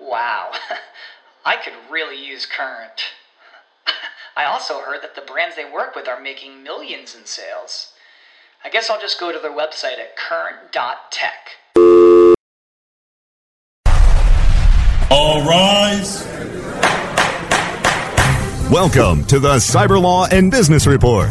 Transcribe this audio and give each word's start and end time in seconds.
Wow, 0.00 0.52
I 1.44 1.56
could 1.56 1.74
really 1.90 2.16
use 2.16 2.46
Current. 2.46 3.02
I 4.36 4.44
also 4.44 4.80
heard 4.80 5.02
that 5.02 5.14
the 5.14 5.20
brands 5.20 5.56
they 5.56 5.70
work 5.70 5.94
with 5.94 6.08
are 6.08 6.20
making 6.20 6.62
millions 6.62 7.14
in 7.14 7.26
sales. 7.26 7.92
I 8.64 8.70
guess 8.70 8.88
I'll 8.88 9.00
just 9.00 9.20
go 9.20 9.30
to 9.30 9.38
their 9.38 9.52
website 9.52 9.98
at 9.98 10.16
current.tech. 10.16 11.50
All 15.10 15.46
rise. 15.46 16.24
Welcome 18.70 19.24
to 19.24 19.38
the 19.38 19.56
Cyber 19.56 20.00
Law 20.00 20.26
and 20.26 20.50
Business 20.50 20.86
Report. 20.86 21.30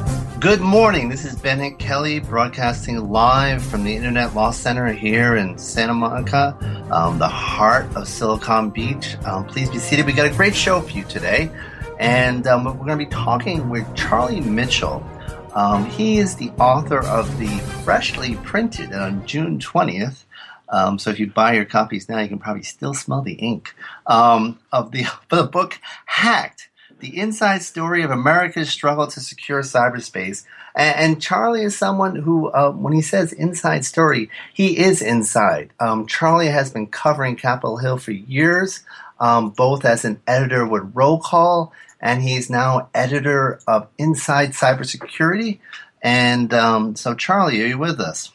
Good 0.41 0.59
morning. 0.59 1.07
This 1.07 1.23
is 1.23 1.35
Bennet 1.35 1.77
Kelley 1.77 2.17
broadcasting 2.17 2.97
live 3.11 3.61
from 3.61 3.83
the 3.83 3.95
Internet 3.95 4.33
Law 4.33 4.49
Center 4.49 4.91
here 4.91 5.35
in 5.35 5.55
Santa 5.55 5.93
Monica, 5.93 6.57
um, 6.89 7.19
the 7.19 7.27
heart 7.27 7.85
of 7.95 8.07
Silicon 8.07 8.71
Beach. 8.71 9.17
Um, 9.23 9.45
please 9.45 9.69
be 9.69 9.77
seated. 9.77 10.07
We 10.07 10.13
got 10.13 10.25
a 10.25 10.33
great 10.33 10.55
show 10.55 10.81
for 10.81 10.97
you 10.97 11.03
today. 11.03 11.51
And 11.99 12.47
um, 12.47 12.63
we're 12.63 12.73
going 12.73 12.87
to 12.87 12.97
be 12.97 13.05
talking 13.05 13.69
with 13.69 13.85
Charlie 13.95 14.41
Mitchell. 14.41 15.05
Um, 15.53 15.85
he 15.85 16.17
is 16.17 16.35
the 16.35 16.49
author 16.57 17.05
of 17.05 17.37
the 17.37 17.59
freshly 17.83 18.33
printed 18.37 18.93
on 18.93 19.23
June 19.27 19.59
20th. 19.59 20.23
Um, 20.69 20.97
so 20.97 21.11
if 21.11 21.19
you 21.19 21.27
buy 21.27 21.53
your 21.53 21.65
copies 21.65 22.09
now, 22.09 22.19
you 22.19 22.27
can 22.27 22.39
probably 22.39 22.63
still 22.63 22.95
smell 22.95 23.21
the 23.21 23.33
ink 23.33 23.75
um, 24.07 24.57
of 24.71 24.91
the, 24.91 25.05
of 25.05 25.19
the 25.29 25.43
book 25.43 25.79
Hacked 26.07 26.70
the 27.01 27.17
inside 27.17 27.61
story 27.63 28.03
of 28.03 28.11
America's 28.11 28.69
struggle 28.69 29.07
to 29.07 29.19
secure 29.19 29.61
cyberspace. 29.61 30.45
And, 30.75 30.95
and 30.95 31.21
Charlie 31.21 31.63
is 31.63 31.77
someone 31.77 32.15
who, 32.15 32.49
uh, 32.49 32.71
when 32.71 32.93
he 32.93 33.01
says 33.01 33.33
inside 33.33 33.83
story, 33.85 34.29
he 34.53 34.77
is 34.79 35.01
inside. 35.01 35.71
Um, 35.79 36.07
Charlie 36.07 36.47
has 36.47 36.71
been 36.71 36.87
covering 36.87 37.35
Capitol 37.35 37.77
Hill 37.77 37.97
for 37.97 38.11
years, 38.11 38.81
um, 39.19 39.49
both 39.49 39.83
as 39.85 40.05
an 40.05 40.21
editor 40.25 40.65
with 40.65 40.91
Roll 40.93 41.19
Call, 41.19 41.73
and 41.99 42.21
he's 42.21 42.49
now 42.49 42.89
editor 42.93 43.59
of 43.67 43.87
Inside 43.97 44.51
Cybersecurity. 44.51 45.59
And 46.01 46.53
um, 46.53 46.95
so, 46.95 47.13
Charlie, 47.13 47.61
are 47.63 47.67
you 47.67 47.77
with 47.77 47.99
us? 47.99 48.31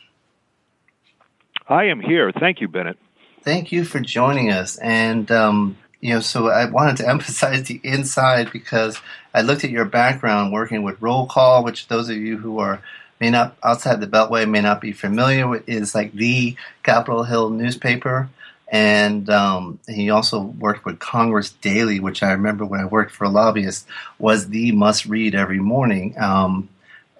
I 1.68 1.84
am 1.86 2.00
here. 2.00 2.30
Thank 2.30 2.60
you, 2.60 2.68
Bennet. 2.68 2.96
Thank 3.42 3.72
you 3.72 3.84
for 3.84 4.00
joining 4.00 4.50
us. 4.50 4.76
And 4.78 5.30
um, 5.32 5.76
you 6.06 6.14
know, 6.14 6.20
so 6.20 6.48
I 6.48 6.66
wanted 6.66 6.98
to 6.98 7.08
emphasize 7.14 7.64
the 7.64 7.80
inside 7.82 8.52
because 8.52 9.00
I 9.34 9.42
looked 9.42 9.64
at 9.64 9.70
your 9.70 9.84
background 9.84 10.52
working 10.52 10.84
with 10.84 11.02
Roll 11.02 11.26
Call, 11.26 11.64
which 11.64 11.88
those 11.88 12.08
of 12.08 12.16
you 12.16 12.38
who 12.38 12.60
are 12.60 12.80
may 13.18 13.30
not 13.30 13.56
outside 13.64 14.00
the 14.00 14.06
Beltway 14.06 14.48
may 14.48 14.60
not 14.60 14.80
be 14.80 14.92
familiar 14.92 15.48
with, 15.48 15.68
is 15.68 15.94
like 15.94 16.12
the 16.12 16.54
Capitol 16.84 17.24
Hill 17.24 17.50
newspaper. 17.50 18.28
And 18.68 19.28
um, 19.30 19.80
he 19.88 20.10
also 20.10 20.40
worked 20.40 20.84
with 20.84 21.00
Congress 21.00 21.50
Daily, 21.50 21.98
which 21.98 22.22
I 22.22 22.32
remember 22.32 22.64
when 22.64 22.80
I 22.80 22.84
worked 22.84 23.12
for 23.12 23.24
a 23.24 23.28
lobbyist 23.28 23.86
was 24.18 24.48
the 24.48 24.72
must 24.72 25.06
read 25.06 25.34
every 25.34 25.60
morning. 25.60 26.14
Um, 26.20 26.68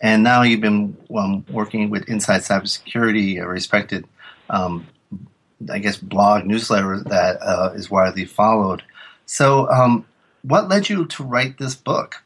and 0.01 0.23
now 0.23 0.43
you've 0.43 0.61
been 0.61 0.97
um, 1.17 1.45
working 1.51 1.91
with 1.91 2.09
Inside 2.09 2.43
Cybersecurity, 2.43 3.43
a 3.43 3.49
respected 3.49 4.05
um, 4.51 4.87
I 5.71 5.79
guess, 5.79 5.97
blog 5.97 6.45
newsletter 6.45 7.01
that 7.01 7.39
uh, 7.43 7.73
is 7.75 7.91
widely 7.91 8.25
followed. 8.25 8.83
So, 9.25 9.71
um, 9.71 10.07
what 10.43 10.69
led 10.69 10.89
you 10.89 11.07
to 11.07 11.25
write 11.25 11.59
this 11.59 11.75
book? 11.75 12.23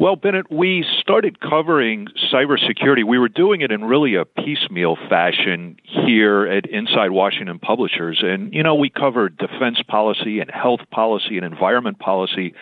Well, 0.00 0.16
Bennet, 0.16 0.50
we 0.50 0.82
started 0.98 1.40
covering 1.40 2.08
cybersecurity. 2.32 3.04
We 3.04 3.18
were 3.18 3.28
doing 3.28 3.60
it 3.60 3.70
in 3.70 3.84
really 3.84 4.14
a 4.14 4.24
piecemeal 4.24 4.96
fashion 5.10 5.76
here 5.84 6.46
at 6.46 6.64
Inside 6.64 7.10
Washington 7.10 7.58
Publishers. 7.58 8.22
And, 8.24 8.50
you 8.54 8.62
know, 8.62 8.74
we 8.74 8.88
covered 8.88 9.36
defense 9.36 9.82
policy 9.86 10.40
and 10.40 10.50
health 10.50 10.80
policy 10.90 11.36
and 11.36 11.44
environment 11.44 11.98
policy. 11.98 12.54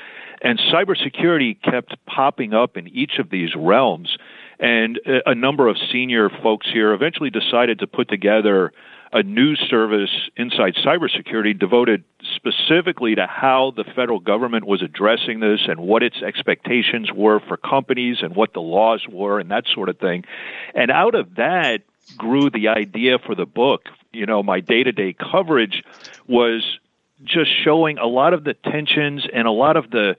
And 0.43 0.59
cybersecurity 0.59 1.63
kept 1.63 1.95
popping 2.07 2.55
up 2.55 2.77
in 2.77 2.89
each 2.89 3.21
of 3.21 3.31
these 3.31 3.55
realms. 3.55 4.17
And 4.61 4.99
a 5.07 5.35
number 5.35 5.69
of 5.69 5.77
senior 5.93 6.31
folks 6.43 6.67
here 6.73 6.93
eventually 6.93 7.31
decided 7.31 7.79
to 7.79 7.87
put 7.87 8.09
together 8.09 8.73
a 9.13 9.23
news 9.23 9.59
service 9.71 10.11
inside 10.37 10.75
cybersecurity 10.85 11.59
devoted 11.59 12.05
specifically 12.37 13.15
to 13.15 13.27
how 13.27 13.73
the 13.75 13.85
federal 13.85 14.21
government 14.21 14.67
was 14.67 14.83
addressing 14.83 15.41
this 15.41 15.61
and 15.67 15.81
what 15.81 16.03
its 16.03 16.23
expectations 16.23 17.11
were 17.13 17.41
for 17.41 17.57
companies 17.57 18.19
and 18.21 18.37
what 18.37 18.53
the 18.53 18.61
laws 18.61 19.07
were 19.09 19.39
and 19.41 19.51
that 19.51 19.65
sort 19.73 19.89
of 19.89 19.99
thing. 19.99 20.25
And 20.75 20.91
out 20.91 21.15
of 21.15 21.37
that 21.37 21.83
grew 22.17 22.51
the 22.51 22.69
idea 22.69 23.19
for 23.19 23.35
the 23.35 23.47
book. 23.47 23.87
You 24.13 24.27
know, 24.27 24.43
my 24.43 24.61
day 24.61 24.83
to 24.83 24.93
day 24.93 25.15
coverage 25.15 25.83
was 26.27 26.63
just 27.25 27.51
showing 27.65 27.99
a 27.99 28.07
lot 28.07 28.35
of 28.35 28.45
the 28.45 28.55
tensions 28.55 29.27
and 29.33 29.47
a 29.47 29.53
lot 29.53 29.77
of 29.77 29.91
the 29.91 30.17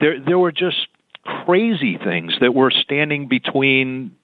there 0.00 0.20
there 0.20 0.38
were 0.38 0.52
just 0.52 0.86
crazy 1.44 1.98
things 1.98 2.34
that 2.40 2.54
were 2.54 2.70
standing 2.70 3.28
between 3.28 4.16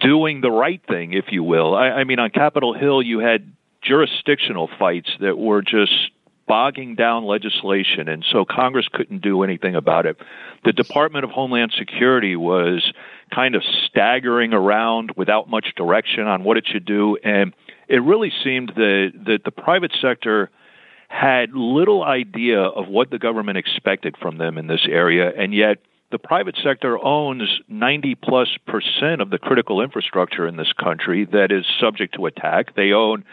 doing 0.00 0.40
the 0.40 0.50
right 0.50 0.80
thing, 0.88 1.12
if 1.12 1.26
you 1.30 1.42
will. 1.42 1.74
I, 1.74 1.88
I 1.88 2.04
mean, 2.04 2.18
on 2.18 2.30
Capitol 2.30 2.74
Hill, 2.74 3.02
you 3.02 3.18
had 3.18 3.52
jurisdictional 3.82 4.68
fights 4.78 5.10
that 5.20 5.38
were 5.38 5.62
just 5.62 5.92
bogging 6.46 6.94
down 6.94 7.24
legislation, 7.24 8.08
and 8.08 8.24
so 8.30 8.44
Congress 8.44 8.86
couldn't 8.92 9.22
do 9.22 9.42
anything 9.42 9.74
about 9.74 10.06
it. 10.06 10.16
The 10.64 10.72
Department 10.72 11.24
of 11.24 11.30
Homeland 11.30 11.72
Security 11.76 12.36
was 12.36 12.92
kind 13.34 13.56
of 13.56 13.62
staggering 13.86 14.52
around 14.52 15.12
without 15.16 15.50
much 15.50 15.74
direction 15.76 16.28
on 16.28 16.44
what 16.44 16.56
it 16.56 16.64
should 16.66 16.84
do, 16.84 17.16
and 17.24 17.52
it 17.88 18.02
really 18.02 18.32
seemed 18.44 18.72
that, 18.76 19.12
that 19.26 19.44
the 19.44 19.50
private 19.50 19.92
sector 20.00 20.50
had 21.08 21.52
little 21.52 22.04
idea 22.04 22.60
of 22.60 22.86
what 22.88 23.10
the 23.10 23.18
government 23.18 23.58
expected 23.58 24.16
from 24.20 24.38
them 24.38 24.58
in 24.58 24.68
this 24.68 24.86
area, 24.88 25.32
and 25.36 25.52
yet– 25.52 25.78
the 26.10 26.18
private 26.18 26.56
sector 26.62 27.02
owns 27.02 27.60
90 27.68 28.14
plus 28.16 28.48
percent 28.66 29.20
of 29.20 29.30
the 29.30 29.38
critical 29.38 29.80
infrastructure 29.80 30.46
in 30.46 30.56
this 30.56 30.72
country 30.72 31.24
that 31.32 31.50
is 31.50 31.64
subject 31.80 32.14
to 32.14 32.26
attack. 32.26 32.74
They 32.76 32.92
own, 32.92 33.24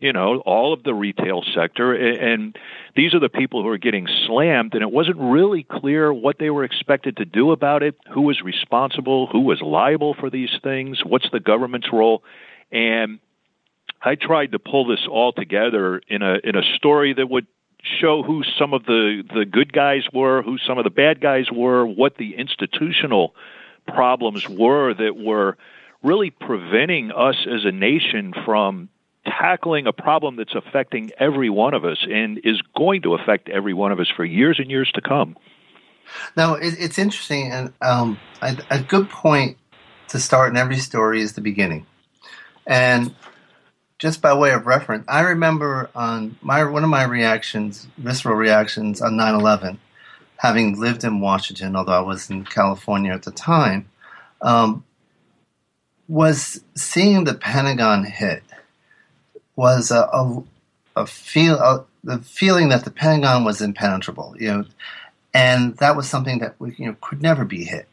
you 0.00 0.12
know, 0.12 0.38
all 0.46 0.72
of 0.72 0.82
the 0.82 0.94
retail 0.94 1.42
sector, 1.54 1.92
and 1.92 2.56
these 2.96 3.14
are 3.14 3.20
the 3.20 3.28
people 3.28 3.62
who 3.62 3.68
are 3.68 3.78
getting 3.78 4.08
slammed. 4.26 4.74
And 4.74 4.82
it 4.82 4.90
wasn't 4.90 5.18
really 5.18 5.62
clear 5.62 6.12
what 6.12 6.38
they 6.38 6.50
were 6.50 6.64
expected 6.64 7.18
to 7.18 7.24
do 7.24 7.52
about 7.52 7.82
it, 7.82 7.96
who 8.12 8.22
was 8.22 8.40
responsible, 8.42 9.26
who 9.26 9.40
was 9.40 9.60
liable 9.60 10.14
for 10.14 10.30
these 10.30 10.50
things, 10.62 11.02
what's 11.04 11.30
the 11.30 11.40
government's 11.40 11.92
role, 11.92 12.22
and 12.70 13.20
I 14.04 14.16
tried 14.16 14.52
to 14.52 14.58
pull 14.58 14.86
this 14.86 15.06
all 15.08 15.32
together 15.32 16.00
in 16.08 16.22
a 16.22 16.38
in 16.42 16.56
a 16.56 16.62
story 16.76 17.14
that 17.14 17.28
would 17.28 17.46
show 17.82 18.22
who 18.22 18.42
some 18.58 18.72
of 18.72 18.84
the, 18.84 19.22
the 19.34 19.44
good 19.44 19.72
guys 19.72 20.02
were, 20.12 20.42
who 20.42 20.56
some 20.58 20.78
of 20.78 20.84
the 20.84 20.90
bad 20.90 21.20
guys 21.20 21.50
were, 21.52 21.84
what 21.84 22.16
the 22.16 22.34
institutional 22.36 23.34
problems 23.86 24.48
were 24.48 24.94
that 24.94 25.16
were 25.16 25.56
really 26.02 26.30
preventing 26.30 27.10
us 27.10 27.46
as 27.46 27.64
a 27.64 27.72
nation 27.72 28.32
from 28.44 28.88
tackling 29.26 29.86
a 29.86 29.92
problem 29.92 30.36
that's 30.36 30.54
affecting 30.54 31.10
every 31.18 31.50
one 31.50 31.74
of 31.74 31.84
us 31.84 31.98
and 32.08 32.40
is 32.44 32.60
going 32.76 33.02
to 33.02 33.14
affect 33.14 33.48
every 33.48 33.74
one 33.74 33.92
of 33.92 34.00
us 34.00 34.08
for 34.14 34.24
years 34.24 34.58
and 34.58 34.70
years 34.70 34.90
to 34.92 35.00
come. 35.00 35.36
Now, 36.36 36.54
it's 36.54 36.98
interesting, 36.98 37.52
and 37.52 37.72
um, 37.80 38.18
a 38.42 38.80
good 38.80 39.08
point 39.08 39.56
to 40.08 40.18
start 40.18 40.50
in 40.50 40.56
every 40.56 40.76
story 40.76 41.22
is 41.22 41.34
the 41.34 41.40
beginning. 41.40 41.86
And 42.66 43.14
just 44.02 44.20
by 44.20 44.34
way 44.34 44.50
of 44.50 44.66
reference, 44.66 45.04
I 45.06 45.20
remember 45.20 45.88
on 45.94 46.36
my 46.42 46.64
one 46.64 46.82
of 46.82 46.90
my 46.90 47.04
reactions, 47.04 47.86
visceral 47.96 48.34
reactions 48.34 49.00
on 49.00 49.12
9/11, 49.12 49.78
having 50.38 50.76
lived 50.76 51.04
in 51.04 51.20
Washington, 51.20 51.76
although 51.76 51.92
I 51.92 52.00
was 52.00 52.28
in 52.28 52.44
California 52.44 53.12
at 53.12 53.22
the 53.22 53.30
time. 53.30 53.88
Um, 54.40 54.84
was 56.08 56.64
seeing 56.74 57.22
the 57.22 57.34
Pentagon 57.34 58.04
hit 58.04 58.42
was 59.54 59.92
a, 59.92 60.08
a, 60.12 60.42
a 60.96 61.06
feel 61.06 61.54
a, 61.60 61.84
the 62.02 62.18
feeling 62.18 62.70
that 62.70 62.84
the 62.84 62.90
Pentagon 62.90 63.44
was 63.44 63.62
impenetrable, 63.62 64.34
you 64.36 64.48
know, 64.48 64.64
and 65.32 65.76
that 65.76 65.96
was 65.96 66.10
something 66.10 66.40
that 66.40 66.56
you 66.76 66.86
know 66.86 66.96
could 67.00 67.22
never 67.22 67.44
be 67.44 67.62
hit, 67.62 67.88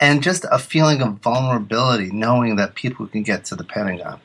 and 0.00 0.20
just 0.20 0.44
a 0.50 0.58
feeling 0.58 1.00
of 1.00 1.20
vulnerability, 1.20 2.10
knowing 2.10 2.56
that 2.56 2.74
people 2.74 3.06
can 3.06 3.22
get 3.22 3.44
to 3.44 3.54
the 3.54 3.62
Pentagon. 3.62 4.18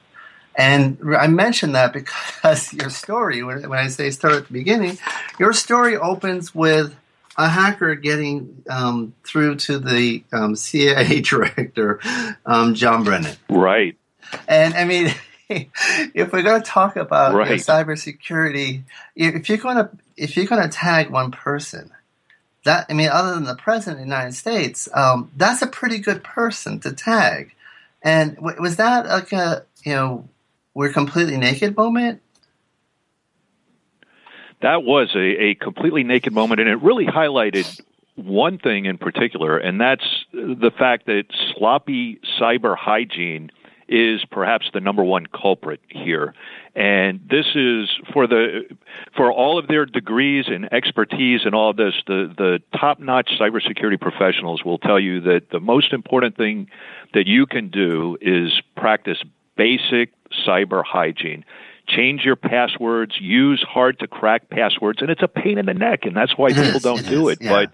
And 0.55 0.97
I 1.17 1.27
mention 1.27 1.73
that 1.73 1.93
because 1.93 2.73
your 2.79 2.89
story, 2.89 3.43
when, 3.43 3.71
I 3.71 3.87
say 3.87 4.11
start 4.11 4.35
at 4.35 4.47
the 4.47 4.53
beginning, 4.53 4.97
your 5.39 5.53
story 5.53 5.95
opens 5.95 6.53
with 6.53 6.95
a 7.37 7.49
hacker 7.49 7.95
getting 7.95 8.63
um, 8.69 9.13
through 9.23 9.55
to 9.55 9.79
the 9.79 10.23
um, 10.31 10.55
CIA 10.55 11.21
director, 11.21 11.99
um, 12.45 12.75
John 12.75 13.03
Brennan. 13.03 13.35
Right. 13.49 13.97
And 14.47 14.73
I 14.75 14.85
mean, 14.85 15.13
if 15.49 16.31
we're 16.31 16.43
going 16.43 16.61
to 16.61 16.67
talk 16.67 16.95
about 16.95 17.33
right. 17.33 17.59
cybersecurity, 17.59 18.83
if 19.15 19.49
you're 19.49 19.57
going 19.57 19.77
to 19.77 19.89
if 20.15 20.37
you're 20.37 20.45
going 20.45 20.61
to 20.61 20.69
tag 20.69 21.09
one 21.09 21.31
person, 21.31 21.91
that 22.65 22.85
I 22.89 22.93
mean, 22.93 23.09
other 23.09 23.33
than 23.33 23.43
the 23.43 23.55
president 23.55 24.01
of 24.01 24.07
the 24.07 24.15
United 24.15 24.33
States, 24.33 24.87
um, 24.93 25.31
that's 25.35 25.61
a 25.61 25.67
pretty 25.67 25.99
good 25.99 26.23
person 26.23 26.79
to 26.81 26.93
tag. 26.93 27.53
And 28.01 28.37
was 28.39 28.77
that 28.77 29.07
like 29.07 29.31
a 29.31 29.65
you 29.83 29.93
know 29.93 30.29
we're 30.73 30.91
completely 30.91 31.37
naked 31.37 31.75
moment? 31.75 32.21
That 34.61 34.83
was 34.83 35.09
a, 35.15 35.19
a 35.19 35.55
completely 35.55 36.03
naked 36.03 36.33
moment, 36.33 36.61
and 36.61 36.69
it 36.69 36.81
really 36.81 37.05
highlighted 37.05 37.81
one 38.15 38.57
thing 38.59 38.85
in 38.85 38.97
particular, 38.97 39.57
and 39.57 39.79
that's 39.81 40.05
the 40.31 40.71
fact 40.77 41.07
that 41.07 41.25
sloppy 41.55 42.19
cyber 42.39 42.75
hygiene 42.77 43.51
is 43.87 44.23
perhaps 44.31 44.69
the 44.73 44.79
number 44.79 45.03
one 45.03 45.25
culprit 45.25 45.81
here. 45.89 46.33
And 46.75 47.19
this 47.29 47.45
is 47.53 47.89
for 48.13 48.25
the 48.27 48.63
for 49.15 49.31
all 49.31 49.59
of 49.59 49.67
their 49.67 49.85
degrees 49.85 50.45
and 50.47 50.71
expertise 50.73 51.41
and 51.45 51.53
all 51.53 51.69
of 51.69 51.77
this, 51.77 51.93
the, 52.07 52.33
the 52.35 52.59
top 52.79 52.99
notch 52.99 53.31
cybersecurity 53.39 53.99
professionals 53.99 54.63
will 54.63 54.79
tell 54.79 54.99
you 54.99 55.21
that 55.21 55.49
the 55.51 55.59
most 55.59 55.93
important 55.93 56.37
thing 56.37 56.69
that 57.13 57.27
you 57.27 57.45
can 57.45 57.69
do 57.69 58.17
is 58.21 58.51
practice 58.75 59.17
basic 59.55 60.11
cyber 60.45 60.83
hygiene. 60.83 61.45
Change 61.87 62.23
your 62.23 62.37
passwords, 62.37 63.19
use 63.19 63.61
hard 63.61 63.99
to 63.99 64.07
crack 64.07 64.49
passwords, 64.49 65.01
and 65.01 65.09
it's 65.09 65.21
a 65.21 65.27
pain 65.27 65.57
in 65.57 65.65
the 65.65 65.73
neck, 65.73 66.05
and 66.05 66.15
that's 66.15 66.37
why 66.37 66.47
it 66.47 66.55
people 66.55 66.77
is, 66.77 66.81
don't 66.81 66.99
it 66.99 67.09
do 67.09 67.27
is, 67.27 67.37
it. 67.37 67.43
Yeah. 67.43 67.51
But 67.51 67.73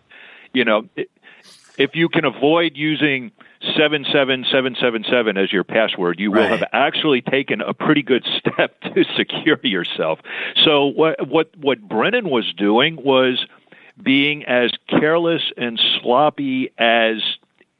you 0.54 0.66
know, 0.66 0.88
if 1.78 1.96
you 1.96 2.10
can 2.10 2.26
avoid 2.26 2.76
using 2.76 3.32
77777 3.62 5.38
as 5.38 5.52
your 5.52 5.64
password, 5.64 6.20
you 6.20 6.32
right. 6.32 6.42
will 6.42 6.58
have 6.58 6.68
actually 6.72 7.22
taken 7.22 7.62
a 7.62 7.74
pretty 7.74 8.02
good 8.02 8.26
step 8.38 8.80
to 8.82 9.04
secure 9.16 9.60
yourself. 9.64 10.20
So 10.64 10.88
what 10.88 11.28
what 11.28 11.56
what 11.58 11.82
Brennan 11.82 12.30
was 12.30 12.52
doing 12.54 12.96
was 12.96 13.46
being 14.02 14.44
as 14.46 14.72
careless 14.88 15.42
and 15.58 15.80
sloppy 16.02 16.72
as 16.78 17.18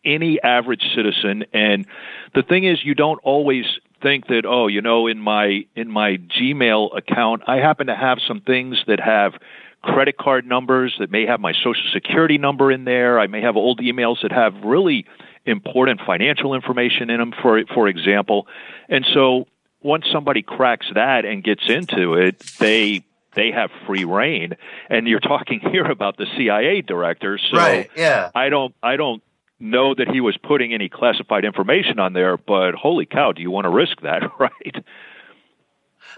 any 0.06 0.42
average 0.42 0.84
citizen 0.96 1.46
and 1.54 1.86
the 2.34 2.42
thing 2.42 2.64
is 2.64 2.84
you 2.84 2.96
don't 2.96 3.20
always 3.24 3.66
think 4.02 4.28
that 4.28 4.46
oh 4.46 4.68
you 4.68 4.82
know 4.82 5.08
in 5.08 5.20
my 5.20 5.66
in 5.76 5.92
my 5.92 6.18
Gmail 6.18 6.98
account 6.98 7.44
I 7.48 7.58
happen 7.58 7.88
to 7.88 7.96
have 7.96 8.20
some 8.28 8.42
things 8.42 8.78
that 8.88 9.00
have 9.00 9.34
credit 9.82 10.18
card 10.18 10.46
numbers 10.46 10.96
that 11.00 11.10
may 11.10 11.26
have 11.26 11.40
my 11.40 11.54
social 11.54 11.84
security 11.94 12.38
number 12.38 12.72
in 12.72 12.84
there. 12.84 13.20
I 13.20 13.28
may 13.28 13.42
have 13.42 13.56
old 13.56 13.80
emails 13.80 14.22
that 14.24 14.32
have 14.32 14.54
really 14.64 15.06
important 15.46 16.02
financial 16.06 16.54
information 16.54 17.10
in 17.10 17.20
them, 17.20 17.34
for 17.42 17.64
for 17.74 17.88
example. 17.88 18.48
And 18.90 19.06
so 19.14 19.48
once 19.82 20.06
somebody 20.12 20.42
cracks 20.42 20.88
that 20.94 21.26
and 21.26 21.44
gets 21.44 21.70
into 21.70 22.16
it, 22.16 22.40
they 22.60 23.04
they 23.36 23.52
have 23.52 23.70
free 23.86 24.06
reign. 24.06 24.58
And 24.90 25.08
you're 25.08 25.20
talking 25.20 25.60
here 25.72 25.86
about 25.86 26.18
the 26.18 26.26
CIA 26.38 26.82
director, 26.82 27.38
so 27.38 27.58
right, 27.58 27.90
yeah. 27.96 28.32
I 28.36 28.50
don't 28.50 28.76
I 28.84 28.98
don't 28.98 29.24
know 29.60 29.94
that 29.94 30.08
he 30.08 30.22
was 30.22 30.38
putting 30.38 30.74
any 30.74 30.90
classified 30.90 31.46
information 31.46 32.00
on 32.00 32.14
there, 32.14 32.38
but 32.38 32.76
holy 32.76 33.06
cow, 33.06 33.32
do 33.32 33.42
you 33.42 33.52
want 33.52 33.66
to 33.66 33.70
risk 33.70 34.02
that, 34.02 34.24
right? 34.40 34.84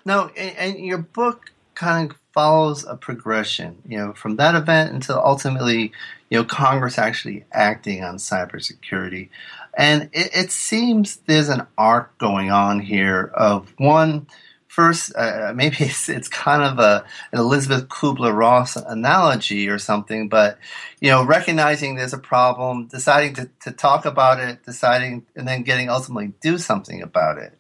No, 0.06 0.32
and, 0.38 0.58
and 0.58 0.86
your 0.86 1.00
book 1.00 1.52
kind 1.76 2.12
of 2.12 2.18
follows 2.34 2.86
a 2.86 2.96
progression, 2.96 3.78
you 3.86 3.98
know, 3.98 4.14
from 4.14 4.38
that 4.38 4.56
event 4.56 4.94
until 4.94 5.22
ultimately, 5.24 5.92
you 6.30 6.38
know, 6.38 6.44
Congress 6.44 6.98
actually 6.98 7.46
acting 7.52 8.04
on 8.04 8.16
cybersecurity. 8.16 9.30
And 9.78 10.04
it, 10.14 10.30
it 10.34 10.52
seems 10.52 11.18
there's 11.28 11.50
an 11.50 11.66
arc 11.78 12.18
going 12.18 12.52
on 12.52 12.80
here 12.80 13.32
of 13.34 13.74
one, 13.78 14.28
first, 14.72 15.14
uh, 15.18 15.52
maybe 15.54 15.76
it's, 15.80 16.08
it's 16.08 16.30
kind 16.30 16.64
of 16.64 16.80
a, 16.80 17.06
an 17.34 17.40
Elisabeth 17.40 17.90
Kübler-Ross 17.90 18.78
analogy 18.78 19.68
or 19.68 19.78
something, 19.78 20.30
but, 20.30 20.58
you 21.02 21.10
know, 21.10 21.26
recognizing 21.26 21.96
there's 21.96 22.14
a 22.14 22.18
problem, 22.18 22.88
deciding 22.88 23.34
to, 23.36 23.50
to 23.62 23.72
talk 23.72 24.06
about 24.06 24.40
it, 24.40 24.64
deciding, 24.64 25.26
and 25.36 25.46
then 25.48 25.64
getting 25.64 25.90
ultimately 25.90 26.34
do 26.42 26.58
something 26.58 27.02
about 27.02 27.38
it. 27.38 27.58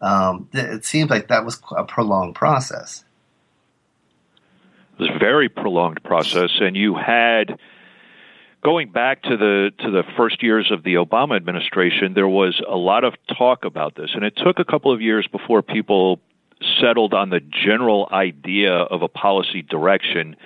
Um, 0.00 0.48
it 0.52 0.84
seems 0.84 1.10
like 1.10 1.28
that 1.28 1.44
was 1.44 1.60
a 1.76 1.84
prolonged 1.84 2.34
process. 2.34 3.04
It 4.98 5.02
was 5.02 5.10
a 5.14 5.18
very 5.18 5.48
prolonged 5.48 6.02
process, 6.02 6.50
and 6.60 6.76
you 6.76 6.94
had 6.96 7.58
going 8.64 8.90
back 8.90 9.22
to 9.22 9.36
the 9.36 9.70
to 9.78 9.90
the 9.90 10.02
first 10.16 10.42
years 10.42 10.70
of 10.72 10.82
the 10.82 10.94
Obama 10.94 11.36
administration, 11.36 12.14
there 12.14 12.28
was 12.28 12.60
a 12.68 12.76
lot 12.76 13.04
of 13.04 13.14
talk 13.36 13.64
about 13.64 13.94
this, 13.94 14.10
and 14.14 14.24
it 14.24 14.34
took 14.36 14.58
a 14.58 14.64
couple 14.64 14.92
of 14.92 15.00
years 15.00 15.26
before 15.30 15.62
people 15.62 16.20
settled 16.80 17.14
on 17.14 17.30
the 17.30 17.40
general 17.40 18.08
idea 18.12 18.72
of 18.72 19.02
a 19.02 19.08
policy 19.08 19.62
direction, 19.62 20.36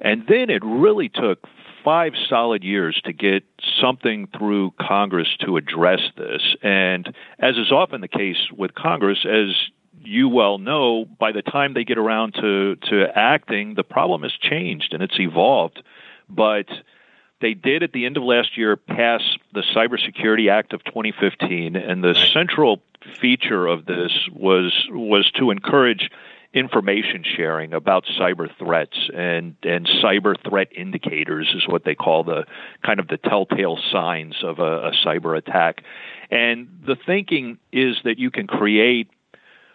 and 0.00 0.24
then 0.28 0.50
it 0.50 0.62
really 0.64 1.08
took 1.08 1.46
five 1.84 2.14
solid 2.28 2.64
years 2.64 3.00
to 3.04 3.12
get 3.12 3.44
something 3.80 4.26
through 4.36 4.72
Congress 4.80 5.28
to 5.40 5.56
address 5.56 6.00
this. 6.16 6.56
And 6.62 7.14
as 7.38 7.56
is 7.56 7.70
often 7.70 8.00
the 8.00 8.08
case 8.08 8.50
with 8.50 8.74
Congress, 8.74 9.26
as 9.28 9.54
you 10.00 10.28
well 10.28 10.58
know, 10.58 11.04
by 11.04 11.32
the 11.32 11.42
time 11.42 11.74
they 11.74 11.84
get 11.84 11.98
around 11.98 12.34
to, 12.34 12.76
to 12.76 13.06
acting, 13.14 13.74
the 13.74 13.84
problem 13.84 14.22
has 14.22 14.32
changed 14.32 14.92
and 14.92 15.02
it's 15.02 15.18
evolved. 15.20 15.82
But 16.28 16.66
they 17.40 17.54
did 17.54 17.82
at 17.82 17.92
the 17.92 18.06
end 18.06 18.16
of 18.16 18.22
last 18.22 18.56
year 18.56 18.76
pass 18.76 19.20
the 19.52 19.62
Cybersecurity 19.74 20.50
Act 20.50 20.72
of 20.72 20.82
2015, 20.84 21.76
and 21.76 22.02
the 22.02 22.14
central 22.32 22.80
feature 23.20 23.66
of 23.66 23.86
this 23.86 24.12
was 24.32 24.72
was 24.90 25.30
to 25.38 25.50
encourage 25.50 26.10
information 26.54 27.24
sharing 27.36 27.74
about 27.74 28.04
cyber 28.18 28.48
threats 28.58 28.96
and 29.14 29.56
and 29.64 29.88
cyber 30.02 30.36
threat 30.48 30.68
indicators 30.74 31.52
is 31.54 31.66
what 31.66 31.84
they 31.84 31.96
call 31.96 32.22
the 32.22 32.44
kind 32.84 33.00
of 33.00 33.08
the 33.08 33.16
telltale 33.16 33.78
signs 33.92 34.36
of 34.44 34.60
a, 34.60 34.88
a 34.88 34.92
cyber 35.04 35.36
attack. 35.36 35.82
And 36.30 36.68
the 36.86 36.96
thinking 37.06 37.58
is 37.72 37.96
that 38.04 38.18
you 38.18 38.30
can 38.30 38.46
create 38.46 39.08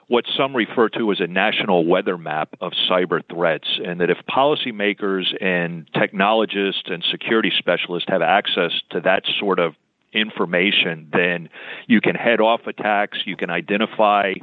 what 0.07 0.25
some 0.35 0.55
refer 0.55 0.89
to 0.89 1.11
as 1.11 1.19
a 1.19 1.27
national 1.27 1.85
weather 1.85 2.17
map 2.17 2.55
of 2.61 2.71
cyber 2.89 3.21
threats, 3.31 3.79
and 3.85 4.01
that 4.01 4.09
if 4.09 4.17
policymakers 4.27 5.25
and 5.39 5.87
technologists 5.93 6.85
and 6.87 7.05
security 7.11 7.51
specialists 7.55 8.09
have 8.09 8.23
access 8.23 8.71
to 8.89 9.01
that 9.01 9.23
sort 9.39 9.59
of 9.59 9.75
information, 10.13 11.09
then 11.11 11.49
you 11.87 12.01
can 12.01 12.15
head 12.15 12.41
off 12.41 12.61
attacks, 12.67 13.19
you 13.25 13.35
can 13.35 13.49
identify 13.49 14.33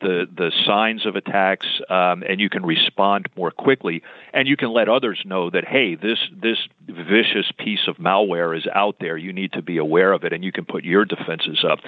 the 0.00 0.26
the 0.34 0.50
signs 0.64 1.06
of 1.06 1.16
attacks, 1.16 1.66
um, 1.88 2.22
and 2.26 2.40
you 2.40 2.48
can 2.48 2.64
respond 2.64 3.28
more 3.36 3.50
quickly, 3.50 4.02
and 4.32 4.48
you 4.48 4.56
can 4.56 4.72
let 4.72 4.88
others 4.88 5.20
know 5.24 5.50
that 5.50 5.64
hey, 5.66 5.94
this 5.94 6.18
this 6.42 6.58
vicious 6.86 7.52
piece 7.58 7.86
of 7.86 7.96
malware 7.96 8.56
is 8.56 8.66
out 8.74 8.96
there. 9.00 9.16
You 9.16 9.32
need 9.32 9.52
to 9.52 9.62
be 9.62 9.76
aware 9.76 10.12
of 10.12 10.24
it, 10.24 10.32
and 10.32 10.42
you 10.42 10.52
can 10.52 10.64
put 10.64 10.84
your 10.84 11.04
defenses 11.04 11.64
up. 11.70 11.80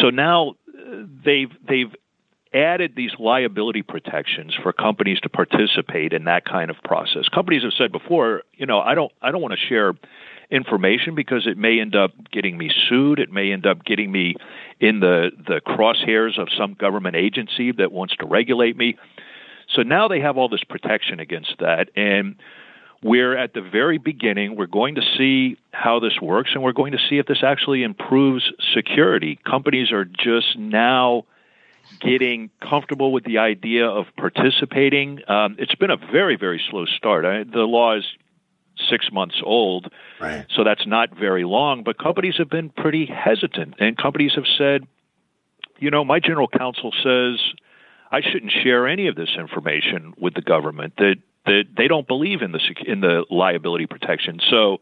So 0.00 0.10
now 0.10 0.56
uh, 0.68 1.04
they've 1.24 1.50
they've 1.66 1.94
added 2.52 2.94
these 2.94 3.10
liability 3.18 3.82
protections 3.82 4.54
for 4.62 4.72
companies 4.72 5.18
to 5.20 5.28
participate 5.28 6.12
in 6.12 6.24
that 6.24 6.44
kind 6.44 6.70
of 6.70 6.76
process. 6.84 7.28
Companies 7.28 7.64
have 7.64 7.72
said 7.76 7.90
before, 7.90 8.42
you 8.54 8.66
know, 8.66 8.80
I 8.80 8.94
don't 8.94 9.12
I 9.20 9.32
don't 9.32 9.42
want 9.42 9.54
to 9.54 9.66
share 9.68 9.94
information 10.50 11.14
because 11.14 11.46
it 11.46 11.56
may 11.56 11.80
end 11.80 11.94
up 11.94 12.12
getting 12.30 12.56
me 12.56 12.70
sued, 12.88 13.18
it 13.18 13.32
may 13.32 13.52
end 13.52 13.66
up 13.66 13.84
getting 13.84 14.10
me 14.10 14.34
in 14.80 15.00
the 15.00 15.30
the 15.36 15.60
crosshairs 15.66 16.38
of 16.38 16.48
some 16.56 16.74
government 16.74 17.16
agency 17.16 17.72
that 17.72 17.92
wants 17.92 18.16
to 18.16 18.26
regulate 18.26 18.76
me. 18.76 18.96
So 19.74 19.82
now 19.82 20.08
they 20.08 20.20
have 20.20 20.36
all 20.36 20.48
this 20.48 20.64
protection 20.64 21.20
against 21.20 21.54
that 21.60 21.90
and 21.96 22.36
we're 23.04 23.36
at 23.36 23.52
the 23.52 23.60
very 23.60 23.98
beginning. 23.98 24.56
We're 24.56 24.66
going 24.66 24.94
to 24.94 25.02
see 25.18 25.58
how 25.72 26.00
this 26.00 26.18
works, 26.22 26.52
and 26.54 26.62
we're 26.62 26.72
going 26.72 26.92
to 26.92 26.98
see 27.10 27.18
if 27.18 27.26
this 27.26 27.42
actually 27.44 27.82
improves 27.82 28.50
security. 28.74 29.38
Companies 29.44 29.92
are 29.92 30.06
just 30.06 30.56
now 30.56 31.26
getting 32.00 32.48
comfortable 32.62 33.12
with 33.12 33.24
the 33.24 33.38
idea 33.38 33.86
of 33.86 34.06
participating. 34.16 35.20
Um, 35.28 35.56
it's 35.58 35.74
been 35.74 35.90
a 35.90 35.98
very, 35.98 36.36
very 36.36 36.62
slow 36.70 36.86
start. 36.86 37.26
I, 37.26 37.44
the 37.44 37.64
law 37.64 37.98
is 37.98 38.04
six 38.90 39.10
months 39.12 39.36
old, 39.44 39.90
right. 40.20 40.46
so 40.54 40.64
that's 40.64 40.86
not 40.86 41.16
very 41.16 41.44
long. 41.44 41.82
But 41.84 41.98
companies 41.98 42.34
have 42.38 42.50
been 42.50 42.70
pretty 42.70 43.06
hesitant, 43.06 43.74
and 43.78 43.96
companies 43.96 44.32
have 44.34 44.44
said, 44.58 44.86
you 45.78 45.90
know, 45.90 46.04
my 46.04 46.20
general 46.20 46.48
counsel 46.48 46.92
says 47.02 47.40
I 48.10 48.20
shouldn't 48.20 48.52
share 48.52 48.86
any 48.86 49.08
of 49.08 49.16
this 49.16 49.30
information 49.38 50.14
with 50.18 50.34
the 50.34 50.42
government. 50.42 50.94
That 50.98 51.16
that 51.46 51.64
they 51.76 51.88
don't 51.88 52.06
believe 52.06 52.42
in 52.42 52.52
the 52.52 52.60
in 52.86 53.00
the 53.00 53.24
liability 53.30 53.86
protection. 53.86 54.40
So 54.50 54.78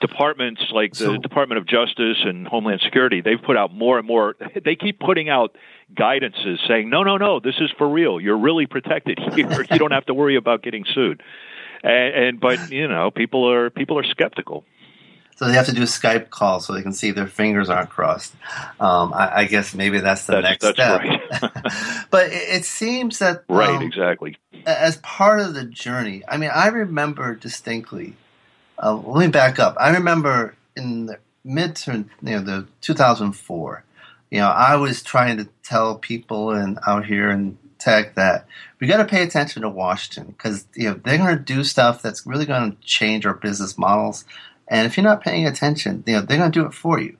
departments 0.00 0.60
like 0.72 0.92
the 0.92 1.04
so, 1.04 1.16
Department 1.16 1.58
of 1.58 1.66
Justice 1.66 2.18
and 2.24 2.46
Homeland 2.46 2.80
Security, 2.82 3.20
they've 3.20 3.40
put 3.40 3.56
out 3.56 3.72
more 3.72 3.98
and 3.98 4.06
more. 4.06 4.36
They 4.64 4.74
keep 4.74 4.98
putting 4.98 5.28
out 5.28 5.56
guidances 5.94 6.56
saying, 6.66 6.90
no, 6.90 7.02
no, 7.02 7.16
no, 7.16 7.40
this 7.40 7.54
is 7.60 7.70
for 7.78 7.88
real. 7.88 8.20
You're 8.20 8.38
really 8.38 8.66
protected 8.66 9.18
here. 9.34 9.64
you 9.70 9.78
don't 9.78 9.92
have 9.92 10.06
to 10.06 10.14
worry 10.14 10.36
about 10.36 10.62
getting 10.62 10.84
sued. 10.92 11.22
And, 11.82 12.14
and 12.14 12.40
but 12.40 12.70
you 12.70 12.88
know, 12.88 13.10
people 13.10 13.50
are 13.50 13.70
people 13.70 13.98
are 13.98 14.04
skeptical. 14.04 14.64
So 15.36 15.46
they 15.46 15.54
have 15.54 15.66
to 15.66 15.72
do 15.72 15.82
a 15.82 15.86
Skype 15.86 16.30
call 16.30 16.60
so 16.60 16.72
they 16.72 16.82
can 16.82 16.92
see 16.92 17.10
their 17.10 17.26
fingers 17.26 17.68
aren't 17.68 17.90
crossed. 17.90 18.34
Um, 18.78 19.12
I, 19.12 19.40
I, 19.40 19.44
guess 19.46 19.74
maybe 19.74 19.98
that's 19.98 20.26
the 20.26 20.40
that's, 20.40 20.62
next 20.62 20.62
that's 20.62 20.76
step. 20.76 21.00
Right. 21.00 22.06
but 22.10 22.26
it, 22.26 22.60
it, 22.60 22.64
seems 22.64 23.18
that 23.18 23.42
right, 23.48 23.70
um, 23.70 23.82
exactly. 23.82 24.36
As 24.66 24.98
part 24.98 25.40
of 25.40 25.54
the 25.54 25.64
journey, 25.64 26.22
I 26.28 26.36
mean, 26.36 26.50
I 26.54 26.68
remember 26.68 27.34
distinctly. 27.34 28.14
Uh, 28.80 28.94
let 28.94 29.26
me 29.26 29.32
back 29.32 29.58
up. 29.58 29.76
I 29.80 29.90
remember 29.90 30.54
in 30.76 31.06
the 31.06 31.18
mid 31.44 31.76
to 31.76 32.04
you 32.22 32.30
know 32.30 32.40
the 32.40 32.66
2004. 32.82 33.84
You 34.30 34.38
know, 34.38 34.48
I 34.48 34.76
was 34.76 35.02
trying 35.02 35.38
to 35.38 35.48
tell 35.62 35.96
people 35.96 36.52
and 36.52 36.78
out 36.86 37.04
here 37.04 37.30
in 37.30 37.58
tech 37.82 38.14
that 38.14 38.46
we 38.80 38.86
got 38.86 38.98
to 38.98 39.04
pay 39.04 39.22
attention 39.22 39.62
to 39.62 39.68
Washington 39.68 40.32
because 40.32 40.66
you 40.74 40.88
know 40.88 41.00
they're 41.04 41.18
going 41.18 41.36
to 41.36 41.42
do 41.42 41.64
stuff 41.64 42.02
that's 42.02 42.26
really 42.26 42.46
going 42.46 42.72
to 42.72 42.78
change 42.82 43.26
our 43.26 43.34
business 43.34 43.76
models 43.76 44.24
and 44.72 44.86
if 44.86 44.96
you're 44.96 45.04
not 45.04 45.22
paying 45.22 45.46
attention, 45.46 46.02
you 46.06 46.14
know, 46.14 46.22
they're 46.22 46.38
going 46.38 46.50
to 46.50 46.60
do 46.60 46.66
it 46.66 46.72
for 46.72 46.98
you. 46.98 47.18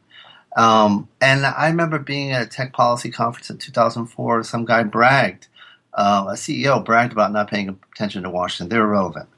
Um, 0.56 1.08
and 1.20 1.44
I 1.44 1.68
remember 1.68 1.98
being 1.98 2.32
at 2.32 2.42
a 2.42 2.46
tech 2.46 2.72
policy 2.72 3.10
conference 3.10 3.50
in 3.50 3.58
2004. 3.58 4.42
Some 4.44 4.64
guy 4.64 4.82
bragged, 4.84 5.48
uh, 5.92 6.26
a 6.30 6.32
CEO 6.32 6.82
bragged 6.82 7.12
about 7.12 7.32
not 7.32 7.50
paying 7.50 7.78
attention 7.94 8.22
to 8.22 8.30
Washington. 8.30 8.70
They're 8.70 8.84
irrelevant. 8.84 9.28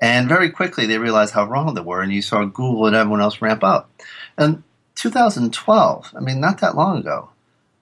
And 0.00 0.28
very 0.28 0.50
quickly 0.50 0.86
they 0.86 0.98
realized 0.98 1.34
how 1.34 1.46
wrong 1.46 1.74
they 1.74 1.80
were, 1.80 2.02
and 2.02 2.12
you 2.12 2.22
saw 2.22 2.44
Google 2.44 2.86
and 2.86 2.94
everyone 2.94 3.20
else 3.20 3.42
ramp 3.42 3.64
up. 3.64 3.90
And 4.36 4.62
2012, 4.94 6.12
I 6.14 6.20
mean, 6.20 6.38
not 6.38 6.60
that 6.60 6.76
long 6.76 6.98
ago, 6.98 7.30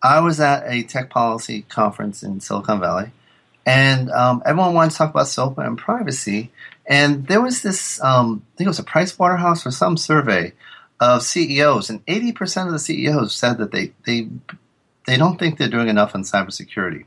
I 0.05 0.21
was 0.21 0.39
at 0.39 0.65
a 0.67 0.83
tech 0.83 1.09
policy 1.09 1.63
conference 1.63 2.23
in 2.23 2.41
Silicon 2.41 2.79
Valley, 2.79 3.11
and 3.65 4.11
um, 4.11 4.43
everyone 4.45 4.75
wanted 4.75 4.91
to 4.91 4.99
talk 4.99 5.11
about 5.11 5.29
SOPA 5.29 5.67
and 5.67 5.79
privacy. 5.79 6.53
And 6.87 7.27
there 7.27 7.41
was 7.41 7.63
this, 7.63 8.03
um, 8.03 8.45
I 8.55 8.59
think 8.59 8.67
it 8.67 8.69
was 8.69 8.79
a 8.79 8.85
Price 8.85 9.19
Waterhouse 9.19 9.65
or 9.65 9.71
some 9.71 9.97
survey 9.97 10.53
of 11.01 11.23
CEOs, 11.23 11.89
and 11.89 12.05
80% 12.05 12.67
of 12.67 12.73
the 12.73 12.79
CEOs 12.79 13.35
said 13.35 13.57
that 13.59 13.73
they, 13.73 13.93
they, 14.05 14.29
they 15.07 15.17
don't 15.17 15.39
think 15.39 15.57
they're 15.57 15.69
doing 15.69 15.89
enough 15.89 16.15
on 16.15 16.23
cybersecurity. 16.23 17.07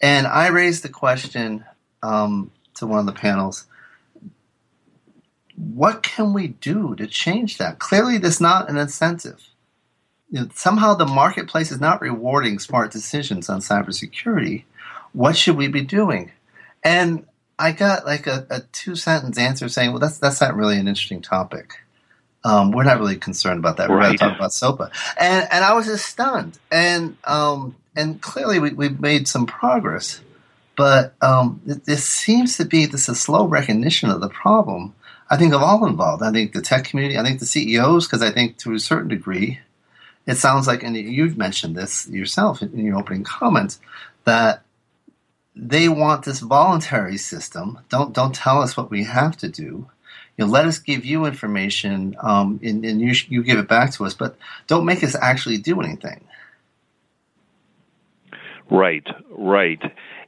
And 0.00 0.28
I 0.28 0.48
raised 0.48 0.84
the 0.84 0.88
question 0.90 1.64
um, 2.02 2.52
to 2.76 2.86
one 2.86 3.00
of 3.00 3.06
the 3.06 3.12
panels 3.12 3.66
what 5.56 6.02
can 6.02 6.32
we 6.32 6.48
do 6.48 6.94
to 6.96 7.06
change 7.06 7.58
that? 7.58 7.78
Clearly, 7.78 8.18
there's 8.18 8.40
not 8.40 8.68
an 8.68 8.76
incentive. 8.76 9.53
You 10.30 10.40
know, 10.40 10.48
somehow 10.54 10.94
the 10.94 11.06
marketplace 11.06 11.70
is 11.70 11.80
not 11.80 12.00
rewarding 12.00 12.58
smart 12.58 12.90
decisions 12.90 13.48
on 13.48 13.60
cybersecurity. 13.60 14.64
What 15.12 15.36
should 15.36 15.56
we 15.56 15.68
be 15.68 15.82
doing? 15.82 16.32
And 16.82 17.26
I 17.58 17.72
got 17.72 18.04
like 18.04 18.26
a, 18.26 18.46
a 18.50 18.60
two 18.72 18.96
sentence 18.96 19.38
answer 19.38 19.68
saying, 19.68 19.90
"Well, 19.90 20.00
that's 20.00 20.18
that's 20.18 20.40
not 20.40 20.56
really 20.56 20.78
an 20.78 20.88
interesting 20.88 21.22
topic. 21.22 21.74
Um, 22.42 22.72
we're 22.72 22.84
not 22.84 22.98
really 22.98 23.16
concerned 23.16 23.58
about 23.58 23.78
that. 23.78 23.88
We're 23.88 23.96
right. 23.96 24.06
going 24.06 24.18
to 24.18 24.24
talk 24.24 24.36
about 24.36 24.52
SOPA." 24.52 24.90
And 25.18 25.48
and 25.50 25.64
I 25.64 25.74
was 25.74 25.86
just 25.86 26.06
stunned. 26.06 26.58
And 26.70 27.16
um, 27.24 27.76
and 27.96 28.20
clearly 28.20 28.58
we, 28.58 28.72
we've 28.72 29.00
made 29.00 29.28
some 29.28 29.46
progress, 29.46 30.20
but 30.76 31.14
um, 31.22 31.60
this 31.64 32.04
seems 32.04 32.56
to 32.56 32.64
be 32.64 32.86
this 32.86 33.08
a 33.08 33.14
slow 33.14 33.46
recognition 33.46 34.10
of 34.10 34.20
the 34.20 34.28
problem. 34.28 34.94
I 35.30 35.36
think 35.36 35.54
of 35.54 35.62
all 35.62 35.86
involved. 35.86 36.22
I 36.22 36.32
think 36.32 36.52
the 36.52 36.60
tech 36.60 36.84
community. 36.84 37.18
I 37.18 37.22
think 37.22 37.40
the 37.40 37.46
CEOs, 37.46 38.06
because 38.06 38.22
I 38.22 38.30
think 38.30 38.58
to 38.58 38.74
a 38.74 38.80
certain 38.80 39.08
degree, 39.08 39.60
it 40.26 40.36
sounds 40.36 40.66
like, 40.66 40.82
and 40.82 40.96
you've 40.96 41.36
mentioned 41.36 41.76
this 41.76 42.08
yourself 42.08 42.62
in 42.62 42.84
your 42.84 42.98
opening 42.98 43.24
comments, 43.24 43.80
that 44.24 44.62
they 45.54 45.88
want 45.88 46.24
this 46.24 46.40
voluntary 46.40 47.16
system. 47.16 47.78
Don't 47.88 48.12
don't 48.12 48.34
tell 48.34 48.60
us 48.62 48.76
what 48.76 48.90
we 48.90 49.04
have 49.04 49.36
to 49.38 49.48
do. 49.48 49.88
You 50.36 50.46
know, 50.46 50.50
let 50.50 50.64
us 50.64 50.78
give 50.78 51.04
you 51.04 51.26
information, 51.26 52.16
um, 52.20 52.58
and, 52.62 52.84
and 52.84 53.00
you 53.00 53.14
you 53.28 53.42
give 53.42 53.58
it 53.58 53.68
back 53.68 53.92
to 53.92 54.04
us, 54.04 54.14
but 54.14 54.36
don't 54.66 54.84
make 54.84 55.04
us 55.04 55.14
actually 55.20 55.58
do 55.58 55.80
anything. 55.80 56.24
Right, 58.70 59.06
right. 59.30 59.80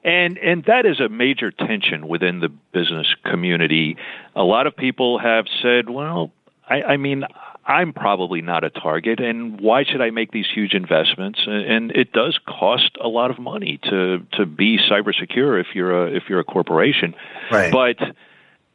And 0.05 0.39
and 0.39 0.65
that 0.67 0.87
is 0.87 1.01
a 1.01 1.09
major 1.09 1.51
tension 1.51 2.07
within 2.07 2.39
the 2.39 2.49
business 2.49 3.09
community. 3.25 3.97
A 4.37 4.45
lot 4.45 4.69
of 4.69 4.77
people 4.77 5.19
have 5.19 5.47
said, 5.63 5.91
well, 5.91 6.31
I, 6.69 6.83
I 6.83 6.97
mean, 6.97 7.25
I'm 7.67 7.93
probably 7.93 8.43
not 8.43 8.63
a 8.63 8.71
target, 8.71 9.19
and 9.19 9.61
why 9.61 9.83
should 9.83 10.01
I 10.01 10.11
make 10.11 10.31
these 10.31 10.47
huge 10.53 10.73
investments? 10.73 11.41
And 11.47 11.91
it 11.91 12.13
does 12.13 12.39
cost 12.47 12.97
a 13.03 13.09
lot 13.09 13.33
of 13.33 13.41
money 13.41 13.81
to 13.91 14.25
to 14.35 14.47
be 14.47 14.79
cyber 14.79 15.13
secure 15.13 15.59
if 15.59 15.69
you're 15.75 16.07
a 16.07 16.11
if 16.13 16.25
you're 16.29 16.39
a 16.39 16.45
corporation. 16.45 17.15
Right. 17.51 17.73
But 17.73 17.97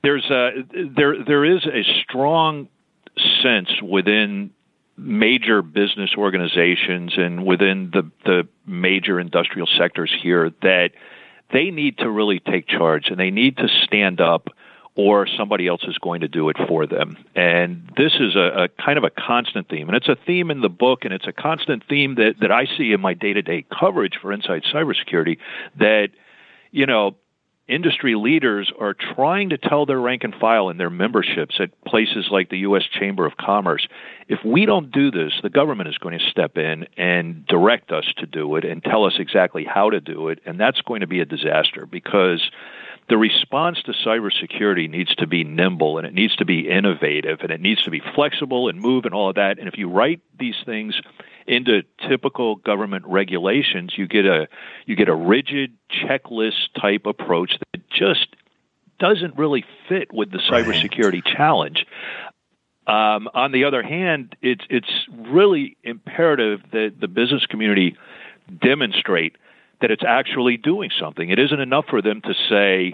there's 0.04 0.30
a 0.30 0.66
there 0.94 1.24
there 1.24 1.46
is 1.46 1.66
a 1.66 1.84
strong 2.04 2.68
sense 3.42 3.70
within 3.82 4.52
major 4.98 5.62
business 5.62 6.12
organizations 6.18 7.14
and 7.18 7.46
within 7.46 7.92
the 7.94 8.12
the 8.26 8.48
major 8.66 9.22
industrial 9.22 9.68
sectors 9.78 10.14
here 10.22 10.52
that 10.62 10.92
they 11.54 11.72
need 11.72 11.98
to 12.00 12.10
really 12.10 12.40
take 12.40 12.68
charge 12.68 13.08
and 13.08 13.20
they 13.20 13.32
need 13.32 13.58
to 13.58 13.68
stand 13.86 14.20
up 14.20 14.50
or 14.96 15.26
somebody 15.26 15.68
else 15.68 15.84
is 15.88 15.98
going 15.98 16.22
to 16.22 16.28
do 16.28 16.50
it 16.50 16.58
for 16.68 16.86
them. 16.86 17.18
And 17.34 17.90
this 17.96 18.14
is 18.20 18.36
a, 18.36 18.64
a, 18.64 18.68
kind 18.84 18.98
of 18.98 19.04
a 19.04 19.10
constant 19.10 19.70
theme. 19.70 19.88
And 19.88 19.96
it's 19.96 20.10
a 20.10 20.18
theme 20.26 20.52
in 20.52 20.62
the 20.62 20.70
book, 20.70 21.06
and 21.06 21.14
it's 21.14 21.28
a 21.28 21.32
constant 21.32 21.84
theme 21.88 22.16
that, 22.16 22.36
that 22.42 22.52
I 22.52 22.66
see 22.78 22.92
in 22.92 23.00
my 23.00 23.14
day 23.14 23.34
to 23.34 23.42
day 23.42 23.66
coverage 23.80 24.16
for 24.22 24.34
Inside 24.34 24.64
Cybersecurity 24.74 25.38
that, 25.80 26.10
you 26.72 26.86
know, 26.86 27.16
industry 27.68 28.16
leaders 28.16 28.70
are 28.80 28.94
trying 28.94 29.50
to 29.50 29.58
tell 29.58 29.86
their 29.86 30.00
rank 30.00 30.26
and 30.26 30.36
file 30.36 30.68
and 30.68 30.78
their 30.78 30.90
memberships 30.90 31.56
at 31.60 31.70
places 31.86 32.28
like 32.30 32.50
the 32.50 32.60
U.S. 32.60 32.84
Chamber 33.00 33.26
of 33.26 33.38
Commerce 33.38 33.88
if 34.32 34.40
we 34.46 34.66
don't 34.66 34.92
do 34.92 35.12
this, 35.12 35.34
the 35.44 35.50
government 35.50 35.90
is 35.90 35.98
going 35.98 36.18
to 36.18 36.26
step 36.30 36.58
in 36.58 36.88
and 36.96 37.46
direct 37.48 37.92
us 37.92 38.06
to 38.18 38.26
do 38.26 38.56
it 38.56 38.64
and 38.64 38.82
tell 38.82 39.04
us 39.04 39.16
exactly 39.20 39.66
how 39.66 39.90
to 39.90 40.00
do 40.00 40.30
it. 40.30 40.40
And 40.46 40.58
that's 40.58 40.80
going 40.80 41.02
to 41.02 41.08
be 41.08 41.20
a 41.20 41.26
disaster 41.26 41.86
because 41.86 42.50
the 43.12 43.18
response 43.18 43.78
to 43.84 43.92
cybersecurity 43.92 44.90
needs 44.90 45.14
to 45.16 45.28
be 45.28 45.44
nimble 45.44 45.98
and 45.98 46.08
it 46.08 46.14
needs 46.14 46.34
to 46.38 46.46
be 46.46 46.70
innovative 46.70 47.40
and 47.42 47.52
it 47.52 47.60
needs 47.60 47.84
to 47.84 47.92
be 47.92 48.02
flexible 48.16 48.70
and 48.70 48.80
move 48.80 49.04
and 49.04 49.14
all 49.14 49.28
of 49.28 49.36
that. 49.36 49.60
And 49.60 49.68
if 49.68 49.78
you 49.78 49.90
write 49.90 50.22
these 50.40 50.56
things 50.66 50.96
into 51.46 51.84
typical 52.08 52.56
government 52.56 53.04
regulations, 53.06 53.96
you 53.98 54.08
get 54.08 54.26
a 54.26 54.48
you 54.86 54.96
get 54.96 55.10
a 55.10 55.14
rigid 55.14 55.74
checklist 55.92 56.70
type 56.80 57.06
approach 57.06 57.52
that 57.74 57.82
just 57.90 58.34
doesn't 58.98 59.38
really 59.38 59.66
fit 59.90 60.14
with 60.14 60.32
the 60.32 60.40
cybersecurity 60.50 61.22
right. 61.26 61.36
challenge. 61.36 61.86
Um, 62.88 63.28
on 63.34 63.52
the 63.52 63.66
other 63.66 63.84
hand, 63.84 64.38
it's 64.42 64.64
it's 64.70 65.10
really 65.18 65.76
imperative 65.84 66.62
that 66.72 66.94
the 66.98 67.10
business 67.10 67.46
community 67.46 67.98
demonstrate 68.62 69.36
that 69.82 69.92
it's 69.92 70.04
actually 70.08 70.58
doing 70.58 70.90
something. 71.00 71.30
It 71.30 71.40
isn't 71.40 71.60
enough 71.60 71.86
for 71.90 72.02
them 72.02 72.22
to 72.22 72.34
say, 72.50 72.94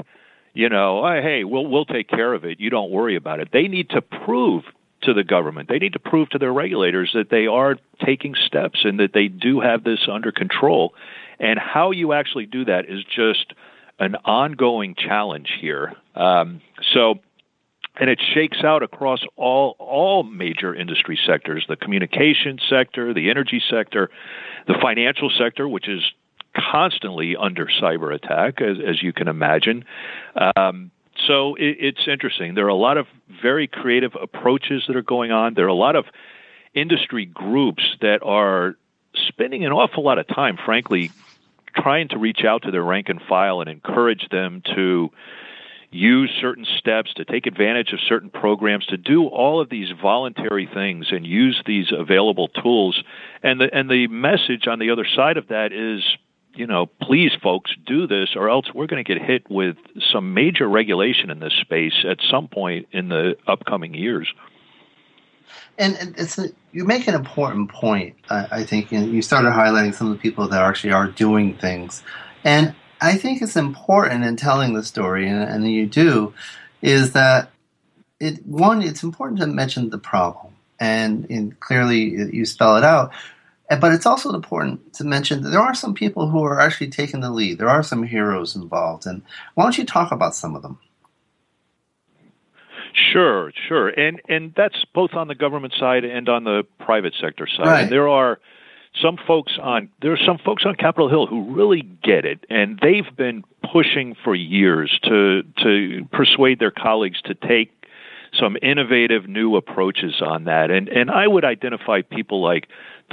you 0.53 0.69
know, 0.69 1.05
oh, 1.05 1.21
hey, 1.21 1.43
we'll 1.43 1.67
we'll 1.67 1.85
take 1.85 2.09
care 2.09 2.33
of 2.33 2.45
it. 2.45 2.59
You 2.59 2.69
don't 2.69 2.91
worry 2.91 3.15
about 3.15 3.39
it. 3.39 3.49
They 3.51 3.67
need 3.67 3.89
to 3.91 4.01
prove 4.01 4.63
to 5.03 5.13
the 5.13 5.23
government. 5.23 5.69
They 5.69 5.77
need 5.77 5.93
to 5.93 5.99
prove 5.99 6.29
to 6.29 6.39
their 6.39 6.51
regulators 6.51 7.11
that 7.13 7.29
they 7.29 7.45
are 7.45 7.75
taking 8.03 8.33
steps 8.33 8.79
and 8.83 8.99
that 8.99 9.13
they 9.13 9.27
do 9.27 9.59
have 9.59 9.83
this 9.83 10.07
under 10.11 10.31
control. 10.31 10.95
And 11.39 11.59
how 11.59 11.91
you 11.91 12.13
actually 12.13 12.47
do 12.47 12.65
that 12.65 12.85
is 12.89 13.03
just 13.03 13.53
an 13.99 14.15
ongoing 14.25 14.95
challenge 14.95 15.49
here. 15.61 15.93
Um, 16.15 16.61
so 16.93 17.19
and 17.99 18.09
it 18.09 18.21
shakes 18.33 18.63
out 18.63 18.83
across 18.83 19.19
all 19.35 19.75
all 19.79 20.23
major 20.23 20.73
industry 20.73 21.19
sectors 21.25 21.65
the 21.67 21.75
communication 21.75 22.59
sector 22.69 23.13
the 23.13 23.29
energy 23.29 23.61
sector 23.69 24.09
the 24.67 24.75
financial 24.81 25.31
sector 25.37 25.67
which 25.67 25.87
is 25.87 26.01
constantly 26.71 27.35
under 27.35 27.67
cyber 27.81 28.13
attack, 28.13 28.61
as, 28.61 28.77
as 28.85 29.01
you 29.01 29.13
can 29.13 29.27
imagine. 29.27 29.85
Um, 30.55 30.91
so 31.27 31.55
it, 31.55 31.77
it's 31.79 32.07
interesting. 32.07 32.55
There 32.55 32.65
are 32.65 32.69
a 32.69 32.75
lot 32.75 32.97
of 32.97 33.07
very 33.41 33.67
creative 33.67 34.13
approaches 34.15 34.83
that 34.87 34.95
are 34.95 35.01
going 35.01 35.31
on. 35.31 35.53
There 35.53 35.65
are 35.65 35.69
a 35.69 35.73
lot 35.73 35.95
of 35.95 36.05
industry 36.73 37.25
groups 37.25 37.83
that 38.01 38.19
are 38.23 38.75
spending 39.27 39.65
an 39.65 39.71
awful 39.71 40.03
lot 40.03 40.19
of 40.19 40.27
time, 40.27 40.57
frankly, 40.63 41.11
trying 41.75 42.07
to 42.09 42.17
reach 42.17 42.43
out 42.43 42.63
to 42.63 42.71
their 42.71 42.83
rank 42.83 43.09
and 43.09 43.21
file 43.21 43.61
and 43.61 43.69
encourage 43.69 44.27
them 44.29 44.61
to 44.75 45.11
use 45.89 46.29
certain 46.41 46.65
steps, 46.77 47.13
to 47.13 47.23
take 47.23 47.47
advantage 47.47 47.93
of 47.93 47.99
certain 48.07 48.29
programs, 48.29 48.85
to 48.87 48.97
do 48.97 49.27
all 49.27 49.61
of 49.61 49.69
these 49.69 49.87
voluntary 50.01 50.69
things 50.71 51.07
and 51.11 51.25
use 51.25 51.61
these 51.65 51.87
available 51.91 52.49
tools. 52.49 53.01
And 53.41 53.61
the 53.61 53.73
and 53.73 53.89
the 53.89 54.07
message 54.07 54.67
on 54.67 54.79
the 54.79 54.89
other 54.91 55.05
side 55.15 55.37
of 55.37 55.47
that 55.47 55.71
is, 55.71 56.03
you 56.57 56.67
know, 56.67 56.87
please 57.01 57.31
folks 57.41 57.71
do 57.85 58.07
this 58.07 58.29
or 58.35 58.49
else 58.49 58.65
we're 58.73 58.87
going 58.87 59.03
to 59.03 59.15
get 59.15 59.21
hit 59.21 59.49
with 59.49 59.77
some 60.11 60.33
major 60.33 60.67
regulation 60.67 61.29
in 61.29 61.39
this 61.39 61.53
space 61.61 62.05
at 62.09 62.17
some 62.29 62.47
point 62.47 62.87
in 62.91 63.09
the 63.09 63.35
upcoming 63.47 63.93
years. 63.93 64.27
And 65.77 66.15
it's 66.17 66.37
a, 66.37 66.49
you 66.71 66.85
make 66.85 67.07
an 67.07 67.13
important 67.13 67.71
point. 67.71 68.15
Uh, 68.29 68.47
I 68.51 68.63
think 68.63 68.91
know, 68.91 69.05
you 69.05 69.21
started 69.21 69.51
highlighting 69.53 69.93
some 69.93 70.07
of 70.11 70.13
the 70.13 70.19
people 70.19 70.47
that 70.47 70.61
actually 70.61 70.93
are 70.93 71.07
doing 71.07 71.55
things, 71.55 72.03
and 72.43 72.73
I 72.99 73.15
think 73.15 73.41
it's 73.41 73.55
important 73.55 74.23
in 74.23 74.35
telling 74.37 74.73
the 74.73 74.83
story, 74.83 75.29
and, 75.29 75.41
and 75.43 75.71
you 75.71 75.85
do, 75.85 76.33
is 76.81 77.13
that 77.13 77.51
it 78.19 78.45
one 78.45 78.81
it's 78.81 79.03
important 79.03 79.39
to 79.39 79.47
mention 79.47 79.91
the 79.91 79.99
problem, 79.99 80.53
and, 80.79 81.29
and 81.29 81.59
clearly 81.59 81.99
you 82.33 82.45
spell 82.45 82.75
it 82.77 82.83
out. 82.83 83.11
But 83.69 83.91
it's 83.91 84.05
also 84.05 84.33
important 84.33 84.93
to 84.93 85.03
mention 85.03 85.43
that 85.43 85.49
there 85.49 85.59
are 85.59 85.73
some 85.73 85.93
people 85.93 86.29
who 86.29 86.43
are 86.43 86.59
actually 86.59 86.89
taking 86.89 87.19
the 87.19 87.31
lead. 87.31 87.57
There 87.57 87.69
are 87.69 87.83
some 87.83 88.03
heroes 88.03 88.55
involved, 88.55 89.05
and 89.05 89.23
why 89.55 89.63
don't 89.63 89.77
you 89.77 89.85
talk 89.85 90.11
about 90.11 90.35
some 90.35 90.55
of 90.55 90.61
them? 90.61 90.79
Sure, 92.93 93.51
sure, 93.67 93.89
and 93.89 94.21
and 94.29 94.53
that's 94.55 94.85
both 94.93 95.13
on 95.13 95.27
the 95.27 95.35
government 95.35 95.73
side 95.77 96.05
and 96.05 96.29
on 96.29 96.45
the 96.45 96.63
private 96.79 97.13
sector 97.19 97.47
side. 97.47 97.65
Right. 97.65 97.83
And 97.83 97.91
there 97.91 98.07
are 98.07 98.39
some 99.01 99.17
folks 99.27 99.53
on 99.61 99.89
there 100.01 100.13
are 100.13 100.25
some 100.25 100.37
folks 100.37 100.63
on 100.65 100.75
Capitol 100.75 101.09
Hill 101.09 101.27
who 101.27 101.53
really 101.53 101.81
get 101.81 102.25
it, 102.25 102.45
and 102.49 102.79
they've 102.81 103.15
been 103.15 103.43
pushing 103.71 104.15
for 104.23 104.33
years 104.33 104.97
to 105.03 105.43
to 105.63 106.07
persuade 106.11 106.59
their 106.59 106.71
colleagues 106.71 107.21
to 107.23 107.35
take 107.35 107.76
some 108.39 108.57
innovative 108.61 109.27
new 109.27 109.55
approaches 109.55 110.21
on 110.21 110.45
that. 110.45 110.71
And 110.71 110.87
and 110.89 111.09
I 111.11 111.27
would 111.27 111.45
identify 111.45 112.01
people 112.01 112.41
like 112.41 112.67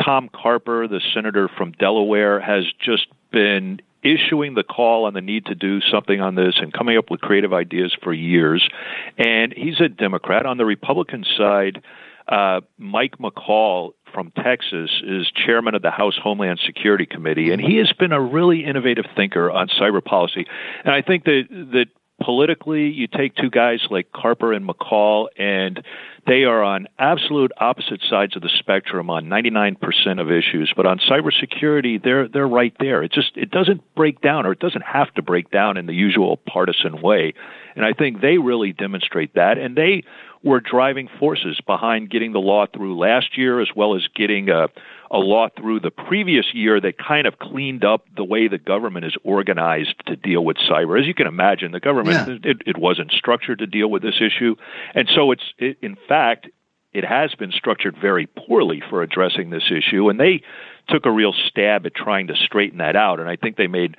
Tom 0.05 0.29
Carper, 0.35 0.89
the 0.89 1.01
senator 1.13 1.49
from 1.49 1.73
Delaware, 1.73 2.41
has 2.41 2.65
just 2.85 3.07
been 3.31 3.81
issuing 4.03 4.55
the 4.55 4.63
call 4.63 5.07
on 5.07 5.15
the 5.15 5.21
need 5.21 5.47
to 5.47 5.55
do 5.55 5.81
something 5.81 6.21
on 6.21 6.35
this 6.35 6.55
and 6.59 6.73
coming 6.73 6.99
up 6.99 7.11
with 7.11 7.21
creative 7.21 7.55
ideas 7.55 7.97
for 8.03 8.13
years. 8.13 8.69
And 9.17 9.53
he's 9.57 9.81
a 9.81 9.89
Democrat. 9.89 10.45
On 10.45 10.59
the 10.59 10.67
Republican 10.67 11.25
side, 11.37 11.83
uh, 12.29 12.61
Mike 12.79 13.17
McCaul 13.19 13.93
from 14.13 14.31
Texas 14.31 14.91
is 15.05 15.31
chairman 15.35 15.75
of 15.75 15.83
the 15.83 15.91
House 15.91 16.19
Homeland 16.23 16.61
Security 16.65 17.05
Committee, 17.05 17.51
and 17.51 17.61
he 17.61 17.77
has 17.79 17.93
been 17.99 18.13
a 18.13 18.21
really 18.21 18.65
innovative 18.65 19.07
thinker 19.17 19.51
on 19.51 19.69
cyber 19.69 20.03
policy. 20.03 20.47
And 20.85 20.95
I 20.95 21.03
think 21.03 21.25
that 21.25 21.43
that 21.51 21.87
politically, 22.23 22.89
you 22.89 23.07
take 23.07 23.35
two 23.35 23.51
guys 23.51 23.81
like 23.91 24.13
Carper 24.13 24.53
and 24.53 24.69
McCaul, 24.69 25.29
and 25.39 25.85
they 26.27 26.45
are 26.45 26.63
on 26.63 26.87
absolute 26.99 27.53
opposite 27.59 28.01
sides 28.09 28.37
of 28.37 28.43
the 28.43 28.51
spectrum 28.59 29.11
on 29.11 29.27
99% 29.27 30.21
of 30.21 30.31
issues. 30.31 30.73
But 30.75 30.87
on 30.87 30.99
cybersecurity, 30.99 32.03
they're 32.03 32.29
they're 32.29 32.49
right 32.49 32.75
there. 32.79 33.03
It 33.03 33.13
just 33.13 33.37
it 33.37 33.51
doesn't 33.51 33.83
break 33.95 34.21
down, 34.21 34.47
or 34.47 34.53
it 34.53 34.61
doesn't 34.61 34.85
have 34.85 35.13
to 35.15 35.23
break 35.23 35.51
down 35.51 35.77
in 35.77 35.87
the 35.87 35.95
usual 35.95 36.39
partisan 36.49 37.03
way. 37.03 37.35
And 37.77 37.85
I 37.85 37.93
think 37.93 38.21
they 38.21 38.39
really 38.39 38.73
demonstrate 38.73 39.35
that, 39.35 39.59
and 39.59 39.77
they 39.77 40.05
were 40.45 40.61
driving 40.61 41.09
forces 41.19 41.59
behind 41.67 42.11
getting 42.11 42.33
the 42.33 42.39
law 42.39 42.67
through 42.67 42.99
last 42.99 43.37
year, 43.39 43.61
as 43.61 43.69
well 43.75 43.97
as 43.97 44.03
getting 44.15 44.51
a, 44.51 44.69
a 45.11 45.17
law 45.19 45.49
through 45.57 45.81
the 45.81 45.91
previous 45.91 46.45
year 46.53 46.79
that 46.81 46.99
kind 46.99 47.27
of 47.27 47.39
cleaned 47.39 47.85
up 47.85 48.05
the 48.15 48.25
way 48.25 48.47
the 48.47 48.59
government 48.59 49.07
is 49.07 49.17
organized 49.25 49.95
to 50.07 50.17
deal 50.17 50.45
with 50.45 50.59
cyber. 50.59 51.01
As 51.01 51.07
you 51.07 51.15
can 51.15 51.27
imagine, 51.27 51.73
the 51.73 51.81
government 51.81 52.45
Yeah. 52.45 52.51
it, 52.51 52.63
it 52.67 52.79
wasn't 52.79 53.11
structured 53.11 53.59
to 53.61 53.67
deal 53.67 53.89
with 53.89 54.03
this 54.03 54.21
issue, 54.21 54.55
and 54.95 55.09
so 55.15 55.31
it's 55.33 55.45
it, 55.59 55.79
in 55.83 55.97
fact 56.09 56.49
it 56.93 57.05
has 57.05 57.35
been 57.35 57.51
structured 57.51 57.97
very 58.01 58.27
poorly 58.27 58.81
for 58.89 59.03
addressing 59.03 59.51
this 59.51 59.65
issue, 59.71 60.09
and 60.11 60.21
they 60.21 60.43
took 60.89 61.07
a 61.07 61.11
real 61.11 61.33
stab 61.49 61.85
at 61.87 61.95
trying 61.95 62.29
to 62.29 62.37
straighten 62.37 62.79
that 62.79 62.95
out, 62.95 63.19
and 63.19 63.29
I 63.29 63.35
think 63.35 63.57
they 63.57 63.67
made 63.67 63.97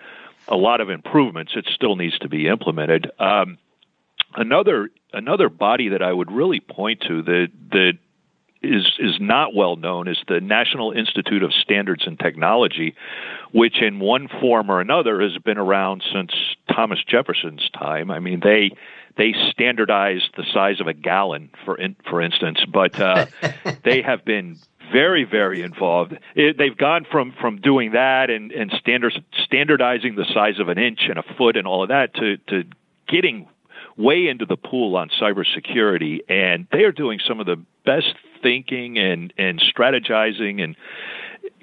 a 0.47 0.55
lot 0.55 0.79
of 0.79 0.89
improvements. 0.89 1.53
It 1.55 1.67
still 1.73 1.95
needs 1.97 2.17
to 2.19 2.29
be 2.29 2.47
implemented. 2.47 3.11
Um, 3.19 3.57
another 4.35 4.89
another 5.13 5.49
body 5.49 5.89
that 5.89 6.01
I 6.01 6.11
would 6.11 6.31
really 6.31 6.59
point 6.59 7.01
to 7.07 7.21
that 7.23 7.47
that 7.71 7.93
is 8.61 8.85
is 8.99 9.17
not 9.19 9.53
well 9.53 9.75
known 9.75 10.07
is 10.07 10.17
the 10.27 10.41
National 10.41 10.91
Institute 10.91 11.43
of 11.43 11.53
Standards 11.53 12.03
and 12.05 12.19
Technology, 12.19 12.95
which 13.51 13.81
in 13.81 13.99
one 13.99 14.27
form 14.27 14.69
or 14.69 14.81
another 14.81 15.21
has 15.21 15.37
been 15.37 15.57
around 15.57 16.03
since 16.13 16.31
Thomas 16.73 16.99
Jefferson's 17.07 17.69
time. 17.77 18.11
I 18.11 18.19
mean, 18.19 18.41
they 18.41 18.71
they 19.17 19.33
standardized 19.51 20.31
the 20.35 20.43
size 20.53 20.81
of 20.81 20.87
a 20.87 20.93
gallon, 20.93 21.49
for 21.63 21.77
in, 21.77 21.95
for 22.09 22.21
instance, 22.21 22.59
but 22.71 22.99
uh, 22.99 23.27
they 23.83 24.01
have 24.01 24.25
been 24.25 24.57
very 24.91 25.23
very 25.23 25.61
involved. 25.61 26.17
It, 26.35 26.57
they've 26.57 26.77
gone 26.77 27.05
from 27.09 27.33
from 27.39 27.61
doing 27.61 27.91
that 27.91 28.29
and 28.29 28.51
and 28.51 28.71
standards 28.79 29.17
standardizing 29.43 30.15
the 30.15 30.25
size 30.33 30.59
of 30.59 30.69
an 30.69 30.77
inch 30.77 31.01
and 31.07 31.17
a 31.17 31.23
foot 31.37 31.57
and 31.57 31.67
all 31.67 31.83
of 31.83 31.89
that 31.89 32.13
to 32.15 32.37
to 32.49 32.63
getting 33.07 33.47
way 33.97 34.27
into 34.27 34.45
the 34.45 34.57
pool 34.57 34.95
on 34.95 35.09
cybersecurity, 35.21 36.19
and 36.29 36.67
they 36.71 36.83
are 36.83 36.91
doing 36.91 37.19
some 37.25 37.39
of 37.39 37.45
the 37.45 37.57
best 37.85 38.13
thinking 38.41 38.97
and 38.97 39.33
and 39.37 39.61
strategizing 39.61 40.61
and 40.63 40.75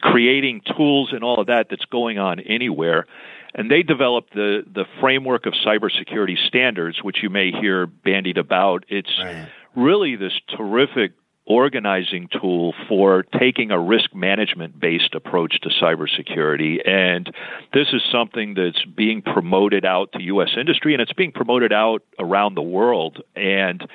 creating 0.00 0.62
tools 0.76 1.10
and 1.12 1.22
all 1.22 1.40
of 1.40 1.46
that 1.46 1.66
that's 1.70 1.84
going 1.86 2.18
on 2.18 2.40
anywhere. 2.40 3.06
And 3.54 3.70
they 3.70 3.82
developed 3.82 4.34
the 4.34 4.64
the 4.72 4.86
framework 5.00 5.46
of 5.46 5.52
cybersecurity 5.54 6.38
standards, 6.46 7.02
which 7.02 7.22
you 7.22 7.30
may 7.30 7.50
hear 7.52 7.86
bandied 7.86 8.38
about. 8.38 8.84
It's 8.88 9.10
Right. 9.22 9.48
really 9.74 10.16
this 10.16 10.32
terrific 10.56 11.12
organizing 11.52 12.28
tool 12.40 12.72
for 12.88 13.24
taking 13.38 13.70
a 13.70 13.78
risk 13.78 14.14
management 14.14 14.80
based 14.80 15.14
approach 15.14 15.60
to 15.60 15.68
cybersecurity. 15.68 16.78
And 16.88 17.30
this 17.74 17.88
is 17.92 18.00
something 18.10 18.54
that's 18.54 18.82
being 18.96 19.20
promoted 19.20 19.84
out 19.84 20.12
to 20.12 20.22
U.S. 20.22 20.50
industry 20.58 20.94
and 20.94 21.02
it's 21.02 21.12
being 21.12 21.32
promoted 21.32 21.72
out 21.72 22.02
around 22.18 22.54
the 22.54 22.62
world. 22.62 23.22
And 23.36 23.86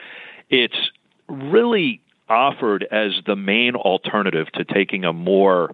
it's 0.51 0.77
really 1.27 2.01
offered 2.29 2.85
as 2.91 3.13
the 3.25 3.35
main 3.35 3.75
alternative 3.75 4.47
to 4.53 4.63
taking 4.63 5.03
a 5.03 5.13
more, 5.13 5.71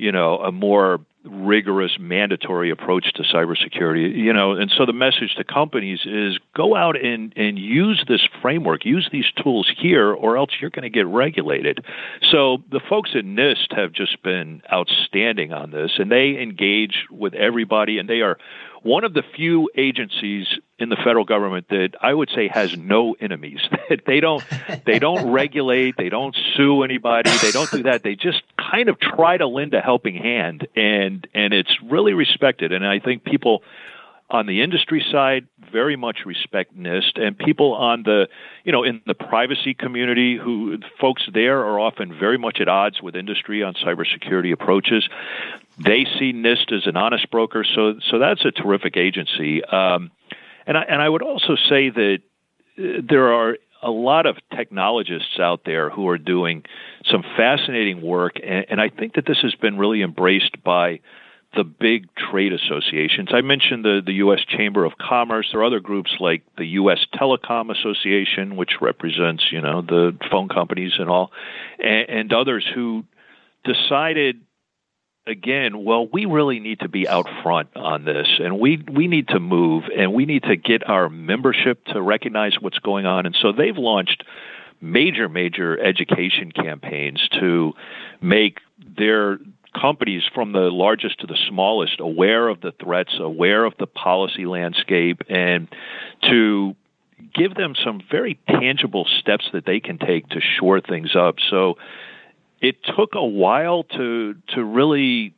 you 0.00 0.10
know, 0.10 0.38
a 0.38 0.50
more 0.50 1.00
rigorous 1.24 1.92
mandatory 2.00 2.70
approach 2.70 3.12
to 3.12 3.22
cybersecurity 3.22 4.16
you 4.16 4.32
know 4.32 4.52
and 4.52 4.72
so 4.74 4.86
the 4.86 4.92
message 4.92 5.34
to 5.36 5.44
companies 5.44 6.00
is 6.06 6.38
go 6.56 6.74
out 6.74 6.98
and 6.98 7.34
and 7.36 7.58
use 7.58 8.02
this 8.08 8.22
framework 8.40 8.86
use 8.86 9.06
these 9.12 9.26
tools 9.42 9.70
here 9.76 10.14
or 10.14 10.38
else 10.38 10.50
you're 10.60 10.70
going 10.70 10.82
to 10.82 10.90
get 10.90 11.06
regulated. 11.06 11.84
So 12.30 12.58
the 12.70 12.80
folks 12.88 13.10
at 13.14 13.24
NIST 13.24 13.76
have 13.76 13.92
just 13.92 14.22
been 14.22 14.62
outstanding 14.72 15.52
on 15.52 15.70
this 15.70 15.92
and 15.98 16.10
they 16.10 16.38
engage 16.40 17.06
with 17.10 17.34
everybody 17.34 17.98
and 17.98 18.08
they 18.08 18.20
are 18.20 18.38
one 18.82 19.04
of 19.04 19.12
the 19.12 19.22
few 19.36 19.68
agencies 19.76 20.46
in 20.78 20.88
the 20.88 20.96
federal 20.96 21.24
government 21.24 21.68
that 21.68 21.90
I 22.00 22.14
would 22.14 22.30
say 22.34 22.48
has 22.48 22.76
no 22.76 23.14
enemies. 23.20 23.60
they 24.06 24.20
don't 24.20 24.42
they 24.86 24.98
don't 24.98 25.30
regulate, 25.30 25.96
they 25.96 26.08
don't 26.08 26.36
sue 26.56 26.82
anybody, 26.82 27.30
they 27.42 27.52
don't 27.52 27.70
do 27.70 27.82
that. 27.84 28.02
They 28.02 28.16
just 28.16 28.42
kind 28.58 28.88
of 28.88 28.98
try 28.98 29.36
to 29.36 29.46
lend 29.46 29.74
a 29.74 29.80
helping 29.80 30.16
hand 30.16 30.66
and 30.74 31.26
and 31.34 31.52
it's 31.52 31.76
really 31.82 32.14
respected 32.14 32.72
and 32.72 32.86
I 32.86 32.98
think 33.00 33.24
people 33.24 33.62
on 34.30 34.46
the 34.46 34.62
industry 34.62 35.04
side 35.10 35.46
very 35.72 35.96
much 35.96 36.20
respect 36.24 36.76
NIST 36.76 37.20
and 37.20 37.36
people 37.36 37.74
on 37.74 38.04
the 38.04 38.28
you 38.64 38.72
know 38.72 38.84
in 38.84 39.02
the 39.06 39.14
privacy 39.14 39.74
community 39.74 40.38
who 40.38 40.78
folks 41.00 41.22
there 41.32 41.60
are 41.60 41.80
often 41.80 42.16
very 42.16 42.38
much 42.38 42.60
at 42.60 42.68
odds 42.68 43.02
with 43.02 43.16
industry 43.16 43.62
on 43.62 43.74
cybersecurity 43.74 44.52
approaches 44.52 45.08
they 45.82 46.06
see 46.18 46.32
NIST 46.32 46.72
as 46.72 46.86
an 46.86 46.96
honest 46.96 47.30
broker 47.30 47.64
so 47.64 47.94
so 48.10 48.18
that's 48.18 48.44
a 48.44 48.50
terrific 48.50 48.96
agency 48.96 49.64
um, 49.64 50.10
and 50.66 50.76
I, 50.76 50.82
and 50.82 51.02
I 51.02 51.08
would 51.08 51.22
also 51.22 51.56
say 51.68 51.90
that 51.90 52.18
uh, 52.78 52.82
there 53.08 53.32
are 53.32 53.56
a 53.82 53.90
lot 53.90 54.26
of 54.26 54.36
technologists 54.54 55.38
out 55.38 55.62
there 55.64 55.88
who 55.88 56.08
are 56.08 56.18
doing 56.18 56.64
some 57.10 57.22
fascinating 57.36 58.02
work 58.02 58.34
and, 58.42 58.66
and 58.68 58.80
I 58.80 58.88
think 58.88 59.14
that 59.14 59.26
this 59.26 59.38
has 59.42 59.54
been 59.54 59.78
really 59.78 60.02
embraced 60.02 60.62
by 60.62 61.00
the 61.56 61.64
big 61.64 62.08
trade 62.14 62.52
associations. 62.52 63.30
I 63.32 63.40
mentioned 63.40 63.84
the, 63.84 64.00
the 64.04 64.14
U.S. 64.14 64.38
Chamber 64.48 64.84
of 64.84 64.92
Commerce. 64.98 65.48
There 65.50 65.60
are 65.60 65.64
other 65.64 65.80
groups 65.80 66.12
like 66.20 66.44
the 66.56 66.66
U.S. 66.66 66.98
Telecom 67.12 67.76
Association, 67.76 68.56
which 68.56 68.74
represents, 68.80 69.44
you 69.50 69.60
know, 69.60 69.82
the 69.82 70.16
phone 70.30 70.48
companies 70.48 70.92
and 70.98 71.10
all, 71.10 71.32
and, 71.82 72.08
and 72.08 72.32
others 72.32 72.64
who 72.72 73.04
decided 73.64 74.42
again, 75.30 75.84
well, 75.84 76.06
we 76.06 76.26
really 76.26 76.60
need 76.60 76.80
to 76.80 76.88
be 76.88 77.08
out 77.08 77.26
front 77.42 77.68
on 77.76 78.04
this, 78.04 78.28
and 78.38 78.58
we 78.58 78.84
we 78.90 79.08
need 79.08 79.28
to 79.28 79.40
move, 79.40 79.84
and 79.96 80.12
we 80.12 80.26
need 80.26 80.42
to 80.44 80.56
get 80.56 80.88
our 80.88 81.08
membership 81.08 81.84
to 81.86 82.02
recognize 82.02 82.60
what's 82.60 82.78
going 82.78 83.06
on, 83.06 83.26
and 83.26 83.36
so 83.40 83.52
they've 83.52 83.78
launched 83.78 84.24
major 84.80 85.28
major 85.28 85.78
education 85.78 86.52
campaigns 86.52 87.28
to 87.38 87.72
make 88.20 88.60
their 88.96 89.38
companies 89.78 90.22
from 90.34 90.52
the 90.52 90.70
largest 90.70 91.20
to 91.20 91.26
the 91.26 91.38
smallest 91.48 92.00
aware 92.00 92.48
of 92.48 92.60
the 92.60 92.72
threats, 92.72 93.12
aware 93.18 93.64
of 93.64 93.74
the 93.78 93.86
policy 93.86 94.46
landscape, 94.46 95.22
and 95.28 95.68
to 96.22 96.74
give 97.34 97.54
them 97.54 97.74
some 97.84 98.00
very 98.10 98.38
tangible 98.48 99.06
steps 99.20 99.48
that 99.52 99.66
they 99.66 99.80
can 99.80 99.98
take 99.98 100.28
to 100.28 100.40
shore 100.40 100.80
things 100.80 101.14
up. 101.14 101.36
So 101.50 101.76
it 102.60 102.76
took 102.84 103.14
a 103.14 103.24
while 103.24 103.84
to 103.84 104.34
to 104.54 104.64
really 104.64 105.34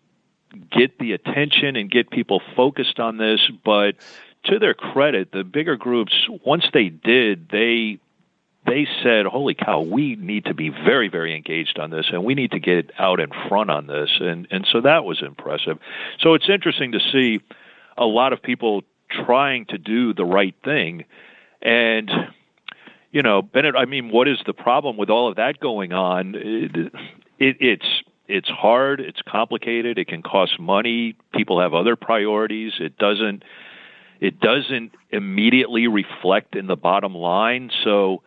get 0.70 0.98
the 0.98 1.12
attention 1.12 1.76
and 1.76 1.90
get 1.90 2.10
people 2.10 2.42
focused 2.54 3.00
on 3.00 3.16
this, 3.16 3.40
but 3.64 3.96
to 4.44 4.58
their 4.58 4.74
credit, 4.74 5.32
the 5.32 5.44
bigger 5.44 5.76
groups 5.76 6.12
once 6.44 6.64
they 6.72 6.88
did, 6.88 7.48
they 7.50 7.98
they 8.66 8.86
said, 9.02 9.26
"Holy 9.26 9.54
cow, 9.54 9.80
we 9.80 10.16
need 10.16 10.44
to 10.44 10.54
be 10.54 10.68
very, 10.68 11.08
very 11.08 11.34
engaged 11.34 11.78
on 11.78 11.90
this, 11.90 12.06
and 12.12 12.24
we 12.24 12.34
need 12.34 12.52
to 12.52 12.60
get 12.60 12.90
out 12.98 13.20
in 13.20 13.30
front 13.48 13.70
on 13.70 13.86
this." 13.86 14.10
And 14.20 14.46
and 14.50 14.66
so 14.70 14.80
that 14.80 15.04
was 15.04 15.22
impressive. 15.22 15.78
So 16.20 16.34
it's 16.34 16.48
interesting 16.48 16.92
to 16.92 17.00
see 17.12 17.40
a 17.96 18.06
lot 18.06 18.32
of 18.32 18.42
people 18.42 18.84
trying 19.10 19.66
to 19.66 19.78
do 19.78 20.14
the 20.14 20.24
right 20.24 20.54
thing, 20.64 21.04
and 21.60 22.10
you 23.12 23.22
know, 23.22 23.42
Bennet. 23.42 23.76
I 23.76 23.84
mean, 23.84 24.10
what 24.10 24.26
is 24.26 24.38
the 24.46 24.54
problem 24.54 24.96
with 24.96 25.10
all 25.10 25.28
of 25.28 25.36
that 25.36 25.60
going 25.60 25.92
on? 25.92 26.34
It, 26.34 26.92
it, 27.38 27.56
it's 27.60 28.02
it's 28.26 28.48
hard. 28.48 29.00
It's 29.00 29.20
complicated. 29.28 29.98
It 29.98 30.08
can 30.08 30.22
cost 30.22 30.58
money. 30.58 31.14
People 31.34 31.60
have 31.60 31.74
other 31.74 31.94
priorities. 31.96 32.72
It 32.80 32.96
doesn't 32.96 33.44
it 34.20 34.40
doesn't 34.40 34.92
immediately 35.10 35.88
reflect 35.88 36.56
in 36.56 36.66
the 36.66 36.76
bottom 36.76 37.14
line. 37.14 37.70
So 37.84 38.22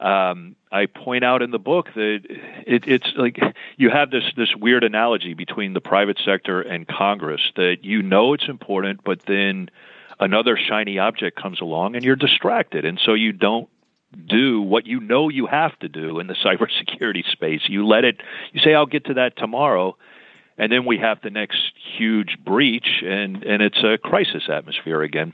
um, 0.00 0.56
I 0.72 0.86
point 0.86 1.22
out 1.22 1.42
in 1.42 1.50
the 1.50 1.58
book 1.58 1.88
that 1.94 2.20
it, 2.66 2.84
it's 2.86 3.12
like 3.16 3.38
you 3.76 3.90
have 3.90 4.10
this 4.10 4.24
this 4.36 4.56
weird 4.56 4.82
analogy 4.82 5.34
between 5.34 5.74
the 5.74 5.80
private 5.80 6.18
sector 6.24 6.60
and 6.60 6.88
Congress 6.88 7.40
that 7.56 7.84
you 7.84 8.02
know 8.02 8.32
it's 8.32 8.48
important, 8.48 9.04
but 9.04 9.20
then 9.26 9.70
another 10.18 10.56
shiny 10.56 10.98
object 10.98 11.40
comes 11.40 11.60
along 11.60 11.94
and 11.94 12.04
you're 12.04 12.16
distracted, 12.16 12.84
and 12.84 13.00
so 13.04 13.14
you 13.14 13.32
don't 13.32 13.68
do 14.14 14.60
what 14.60 14.86
you 14.86 15.00
know 15.00 15.28
you 15.28 15.46
have 15.46 15.78
to 15.80 15.88
do 15.88 16.18
in 16.18 16.26
the 16.26 16.34
cybersecurity 16.44 17.24
space. 17.30 17.62
You 17.68 17.86
let 17.86 18.04
it. 18.04 18.20
You 18.52 18.60
say, 18.60 18.74
"I'll 18.74 18.86
get 18.86 19.06
to 19.06 19.14
that 19.14 19.36
tomorrow." 19.36 19.96
And 20.56 20.70
then 20.70 20.84
we 20.84 20.98
have 20.98 21.20
the 21.20 21.30
next 21.30 21.72
huge 21.98 22.38
breach, 22.44 23.02
and, 23.04 23.42
and 23.42 23.60
it's 23.60 23.82
a 23.82 23.98
crisis 23.98 24.44
atmosphere 24.48 25.02
again. 25.02 25.32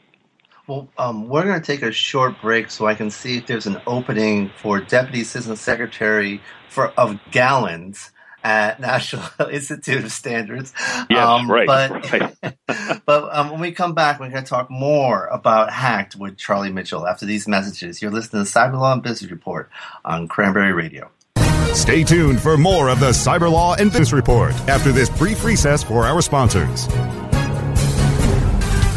Well, 0.67 0.89
um, 0.97 1.29
we're 1.29 1.45
going 1.45 1.61
to 1.61 1.67
take 1.67 1.83
a 1.83 1.93
short 1.93 2.41
break 2.41 2.71
so 2.71 2.87
I 2.87 2.95
can 2.95 3.11
see 3.11 3.37
if 3.37 3.47
there's 3.47 3.67
an 3.67 3.83
opening 3.87 4.51
for 4.57 4.81
Deputy 4.81 5.21
Assistant 5.21 5.59
Secretary 5.59 6.41
for 6.69 6.89
of 6.93 7.19
Gallons 7.31 8.13
at 8.43 8.81
National 8.81 9.25
Institute 9.51 10.05
of 10.05 10.13
Standards. 10.13 10.73
Yes, 11.09 11.27
um, 11.27 11.51
right. 11.51 11.67
But, 11.67 12.13
right. 12.13 13.03
but 13.07 13.29
um, 13.37 13.51
when 13.51 13.61
we 13.61 13.73
come 13.73 13.95
back, 13.95 14.21
we're 14.21 14.31
going 14.31 14.45
to 14.45 14.49
talk 14.49 14.71
more 14.71 15.27
about 15.27 15.71
Hacked 15.71 16.17
with 16.17 16.37
Charlie 16.37 16.73
Mitchell 16.73 17.07
after 17.07 17.27
these 17.27 17.47
messages. 17.47 18.03
You're 18.03 18.11
listening 18.11 18.45
to 18.45 18.51
Cyber 18.51 18.75
Law 18.79 18.93
and 18.93 19.03
Business 19.03 19.31
Report 19.31 19.71
on 20.05 20.29
Cranberry 20.29 20.73
Radio. 20.73 21.11
Stay 21.73 22.03
tuned 22.03 22.41
for 22.41 22.57
more 22.57 22.89
of 22.89 22.99
the 22.99 23.11
Cyber 23.11 23.51
Law 23.51 23.75
and 23.75 23.91
Business 23.91 24.13
Report 24.13 24.53
after 24.69 24.91
this 24.91 25.09
brief 25.09 25.45
recess 25.45 25.83
for 25.83 26.05
our 26.05 26.21
sponsors. 26.21 26.89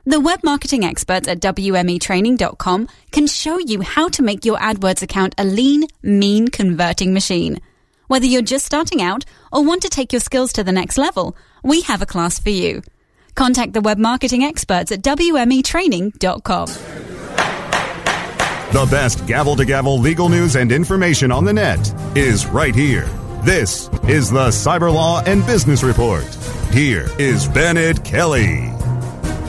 The 0.04 0.18
web 0.18 0.40
marketing 0.42 0.84
experts 0.84 1.28
at 1.28 1.38
WMEtraining.com 1.38 2.88
can 3.12 3.28
show 3.28 3.58
you 3.58 3.82
how 3.82 4.08
to 4.08 4.22
make 4.24 4.44
your 4.44 4.58
AdWords 4.58 5.02
account 5.02 5.36
a 5.38 5.44
lean, 5.44 5.84
mean 6.02 6.48
converting 6.48 7.14
machine. 7.14 7.60
Whether 8.08 8.26
you're 8.26 8.42
just 8.42 8.66
starting 8.66 9.02
out 9.02 9.24
or 9.52 9.64
want 9.64 9.82
to 9.82 9.88
take 9.88 10.12
your 10.12 10.18
skills 10.18 10.52
to 10.54 10.64
the 10.64 10.72
next 10.72 10.98
level, 10.98 11.36
we 11.62 11.82
have 11.82 12.02
a 12.02 12.06
class 12.06 12.40
for 12.40 12.50
you. 12.50 12.82
Contact 13.36 13.72
the 13.72 13.80
web 13.82 13.98
marketing 13.98 14.42
experts 14.42 14.90
at 14.90 15.02
WMEtraining.com. 15.02 16.66
The 18.72 18.88
best 18.90 19.24
gavel 19.28 19.54
to 19.54 19.64
gavel 19.64 19.96
legal 20.00 20.28
news 20.28 20.56
and 20.56 20.72
information 20.72 21.30
on 21.30 21.44
the 21.44 21.52
net 21.52 21.94
is 22.16 22.46
right 22.46 22.74
here. 22.74 23.08
This 23.44 23.90
is 24.08 24.30
the 24.30 24.48
Cyber 24.48 24.90
Law 24.90 25.22
and 25.26 25.44
Business 25.44 25.82
Report. 25.82 26.24
Here 26.72 27.06
is 27.18 27.46
Bennet 27.46 28.02
Kelley. 28.02 28.72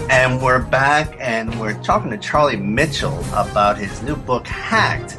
And 0.09 0.41
we're 0.41 0.63
back 0.63 1.15
and 1.17 1.57
we're 1.61 1.81
talking 1.81 2.11
to 2.11 2.17
Charlie 2.17 2.57
Mitchell 2.57 3.17
about 3.33 3.77
his 3.77 4.03
new 4.03 4.17
book, 4.17 4.47
Hacked. 4.47 5.17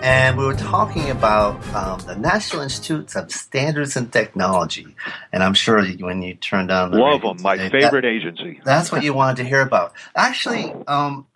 And 0.00 0.38
we 0.38 0.46
were 0.46 0.54
talking 0.54 1.10
about 1.10 1.62
um, 1.74 2.00
the 2.06 2.16
National 2.16 2.62
Institutes 2.62 3.14
of 3.14 3.30
Standards 3.30 3.94
and 3.94 4.10
Technology. 4.10 4.96
And 5.30 5.42
I'm 5.42 5.52
sure 5.52 5.84
when 5.84 6.22
you 6.22 6.32
turned 6.34 6.70
on 6.70 6.92
the 6.92 6.96
Love 6.96 7.20
them, 7.20 7.42
my 7.42 7.58
today, 7.58 7.82
favorite 7.82 8.02
that, 8.02 8.08
agency. 8.08 8.58
That's 8.64 8.90
what 8.90 9.02
you 9.02 9.12
wanted 9.20 9.42
to 9.42 9.44
hear 9.44 9.60
about. 9.60 9.92
Actually, 10.16 10.72
um, 10.86 11.26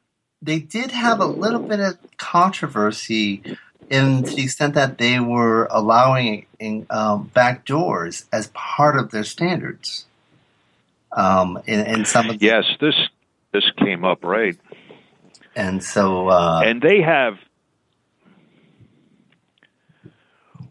they 0.41 0.59
did 0.59 0.91
have 0.93 1.21
a 1.21 1.27
little 1.27 1.61
bit 1.61 1.81
of 1.81 1.99
controversy 2.17 3.59
in 3.91 4.23
to 4.23 4.35
the 4.35 4.43
extent 4.43 4.75
that 4.75 4.99
they 4.99 5.19
were 5.21 5.67
allowing 5.71 6.47
in, 6.59 6.87
um, 6.91 7.25
back 7.35 7.65
doors 7.65 8.27
as 8.33 8.49
part 8.49 8.99
of 8.99 9.11
their 9.11 9.25
standards. 9.25 10.07
Um, 11.13 11.59
in, 11.67 11.81
in 11.87 12.05
some 12.05 12.29
of 12.29 12.39
the, 12.39 12.47
yes, 12.47 12.65
this 12.81 12.95
this 13.53 13.65
came 13.79 14.05
up 14.05 14.25
right, 14.25 14.57
and 15.57 15.83
so 15.83 16.29
uh, 16.29 16.63
and 16.65 16.83
they 16.83 17.01
have. 17.01 17.39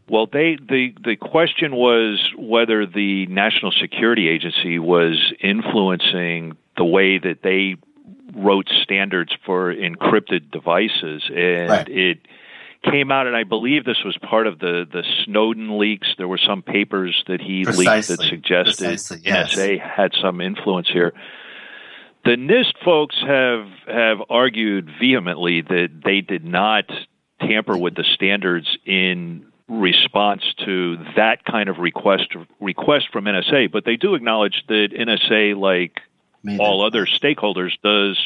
Well, 0.07 0.27
they 0.27 0.57
the 0.57 0.93
the 1.03 1.15
question 1.15 1.75
was 1.75 2.31
whether 2.37 2.85
the 2.85 3.25
National 3.25 3.71
Security 3.71 4.29
Agency 4.29 4.79
was 4.79 5.33
influencing 5.41 6.55
the 6.77 6.85
way 6.85 7.17
that 7.17 7.41
they 7.41 7.75
wrote 8.33 8.69
standards 8.83 9.33
for 9.45 9.73
encrypted 9.73 10.51
devices, 10.51 11.23
and 11.33 11.69
Right. 11.69 11.89
it 11.89 12.19
came 12.91 13.11
out, 13.11 13.27
and 13.27 13.35
I 13.35 13.43
believe 13.43 13.85
this 13.85 14.03
was 14.03 14.17
part 14.17 14.47
of 14.47 14.59
the 14.59 14.87
the 14.91 15.03
Snowden 15.23 15.77
leaks. 15.77 16.07
There 16.17 16.27
were 16.27 16.39
some 16.39 16.61
papers 16.61 17.23
that 17.27 17.41
he 17.41 17.65
leaked 17.65 18.07
that 18.07 18.21
suggested 18.21 18.85
Precisely, 18.85 19.21
yes. 19.23 19.55
NSA 19.55 19.79
had 19.79 20.13
some 20.21 20.41
influence 20.41 20.89
here. 20.89 21.13
The 22.25 22.35
NIST 22.35 22.73
folks 22.83 23.15
have 23.21 23.67
have 23.87 24.17
argued 24.29 24.89
vehemently 24.99 25.61
that 25.61 26.01
they 26.03 26.21
did 26.21 26.43
not 26.43 26.85
tamper 27.39 27.77
with 27.77 27.95
the 27.95 28.03
standards 28.03 28.77
in 28.85 29.45
response 29.69 30.43
to 30.65 30.97
that 31.15 31.43
kind 31.45 31.69
of 31.69 31.77
request 31.77 32.35
request 32.59 33.07
from 33.11 33.25
NSA, 33.25 33.71
but 33.71 33.85
they 33.85 33.95
do 33.97 34.15
acknowledge 34.15 34.63
that 34.67 34.89
NSA, 34.97 35.57
like 35.59 36.01
Made 36.43 36.59
all 36.59 36.85
other 36.85 37.05
stakeholders, 37.05 37.71
does. 37.83 38.17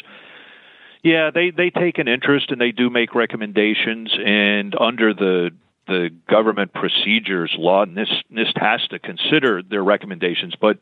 Yeah, 1.04 1.32
they 1.32 1.50
they 1.52 1.72
take 1.72 1.98
an 1.98 2.08
interest 2.08 2.52
and 2.52 2.62
they 2.62 2.72
do 2.72 2.90
make 2.90 3.16
recommendations, 3.16 4.12
and 4.24 4.76
under 4.80 5.14
the 5.14 5.52
the 5.88 6.10
government 6.30 6.74
procedures 6.74 7.54
law, 7.58 7.86
NIST, 7.86 8.24
NIST 8.32 8.62
has 8.62 8.88
to 8.90 9.00
consider 9.00 9.62
their 9.64 9.84
recommendations, 9.84 10.54
but 10.60 10.78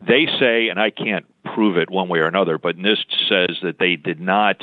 they 0.00 0.26
say, 0.40 0.68
and 0.68 0.80
I 0.80 0.90
can't 0.90 1.26
prove 1.54 1.76
it 1.76 1.90
one 1.90 2.08
way 2.08 2.20
or 2.20 2.26
another, 2.26 2.58
but 2.58 2.76
NIST 2.76 3.06
says 3.28 3.58
that 3.62 3.76
they 3.78 3.96
did 3.96 4.20
not 4.20 4.60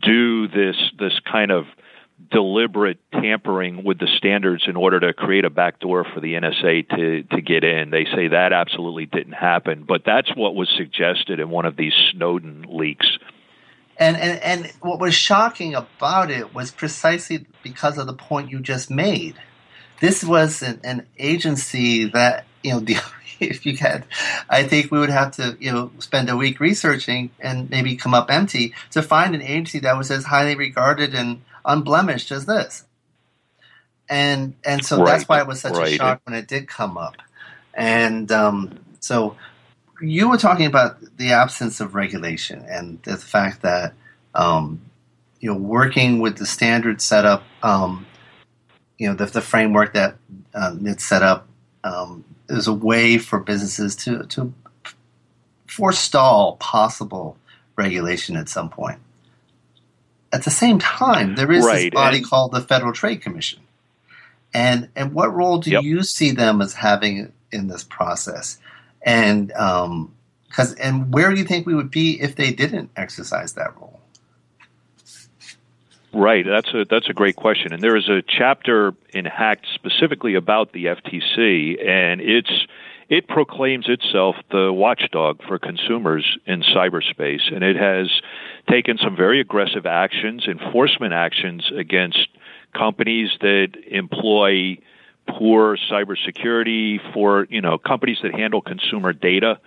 do 0.00 0.48
this 0.48 0.76
this 0.98 1.18
kind 1.30 1.50
of 1.50 1.66
deliberate 2.30 2.98
tampering 3.12 3.84
with 3.84 3.98
the 3.98 4.06
standards 4.06 4.64
in 4.66 4.76
order 4.76 5.00
to 5.00 5.12
create 5.12 5.44
a 5.44 5.50
backdoor 5.50 6.04
for 6.04 6.20
the 6.20 6.34
NSA 6.34 6.88
to 6.90 7.22
to 7.24 7.42
get 7.42 7.64
in. 7.64 7.90
They 7.90 8.04
say 8.04 8.28
that 8.28 8.52
absolutely 8.52 9.06
didn't 9.06 9.32
happen, 9.32 9.84
but 9.86 10.02
that's 10.06 10.34
what 10.36 10.54
was 10.54 10.68
suggested 10.76 11.40
in 11.40 11.50
one 11.50 11.66
of 11.66 11.76
these 11.76 11.94
Snowden 12.12 12.66
leaks. 12.68 13.18
And, 14.02 14.16
and 14.16 14.40
and 14.42 14.72
what 14.80 14.98
was 14.98 15.14
shocking 15.14 15.76
about 15.76 16.28
it 16.28 16.52
was 16.52 16.72
precisely 16.72 17.46
because 17.62 17.98
of 17.98 18.08
the 18.08 18.12
point 18.12 18.50
you 18.50 18.58
just 18.58 18.90
made. 18.90 19.36
This 20.00 20.24
was 20.24 20.60
an, 20.60 20.80
an 20.82 21.06
agency 21.20 22.06
that 22.06 22.44
you 22.64 22.72
know 22.72 22.80
the, 22.80 22.96
if 23.38 23.64
you 23.64 23.76
had, 23.76 24.04
I 24.50 24.64
think 24.64 24.90
we 24.90 24.98
would 24.98 25.10
have 25.10 25.30
to 25.36 25.56
you 25.60 25.70
know 25.70 25.92
spend 26.00 26.28
a 26.28 26.36
week 26.36 26.58
researching 26.58 27.30
and 27.38 27.70
maybe 27.70 27.94
come 27.94 28.12
up 28.12 28.28
empty 28.28 28.74
to 28.90 29.02
find 29.02 29.36
an 29.36 29.42
agency 29.42 29.78
that 29.78 29.96
was 29.96 30.10
as 30.10 30.24
highly 30.24 30.56
regarded 30.56 31.14
and 31.14 31.42
unblemished 31.64 32.32
as 32.32 32.44
this. 32.46 32.84
And 34.08 34.54
and 34.64 34.84
so 34.84 34.98
right. 34.98 35.06
that's 35.06 35.28
why 35.28 35.40
it 35.40 35.46
was 35.46 35.60
such 35.60 35.76
right. 35.76 35.92
a 35.92 35.96
shock 35.96 36.22
when 36.24 36.34
it 36.34 36.48
did 36.48 36.66
come 36.66 36.98
up. 36.98 37.18
And 37.72 38.32
um, 38.32 38.80
so 38.98 39.36
you 40.02 40.28
were 40.28 40.36
talking 40.36 40.66
about 40.66 40.98
the 41.16 41.32
absence 41.32 41.80
of 41.80 41.94
regulation 41.94 42.64
and 42.68 43.00
the 43.02 43.16
fact 43.16 43.62
that 43.62 43.94
um, 44.34 44.80
you 45.40 45.50
know 45.50 45.56
working 45.58 46.18
with 46.20 46.36
the 46.38 46.46
standard 46.46 47.00
setup, 47.00 47.44
um, 47.62 48.06
you 48.98 49.08
know 49.08 49.14
the, 49.14 49.26
the 49.26 49.40
framework 49.40 49.94
that 49.94 50.16
uh, 50.54 50.74
it's 50.82 51.04
set 51.04 51.22
up 51.22 51.46
um, 51.84 52.24
is 52.48 52.66
a 52.66 52.72
way 52.72 53.18
for 53.18 53.38
businesses 53.40 53.94
to 53.96 54.24
to 54.24 54.52
forestall 55.66 56.56
possible 56.56 57.36
regulation 57.76 58.36
at 58.36 58.48
some 58.48 58.68
point. 58.68 58.98
At 60.32 60.44
the 60.44 60.50
same 60.50 60.78
time, 60.78 61.34
there 61.34 61.50
is 61.52 61.64
Right, 61.64 61.90
this 61.90 61.90
body 61.90 62.18
and- 62.18 62.26
called 62.26 62.52
the 62.52 62.60
Federal 62.60 62.92
Trade 62.92 63.20
Commission, 63.22 63.60
and 64.54 64.88
and 64.96 65.12
what 65.12 65.34
role 65.34 65.58
do 65.58 65.70
Yep. 65.70 65.82
you 65.84 66.02
see 66.02 66.30
them 66.30 66.60
as 66.60 66.74
having 66.74 67.32
in 67.50 67.68
this 67.68 67.84
process? 67.84 68.58
And 69.04 69.52
um, 69.52 70.14
because 70.48 70.74
and 70.74 71.12
where 71.12 71.30
do 71.30 71.38
you 71.38 71.44
think 71.44 71.66
we 71.66 71.74
would 71.74 71.90
be 71.90 72.20
if 72.20 72.36
they 72.36 72.52
didn't 72.52 72.90
exercise 72.96 73.54
that 73.54 73.74
role? 73.80 74.00
Right, 76.14 76.44
that's 76.46 76.68
a 76.74 76.84
that's 76.88 77.08
a 77.08 77.14
great 77.14 77.36
question, 77.36 77.72
and 77.72 77.82
there 77.82 77.96
is 77.96 78.08
a 78.10 78.22
chapter 78.26 78.92
in 79.14 79.24
Hacked 79.24 79.66
specifically 79.74 80.34
about 80.34 80.72
the 80.72 80.86
FTC, 80.86 81.88
and 81.88 82.20
it's 82.20 82.66
it 83.08 83.28
proclaims 83.28 83.88
itself 83.88 84.36
the 84.50 84.70
watchdog 84.72 85.42
for 85.48 85.58
consumers 85.58 86.38
in 86.46 86.62
cyberspace, 86.62 87.50
and 87.50 87.64
it 87.64 87.76
has 87.76 88.10
taken 88.68 88.98
some 88.98 89.16
very 89.16 89.40
aggressive 89.40 89.86
actions, 89.86 90.46
enforcement 90.46 91.14
actions 91.14 91.70
against 91.74 92.28
companies 92.74 93.30
that 93.40 93.68
employ 93.90 94.76
poor 95.28 95.76
cybersecurity, 95.90 97.00
for 97.12 97.46
you 97.50 97.60
know 97.60 97.78
companies 97.78 98.18
that 98.22 98.34
handle 98.34 98.60
consumer 98.60 99.12
data. 99.12 99.58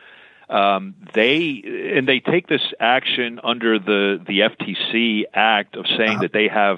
Um, 0.49 0.95
they 1.13 1.63
and 1.95 2.07
they 2.07 2.19
take 2.19 2.47
this 2.47 2.61
action 2.79 3.39
under 3.43 3.79
the 3.79 4.21
the 4.25 4.41
FTC 4.41 5.23
Act 5.33 5.75
of 5.75 5.85
saying 5.97 6.19
that 6.19 6.33
they 6.33 6.47
have 6.47 6.77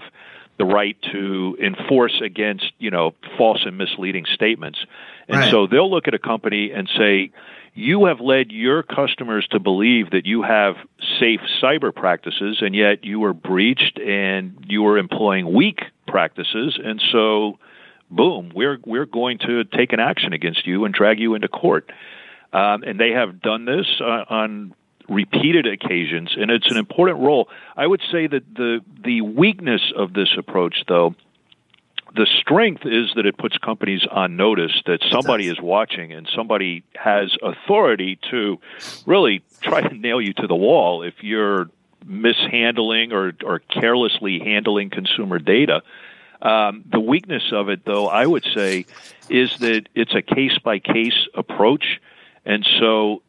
the 0.57 0.65
right 0.65 0.97
to 1.11 1.57
enforce 1.61 2.21
against 2.23 2.71
you 2.79 2.91
know 2.91 3.13
false 3.37 3.63
and 3.65 3.77
misleading 3.77 4.25
statements, 4.33 4.79
and 5.27 5.37
Right. 5.39 5.51
so 5.51 5.67
they'll 5.67 5.91
look 5.91 6.07
at 6.07 6.13
a 6.13 6.19
company 6.19 6.71
and 6.71 6.89
say. 6.97 7.31
You 7.79 8.05
have 8.05 8.19
led 8.19 8.51
your 8.51 8.81
customers 8.81 9.47
to 9.51 9.59
believe 9.59 10.09
that 10.09 10.25
you 10.25 10.41
have 10.41 10.77
safe 11.19 11.41
cyber 11.61 11.93
practices, 11.93 12.57
and 12.61 12.73
yet 12.73 13.05
you 13.05 13.19
were 13.19 13.33
breached 13.35 13.99
and 13.99 14.65
you 14.67 14.81
were 14.81 14.97
employing 14.97 15.53
weak 15.53 15.81
practices, 16.07 16.79
and 16.83 16.99
so 17.11 17.59
boom, 18.09 18.51
we're 18.53 18.79
we're 18.85 19.05
going 19.05 19.39
to 19.39 19.63
take 19.63 19.93
an 19.93 19.99
action 19.99 20.33
against 20.33 20.65
you 20.65 20.85
and 20.85 20.93
drag 20.93 21.19
you 21.19 21.35
into 21.35 21.47
court. 21.47 21.91
Um, 22.53 22.83
and 22.83 22.99
they 22.99 23.11
have 23.11 23.41
done 23.41 23.65
this 23.65 23.85
uh, 23.99 24.23
on 24.29 24.73
repeated 25.09 25.67
occasions, 25.67 26.35
and 26.37 26.49
it's 26.49 26.69
an 26.71 26.77
important 26.77 27.19
role. 27.19 27.49
I 27.75 27.85
would 27.85 28.01
say 28.11 28.27
that 28.27 28.43
the 28.55 28.79
the 29.03 29.21
weakness 29.21 29.81
of 29.95 30.13
this 30.13 30.29
approach, 30.37 30.83
though, 30.87 31.15
the 32.15 32.27
strength 32.41 32.85
is 32.85 33.11
that 33.15 33.25
it 33.25 33.37
puts 33.37 33.57
companies 33.57 34.05
on 34.09 34.35
notice 34.37 34.81
that 34.85 34.99
somebody 35.11 35.47
is 35.47 35.59
watching 35.61 36.13
and 36.13 36.27
somebody 36.35 36.83
has 36.95 37.35
authority 37.41 38.17
to 38.31 38.59
really 39.05 39.43
try 39.61 39.81
to 39.81 39.93
nail 39.95 40.21
you 40.21 40.33
to 40.33 40.47
the 40.47 40.55
wall 40.55 41.03
if 41.03 41.15
you're 41.21 41.69
mishandling 42.05 43.11
or, 43.11 43.33
or 43.43 43.59
carelessly 43.59 44.39
handling 44.39 44.89
consumer 44.89 45.39
data. 45.39 45.83
Um, 46.41 46.83
the 46.89 46.99
weakness 46.99 47.43
of 47.51 47.69
it, 47.69 47.85
though, 47.85 48.07
I 48.07 48.25
would 48.25 48.45
say, 48.53 48.85
is 49.29 49.57
that 49.59 49.89
it's 49.95 50.13
a 50.13 50.21
case 50.21 50.57
by 50.63 50.79
case 50.79 51.27
approach, 51.33 51.99
and 52.45 52.67
so 52.79 53.23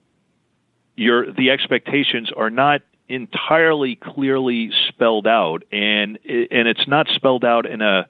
your 0.96 1.32
the 1.32 1.50
expectations 1.50 2.30
are 2.36 2.50
not 2.50 2.82
entirely 3.08 3.96
clearly 3.96 4.70
spelled 4.88 5.26
out, 5.26 5.64
and 5.72 6.18
and 6.26 6.68
it's 6.68 6.86
not 6.86 7.08
spelled 7.08 7.44
out 7.44 7.64
in 7.64 7.80
a 7.80 8.08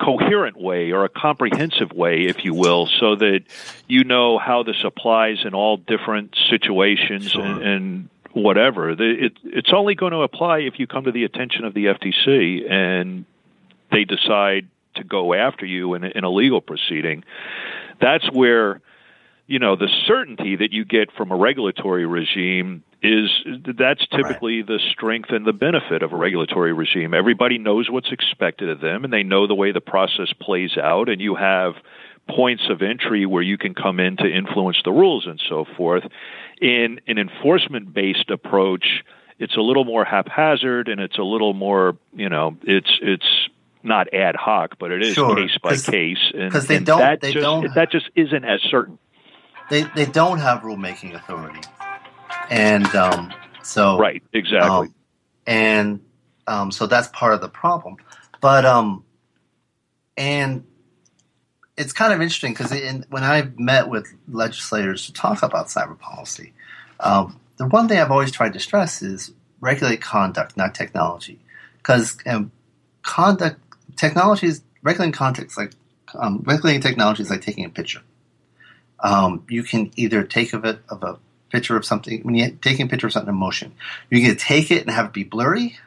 coherent 0.00 0.56
way 0.56 0.92
or 0.92 1.04
a 1.04 1.08
comprehensive 1.08 1.92
way, 1.92 2.24
if 2.24 2.44
you 2.44 2.54
will, 2.54 2.86
so 2.86 3.16
that 3.16 3.40
you 3.86 4.02
know 4.02 4.38
how 4.38 4.62
this 4.62 4.82
applies 4.82 5.44
in 5.44 5.54
all 5.54 5.76
different 5.76 6.34
situations 6.48 7.34
and, 7.34 7.62
and 7.62 8.08
whatever. 8.32 8.94
The, 8.94 9.26
it, 9.26 9.32
it's 9.44 9.72
only 9.72 9.94
going 9.94 10.12
to 10.12 10.22
apply 10.22 10.60
if 10.60 10.78
you 10.78 10.86
come 10.86 11.04
to 11.04 11.12
the 11.12 11.24
attention 11.24 11.64
of 11.64 11.74
the 11.74 11.86
FTC 11.86 12.70
and 12.70 13.26
they 13.90 14.04
decide 14.04 14.68
to 14.96 15.04
go 15.04 15.34
after 15.34 15.64
you 15.66 15.94
in, 15.94 16.04
a- 16.04 16.12
in 16.14 16.24
a 16.24 16.30
legal 16.30 16.60
proceeding. 16.60 17.24
That's 18.00 18.30
where 18.32 18.80
you 19.46 19.58
know 19.58 19.76
the 19.76 19.88
certainty 20.06 20.56
that 20.56 20.72
you 20.72 20.84
get 20.84 21.12
from 21.12 21.32
a 21.32 21.36
regulatory 21.36 22.06
regime 22.06 22.84
is 23.02 23.30
that's 23.78 24.06
typically 24.08 24.62
the 24.62 24.78
strength 24.92 25.30
and 25.30 25.46
the 25.46 25.52
benefit 25.52 26.02
of 26.02 26.12
a 26.12 26.16
regulatory 26.16 26.72
regime. 26.72 27.14
Everybody 27.14 27.56
knows 27.58 27.88
what's 27.90 28.12
expected 28.12 28.68
of 28.68 28.80
them, 28.80 29.04
and 29.04 29.12
they 29.12 29.22
know 29.22 29.46
the 29.46 29.54
way 29.54 29.72
the 29.72 29.80
process 29.80 30.32
plays 30.38 30.76
out, 30.76 31.08
and 31.08 31.20
you 31.20 31.34
have 31.34 31.74
points 32.28 32.64
of 32.70 32.82
entry 32.82 33.26
where 33.26 33.42
you 33.42 33.58
can 33.58 33.74
come 33.74 33.98
in 33.98 34.16
to 34.18 34.24
influence 34.24 34.78
the 34.84 34.92
rules 34.92 35.26
and 35.26 35.42
so 35.48 35.64
forth. 35.76 36.04
In 36.60 37.00
an 37.06 37.18
enforcement 37.18 37.92
based 37.92 38.30
approach, 38.30 39.02
it's 39.38 39.56
a 39.56 39.60
little 39.60 39.84
more 39.84 40.04
haphazard 40.04 40.88
and 40.88 41.00
it's 41.00 41.18
a 41.18 41.22
little 41.22 41.54
more, 41.54 41.96
you 42.14 42.28
know, 42.28 42.56
it's 42.62 42.98
it's 43.02 43.48
not 43.82 44.12
ad 44.12 44.36
hoc, 44.36 44.76
but 44.78 44.90
it 44.92 45.02
is 45.02 45.14
Sure, 45.14 45.34
case 45.36 45.56
by 45.62 45.70
'cause- 45.70 45.86
case, 45.86 46.18
Because 46.32 46.66
they 46.66 46.76
and 46.76 46.86
don't- 46.86 46.98
that 47.00 47.20
they 47.20 47.32
just 47.32 47.42
don't- 47.44 47.74
that 47.74 47.90
just 47.90 48.08
isn't 48.14 48.44
as 48.44 48.60
certain. 48.62 48.98
They 49.70 49.82
they 49.94 50.06
don't 50.06 50.38
have 50.38 50.60
rulemaking 50.62 51.14
authority, 51.14 51.60
and 52.50 52.86
um, 52.96 53.32
so 53.62 53.98
Right, 53.98 54.22
exactly. 54.32 54.88
Um, 54.88 54.94
and 55.46 56.00
um, 56.46 56.70
so 56.72 56.86
that's 56.86 57.08
part 57.08 57.34
of 57.34 57.40
the 57.40 57.48
problem. 57.48 57.96
But 58.40 58.64
um, 58.64 59.04
and 60.16 60.64
it's 61.76 61.92
kind 61.92 62.12
of 62.12 62.20
interesting 62.20 62.52
because 62.52 62.72
when 63.08 63.22
I've 63.24 63.58
met 63.58 63.88
with 63.88 64.12
legislators 64.28 65.06
to 65.06 65.12
talk 65.12 65.42
about 65.42 65.68
cyber 65.68 65.98
policy, 65.98 66.52
um, 66.98 67.38
the 67.56 67.66
one 67.66 67.88
thing 67.88 67.98
I've 67.98 68.10
always 68.10 68.32
tried 68.32 68.52
to 68.54 68.58
stress 68.60 69.02
is 69.02 69.32
regulate 69.60 70.00
conduct, 70.00 70.56
not 70.56 70.74
technology, 70.74 71.38
because 71.78 72.18
um, 72.26 72.50
conduct 73.02 73.60
technologies 74.00 74.62
regulating 74.82 75.12
context 75.12 75.58
like 75.58 75.72
um, 76.14 76.42
regulating 76.44 76.80
technology 76.80 77.22
is 77.22 77.30
like 77.30 77.42
taking 77.42 77.64
a 77.64 77.68
picture. 77.68 78.00
Um, 78.98 79.44
you 79.48 79.62
can 79.62 79.92
either 79.96 80.24
take 80.24 80.52
of 80.52 80.64
it 80.64 80.80
of 80.88 81.02
a 81.02 81.18
picture 81.50 81.76
of 81.76 81.84
something 81.84 82.22
when 82.22 82.34
you're 82.34 82.50
taking 82.50 82.86
a 82.86 82.88
picture 82.88 83.06
of 83.06 83.12
something 83.12 83.32
in 83.32 83.38
motion. 83.38 83.74
You 84.08 84.26
can 84.26 84.36
take 84.36 84.70
it 84.70 84.82
and 84.82 84.90
have 84.90 85.06
it 85.06 85.12
be 85.12 85.24
blurry, 85.24 85.78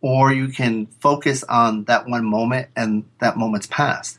or 0.00 0.32
you 0.32 0.48
can 0.48 0.86
focus 0.86 1.44
on 1.44 1.84
that 1.84 2.08
one 2.08 2.24
moment 2.24 2.68
and 2.74 3.04
that 3.20 3.36
moment's 3.36 3.66
past. 3.66 4.18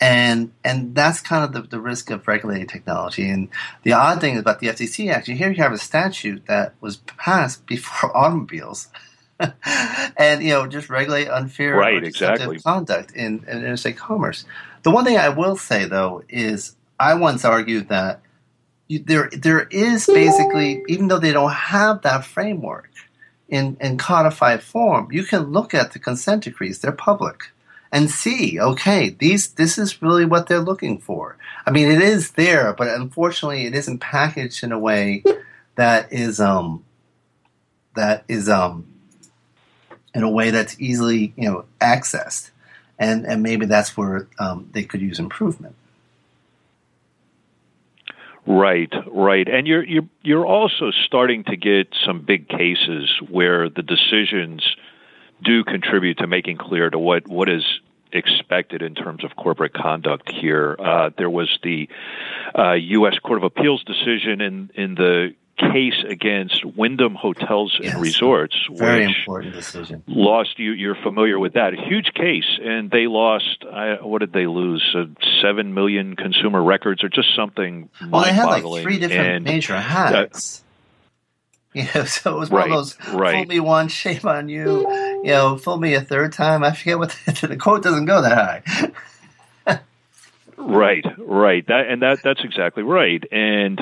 And 0.00 0.52
and 0.64 0.94
that's 0.94 1.20
kind 1.20 1.44
of 1.44 1.52
the, 1.52 1.68
the 1.68 1.80
risk 1.80 2.10
of 2.10 2.28
regulating 2.28 2.66
technology. 2.66 3.28
And 3.28 3.48
the 3.82 3.92
odd 3.92 4.20
thing 4.20 4.36
about 4.36 4.60
the 4.60 4.68
FTC 4.68 5.12
actually 5.12 5.36
here 5.36 5.50
you 5.50 5.62
have 5.62 5.72
a 5.72 5.78
statute 5.78 6.46
that 6.46 6.74
was 6.80 6.98
passed 6.98 7.66
before 7.66 8.16
automobiles. 8.16 8.88
and 10.16 10.42
you 10.42 10.50
know, 10.50 10.66
just 10.66 10.90
regulate 10.90 11.28
unfair 11.28 11.76
Right, 11.76 12.02
exactly. 12.02 12.58
conduct 12.60 13.12
in, 13.12 13.44
in 13.48 13.58
interstate 13.58 13.96
commerce. 13.96 14.44
The 14.82 14.90
one 14.90 15.04
thing 15.04 15.16
I 15.18 15.28
will 15.28 15.56
say 15.56 15.84
though 15.84 16.22
is 16.28 16.74
I 16.98 17.14
once 17.14 17.44
argued 17.44 17.88
that 17.88 18.20
you, 18.88 18.98
there 19.00 19.30
there 19.36 19.62
is 19.70 20.06
basically 20.06 20.82
even 20.88 21.08
though 21.08 21.18
they 21.18 21.32
don't 21.32 21.52
have 21.52 22.02
that 22.02 22.24
framework 22.24 22.90
in 23.48 23.76
in 23.80 23.96
codified 23.98 24.62
form, 24.62 25.08
you 25.12 25.24
can 25.24 25.52
look 25.52 25.74
at 25.74 25.92
the 25.92 25.98
consent 25.98 26.44
decrees; 26.44 26.80
they're 26.80 26.92
public. 26.92 27.50
and 27.90 28.10
see, 28.10 28.60
okay, 28.60 29.10
these 29.10 29.52
this 29.54 29.78
is 29.78 30.02
really 30.02 30.24
what 30.24 30.46
they're 30.48 30.60
looking 30.60 30.98
for. 30.98 31.36
I 31.64 31.70
mean, 31.70 31.90
it 31.90 32.02
is 32.02 32.32
there, 32.32 32.72
but 32.74 32.88
unfortunately, 32.88 33.66
it 33.66 33.74
isn't 33.74 34.00
packaged 34.00 34.62
in 34.64 34.72
a 34.72 34.78
way 34.78 35.22
that 35.76 36.12
is 36.12 36.40
um 36.40 36.84
that 37.94 38.24
is 38.28 38.48
um 38.48 38.84
in 40.14 40.22
a 40.22 40.30
way 40.30 40.50
that's 40.50 40.80
easily 40.80 41.32
you 41.36 41.50
know 41.50 41.64
accessed, 41.80 42.50
and 42.98 43.26
and 43.26 43.42
maybe 43.42 43.66
that's 43.66 43.96
where 43.96 44.28
um, 44.38 44.68
they 44.72 44.84
could 44.84 45.00
use 45.00 45.18
improvement. 45.18 45.74
Right, 48.46 48.92
right, 49.06 49.46
and 49.46 49.66
you're 49.66 49.84
you're 49.84 50.08
you're 50.22 50.46
also 50.46 50.90
starting 51.06 51.44
to 51.44 51.56
get 51.56 51.94
some 52.06 52.22
big 52.22 52.48
cases 52.48 53.10
where 53.28 53.68
the 53.68 53.82
decisions 53.82 54.64
do 55.44 55.64
contribute 55.64 56.18
to 56.18 56.26
making 56.26 56.56
clear 56.56 56.88
to 56.88 56.98
what 56.98 57.28
what 57.28 57.50
is 57.50 57.62
expected 58.10 58.80
in 58.80 58.94
terms 58.94 59.22
of 59.22 59.36
corporate 59.36 59.74
conduct 59.74 60.30
here. 60.32 60.76
Uh, 60.78 61.10
there 61.18 61.28
was 61.28 61.58
the 61.62 61.88
uh, 62.58 62.72
U.S. 62.72 63.18
Court 63.18 63.36
of 63.36 63.44
Appeals 63.44 63.84
decision 63.84 64.40
in 64.40 64.70
in 64.74 64.94
the 64.94 65.34
case 65.58 66.04
against 66.08 66.64
Wyndham 66.64 67.14
Hotels 67.14 67.76
Yes. 67.80 67.92
and 67.92 68.02
Resorts, 68.02 68.56
Very 68.72 69.04
important 69.04 69.54
decision. 69.54 70.02
lost. 70.06 70.58
You, 70.58 70.72
you're 70.72 70.96
familiar 71.02 71.38
with 71.38 71.54
that? 71.54 71.74
A 71.74 71.76
huge 71.76 72.12
case, 72.14 72.58
and 72.62 72.90
they 72.90 73.06
lost. 73.06 73.64
I, 73.70 73.96
what 74.02 74.20
did 74.20 74.32
they 74.32 74.46
lose? 74.46 74.84
Uh, 74.96 75.04
Seven 75.42 75.74
million 75.74 76.16
consumer 76.16 76.62
records, 76.62 77.04
or 77.04 77.08
just 77.08 77.28
something 77.36 77.88
Well, 78.08 78.24
they 78.24 78.32
had 78.32 78.46
like 78.46 78.62
three 78.82 78.98
different 78.98 79.28
and, 79.28 79.44
major 79.44 79.76
hacks. 79.76 80.62
you 81.74 81.84
know, 81.94 82.04
so 82.04 82.36
it 82.36 82.38
was 82.38 82.50
one 82.50 82.62
of 82.62 82.70
those 82.70 82.96
right. 83.12 83.34
fool 83.36 83.44
me 83.44 83.60
once, 83.60 83.92
shame 83.92 84.20
on 84.24 84.48
you. 84.48 84.90
You 85.22 85.30
know, 85.30 85.58
fool 85.58 85.76
me 85.76 85.94
a 85.94 86.00
third 86.00 86.32
time. 86.32 86.64
I 86.64 86.72
forget 86.72 86.98
what 86.98 87.16
the, 87.26 87.46
the 87.48 87.56
quote 87.56 87.82
doesn't 87.82 88.06
go 88.06 88.22
that 88.22 88.62
high. 88.64 88.92
Right, 90.60 91.04
right. 91.18 91.64
That 91.68 91.86
and 91.88 92.02
that 92.02 92.18
that's 92.24 92.42
exactly 92.42 92.82
right. 92.82 93.22
And 93.30 93.80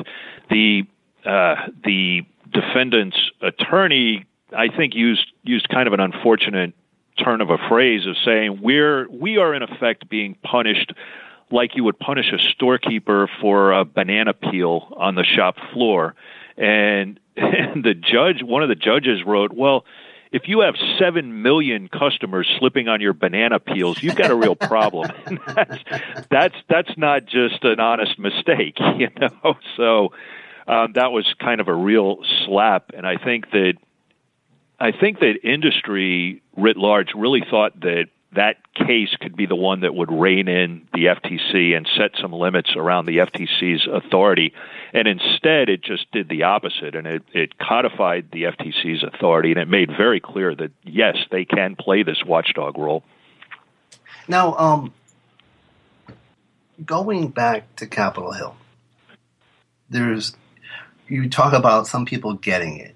the 0.50 0.84
uh, 1.26 1.56
the 1.84 2.22
defendant's 2.52 3.18
attorney, 3.42 4.24
I 4.56 4.68
think, 4.68 4.94
used 4.94 5.26
used 5.42 5.68
kind 5.68 5.86
of 5.86 5.92
an 5.92 6.00
unfortunate 6.00 6.74
turn 7.22 7.40
of 7.40 7.50
a 7.50 7.58
phrase 7.68 8.06
of 8.06 8.16
saying 8.24 8.60
we're 8.62 9.08
we 9.08 9.38
are 9.38 9.54
in 9.54 9.62
effect 9.62 10.08
being 10.08 10.36
punished 10.42 10.92
like 11.50 11.76
you 11.76 11.84
would 11.84 11.98
punish 11.98 12.32
a 12.32 12.38
storekeeper 12.38 13.28
for 13.40 13.72
a 13.72 13.84
banana 13.84 14.32
peel 14.32 14.92
on 14.96 15.14
the 15.14 15.24
shop 15.24 15.56
floor. 15.72 16.14
And, 16.56 17.20
and 17.36 17.84
the 17.84 17.94
judge, 17.94 18.42
one 18.42 18.62
of 18.62 18.68
the 18.68 18.74
judges 18.74 19.24
wrote, 19.24 19.52
well, 19.52 19.84
if 20.32 20.48
you 20.48 20.60
have 20.60 20.74
seven 20.98 21.42
million 21.42 21.88
customers 21.88 22.48
slipping 22.58 22.88
on 22.88 23.00
your 23.00 23.12
banana 23.12 23.60
peels, 23.60 24.02
you've 24.02 24.16
got 24.16 24.30
a 24.30 24.34
real 24.34 24.56
problem. 24.56 25.10
That's 25.46 25.78
that's 26.28 26.54
that's 26.68 26.98
not 26.98 27.26
just 27.26 27.62
an 27.62 27.78
honest 27.78 28.18
mistake, 28.18 28.76
you 28.98 29.08
know. 29.20 29.56
So 29.76 30.12
um, 30.66 30.92
that 30.94 31.12
was 31.12 31.26
kind 31.38 31.60
of 31.60 31.68
a 31.68 31.74
real 31.74 32.18
slap, 32.44 32.90
and 32.94 33.06
I 33.06 33.16
think 33.16 33.50
that 33.50 33.74
I 34.78 34.92
think 34.92 35.20
that 35.20 35.38
industry 35.42 36.42
writ 36.56 36.76
large 36.76 37.08
really 37.14 37.42
thought 37.48 37.80
that 37.80 38.06
that 38.36 38.56
case 38.74 39.14
could 39.20 39.36
be 39.36 39.46
the 39.46 39.56
one 39.56 39.80
that 39.80 39.94
would 39.94 40.12
rein 40.12 40.48
in 40.48 40.86
the 40.92 41.06
FTC 41.06 41.74
and 41.74 41.88
set 41.96 42.10
some 42.20 42.32
limits 42.32 42.74
around 42.76 43.06
the 43.06 43.18
FTC's 43.18 43.88
authority. 43.90 44.52
And 44.92 45.08
instead, 45.08 45.68
it 45.68 45.82
just 45.82 46.10
did 46.12 46.28
the 46.28 46.42
opposite, 46.42 46.94
and 46.94 47.06
it, 47.06 47.22
it 47.32 47.58
codified 47.58 48.30
the 48.32 48.44
FTC's 48.44 49.02
authority, 49.02 49.52
and 49.52 49.60
it 49.60 49.68
made 49.68 49.90
very 49.96 50.20
clear 50.20 50.54
that 50.54 50.72
yes, 50.84 51.16
they 51.30 51.44
can 51.44 51.76
play 51.76 52.02
this 52.02 52.22
watchdog 52.24 52.76
role. 52.76 53.02
Now, 54.28 54.54
um, 54.56 54.92
going 56.84 57.28
back 57.28 57.76
to 57.76 57.86
Capitol 57.86 58.32
Hill, 58.32 58.56
there's 59.88 60.36
you 61.08 61.28
talk 61.28 61.52
about 61.52 61.86
some 61.86 62.04
people 62.04 62.34
getting 62.34 62.78
it. 62.78 62.94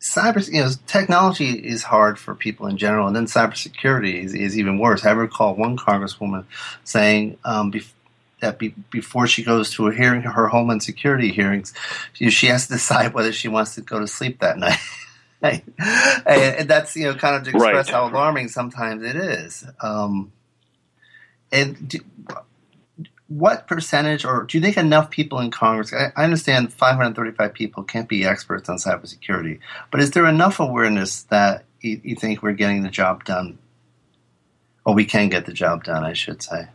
Cyber, 0.00 0.46
you 0.50 0.60
know, 0.60 0.70
technology 0.86 1.50
is 1.50 1.82
hard 1.82 2.18
for 2.20 2.34
people 2.34 2.68
in 2.68 2.76
general, 2.76 3.08
and 3.08 3.16
then 3.16 3.26
cybersecurity 3.26 4.22
is, 4.22 4.32
is 4.32 4.56
even 4.56 4.78
worse. 4.78 5.04
I 5.04 5.10
recall 5.10 5.56
one 5.56 5.76
congresswoman 5.76 6.44
saying 6.84 7.36
um, 7.44 7.72
bef- 7.72 7.90
that 8.40 8.60
be- 8.60 8.74
before 8.90 9.26
she 9.26 9.42
goes 9.42 9.72
to 9.72 9.88
a 9.88 9.92
hearing, 9.92 10.22
her 10.22 10.46
homeland 10.46 10.84
security 10.84 11.32
hearings, 11.32 11.74
she, 12.12 12.30
she 12.30 12.46
has 12.46 12.68
to 12.68 12.72
decide 12.74 13.12
whether 13.12 13.32
she 13.32 13.48
wants 13.48 13.74
to 13.74 13.80
go 13.80 13.98
to 13.98 14.06
sleep 14.06 14.38
that 14.38 14.56
night. 14.58 14.78
and, 15.42 15.62
and 16.26 16.68
that's 16.68 16.94
you 16.94 17.04
know 17.04 17.14
kind 17.14 17.34
of 17.36 17.42
to 17.44 17.50
express 17.50 17.86
Right. 17.88 17.94
how 17.94 18.08
alarming 18.08 18.48
sometimes 18.48 19.02
it 19.02 19.16
is. 19.16 19.64
Um, 19.82 20.30
and 21.50 21.88
do, 21.88 21.98
what 23.28 23.66
percentage, 23.66 24.24
or 24.24 24.44
do 24.44 24.56
you 24.56 24.62
think 24.62 24.76
enough 24.76 25.10
people 25.10 25.38
in 25.38 25.50
Congress? 25.50 25.92
I, 25.92 26.12
I 26.16 26.24
understand 26.24 26.72
535 26.72 27.52
people 27.52 27.82
can't 27.82 28.08
be 28.08 28.24
experts 28.24 28.68
on 28.68 28.78
cybersecurity, 28.78 29.60
but 29.90 30.00
is 30.00 30.12
there 30.12 30.26
enough 30.26 30.60
awareness 30.60 31.24
that 31.24 31.64
you, 31.80 32.00
you 32.02 32.16
think 32.16 32.42
we're 32.42 32.52
getting 32.52 32.82
the 32.82 32.88
job 32.88 33.24
done, 33.24 33.58
or 34.84 34.94
we 34.94 35.04
can 35.04 35.28
get 35.28 35.44
the 35.44 35.52
job 35.52 35.84
done? 35.84 36.04
I 36.04 36.14
should 36.14 36.42
say. 36.42 36.68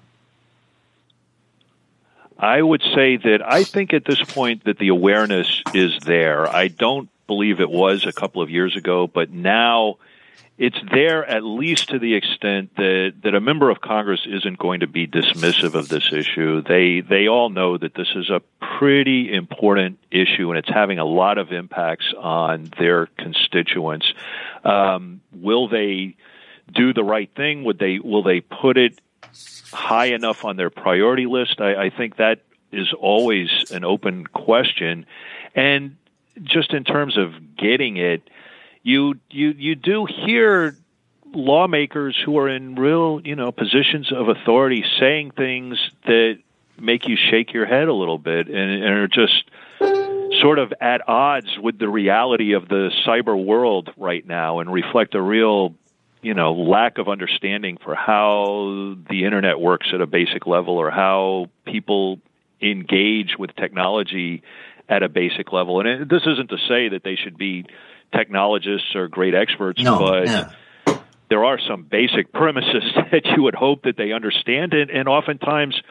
I 2.37 2.61
would 2.61 2.83
say 2.93 3.17
that 3.17 3.41
I 3.43 3.63
think 3.63 3.93
at 3.93 4.05
this 4.05 4.21
point 4.21 4.65
that 4.65 4.77
the 4.77 4.89
awareness 4.89 5.61
is 5.73 5.97
there. 6.05 6.47
I 6.47 6.67
don't 6.67 7.09
believe 7.25 7.61
it 7.61 7.69
was 7.69 8.05
a 8.05 8.13
couple 8.13 8.41
of 8.41 8.49
years 8.49 8.75
ago, 8.75 9.07
but 9.07 9.31
now 9.31 9.97
it's 10.57 10.77
there 10.91 11.25
at 11.25 11.43
least 11.43 11.89
to 11.89 11.99
the 11.99 12.13
extent 12.13 12.75
that, 12.75 13.13
that 13.23 13.33
a 13.33 13.41
member 13.41 13.69
of 13.71 13.81
Congress 13.81 14.21
isn't 14.27 14.59
going 14.59 14.81
to 14.81 14.87
be 14.87 15.07
dismissive 15.07 15.73
of 15.73 15.89
this 15.89 16.13
issue. 16.13 16.61
They 16.61 17.01
they 17.01 17.27
all 17.27 17.49
know 17.49 17.77
that 17.77 17.95
this 17.95 18.09
is 18.15 18.29
a 18.29 18.41
pretty 18.77 19.33
important 19.33 19.97
issue 20.11 20.49
and 20.49 20.59
it's 20.59 20.69
having 20.69 20.99
a 20.99 21.05
lot 21.05 21.39
of 21.39 21.51
impacts 21.51 22.13
on 22.17 22.71
their 22.77 23.07
constituents. 23.17 24.13
Um, 24.63 25.21
will 25.31 25.67
they 25.67 26.15
do 26.71 26.93
the 26.93 27.03
right 27.03 27.29
thing? 27.35 27.63
Would 27.63 27.79
they 27.79 27.97
will 27.97 28.23
they 28.23 28.41
put 28.41 28.77
it 28.77 29.01
high 29.71 30.07
enough 30.13 30.45
on 30.45 30.55
their 30.55 30.69
priority 30.69 31.25
list? 31.25 31.61
I, 31.61 31.85
I 31.85 31.89
think 31.89 32.17
that 32.17 32.41
is 32.71 32.93
always 32.93 33.71
an 33.71 33.83
open 33.83 34.27
question. 34.27 35.05
And 35.55 35.97
just 36.41 36.73
in 36.73 36.83
terms 36.83 37.17
of 37.17 37.55
getting 37.55 37.97
it, 37.97 38.29
you 38.83 39.15
you 39.29 39.49
you 39.57 39.75
do 39.75 40.05
hear 40.05 40.75
lawmakers 41.33 42.15
who 42.23 42.37
are 42.37 42.49
in 42.49 42.75
real 42.75 43.21
you 43.23 43.35
know 43.35 43.51
positions 43.51 44.11
of 44.11 44.29
authority 44.29 44.85
saying 44.99 45.31
things 45.31 45.77
that 46.05 46.37
make 46.79 47.07
you 47.07 47.15
shake 47.15 47.53
your 47.53 47.65
head 47.65 47.87
a 47.87 47.93
little 47.93 48.17
bit 48.17 48.47
and, 48.47 48.83
and 48.83 48.93
are 48.93 49.07
just 49.07 49.49
sort 50.41 50.59
of 50.59 50.73
at 50.81 51.07
odds 51.07 51.57
with 51.57 51.79
the 51.79 51.87
reality 51.87 52.53
of 52.53 52.67
the 52.67 52.91
cyber 53.05 53.41
world 53.41 53.89
right 53.97 54.27
now 54.27 54.59
and 54.59 54.71
reflect 54.71 55.15
a 55.15 55.21
real 55.21 55.73
you 56.21 56.33
know 56.33 56.53
lack 56.53 56.97
of 56.97 57.07
understanding 57.07 57.77
for 57.83 57.95
how 57.95 58.95
the 59.09 59.23
internet 59.23 59.59
works 59.59 59.87
at 59.93 60.01
a 60.01 60.07
basic 60.07 60.45
level 60.45 60.77
or 60.77 60.91
how 60.91 61.49
people 61.65 62.19
engage 62.61 63.37
with 63.37 63.55
technology 63.55 64.43
at 64.93 65.03
a 65.03 65.09
basic 65.09 65.51
level 65.51 65.79
and 65.79 65.87
it, 65.87 66.09
this 66.09 66.23
isn't 66.25 66.49
to 66.49 66.57
say 66.67 66.89
that 66.89 67.01
they 67.03 67.15
should 67.15 67.37
be 67.37 67.65
technologists 68.15 68.95
or 68.95 69.07
great 69.07 69.33
experts 69.33 69.81
No, 69.81 69.97
but 69.97 70.27
yeah. 70.27 70.51
there 71.29 71.43
are 71.43 71.59
some 71.59 71.83
basic 71.83 72.31
premises 72.31 72.83
that 73.11 73.25
you 73.35 73.43
would 73.43 73.55
hope 73.55 73.83
that 73.83 73.97
they 73.97 74.11
understand 74.11 74.73
and, 74.73 74.89
and 74.89 75.07
oftentimes 75.07 75.81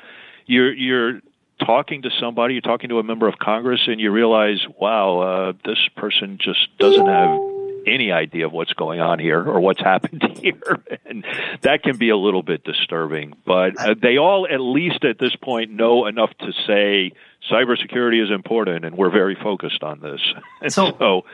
you're 0.47 0.73
you're 0.73 1.21
talking 1.65 2.03
to 2.03 2.11
somebody, 2.21 2.55
you're 2.55 2.61
talking 2.61 2.89
to 2.91 2.99
a 2.99 3.03
member 3.03 3.29
of 3.29 3.39
Congress, 3.39 3.81
and 3.87 4.01
you 4.01 4.11
realize, 4.11 4.59
wow, 4.79 5.21
uh, 5.21 5.53
this 5.65 5.79
person 5.97 6.39
just 6.41 6.67
doesn't 6.79 7.07
have 7.07 7.41
any 7.87 8.13
idea 8.13 8.47
of 8.47 8.53
what's 8.53 8.73
going 8.75 9.01
on 9.01 9.19
here 9.19 9.43
or 9.43 9.61
what's 9.61 9.81
happened 9.85 10.23
here, 10.41 10.83
and 11.05 11.25
that 11.63 11.83
can 11.83 11.97
be 11.97 12.11
a 12.11 12.17
little 12.17 12.43
bit 12.43 12.65
disturbing. 12.65 13.35
But 13.45 13.79
uh, 13.79 13.95
they 14.01 14.19
all, 14.19 14.47
at 14.51 14.61
least 14.61 15.05
at 15.05 15.19
this 15.19 15.35
point, 15.37 15.71
know 15.71 16.07
enough 16.07 16.31
to 16.41 16.53
say 16.67 17.13
cybersecurity 17.51 18.23
is 18.23 18.31
important, 18.31 18.85
and 18.85 18.97
we're 18.97 19.11
very 19.11 19.35
focused 19.35 19.83
on 19.83 20.01
this. 20.01 20.21
And 20.61 20.73
So- 20.73 20.97
so 20.99 21.25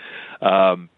um, 0.47 0.89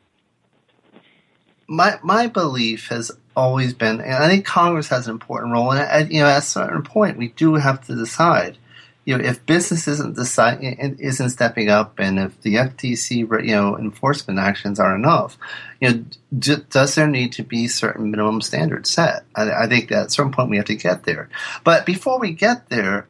my 1.68 1.98
my 2.02 2.26
belief 2.26 2.88
has 2.88 3.10
always 3.36 3.74
been, 3.74 4.00
and 4.00 4.14
I 4.14 4.28
think 4.28 4.44
Congress 4.44 4.88
has 4.88 5.06
an 5.06 5.12
important 5.12 5.52
role. 5.52 5.70
And 5.72 5.80
at, 5.80 6.10
you 6.10 6.20
know, 6.20 6.26
at 6.26 6.38
a 6.38 6.42
certain 6.42 6.82
point, 6.82 7.16
we 7.16 7.28
do 7.28 7.54
have 7.54 7.84
to 7.86 7.94
decide. 7.94 8.58
You 9.06 9.16
know, 9.16 9.24
if 9.24 9.44
business 9.46 9.88
isn't 9.88 10.14
decide, 10.14 10.58
isn't 10.62 11.30
stepping 11.30 11.70
up, 11.70 11.98
and 11.98 12.18
if 12.18 12.40
the 12.42 12.56
FTC, 12.56 13.16
you 13.46 13.54
know, 13.54 13.76
enforcement 13.78 14.38
actions 14.38 14.78
aren't 14.78 15.02
enough, 15.04 15.38
you 15.80 15.88
know, 15.90 16.04
d- 16.38 16.56
does 16.68 16.94
there 16.96 17.06
need 17.08 17.32
to 17.32 17.42
be 17.42 17.66
certain 17.66 18.10
minimum 18.10 18.40
standards 18.42 18.90
set? 18.90 19.24
I, 19.34 19.50
I 19.64 19.66
think 19.68 19.88
that 19.88 19.98
at 20.00 20.06
a 20.08 20.10
certain 20.10 20.32
point 20.32 20.50
we 20.50 20.58
have 20.58 20.66
to 20.66 20.76
get 20.76 21.04
there. 21.04 21.30
But 21.64 21.86
before 21.86 22.20
we 22.20 22.32
get 22.32 22.68
there, 22.68 23.08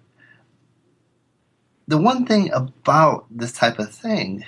the 1.91 1.99
one 1.99 2.25
thing 2.25 2.53
about 2.53 3.27
this 3.31 3.51
type 3.51 3.81
of 3.81 3.93
thing 3.93 4.45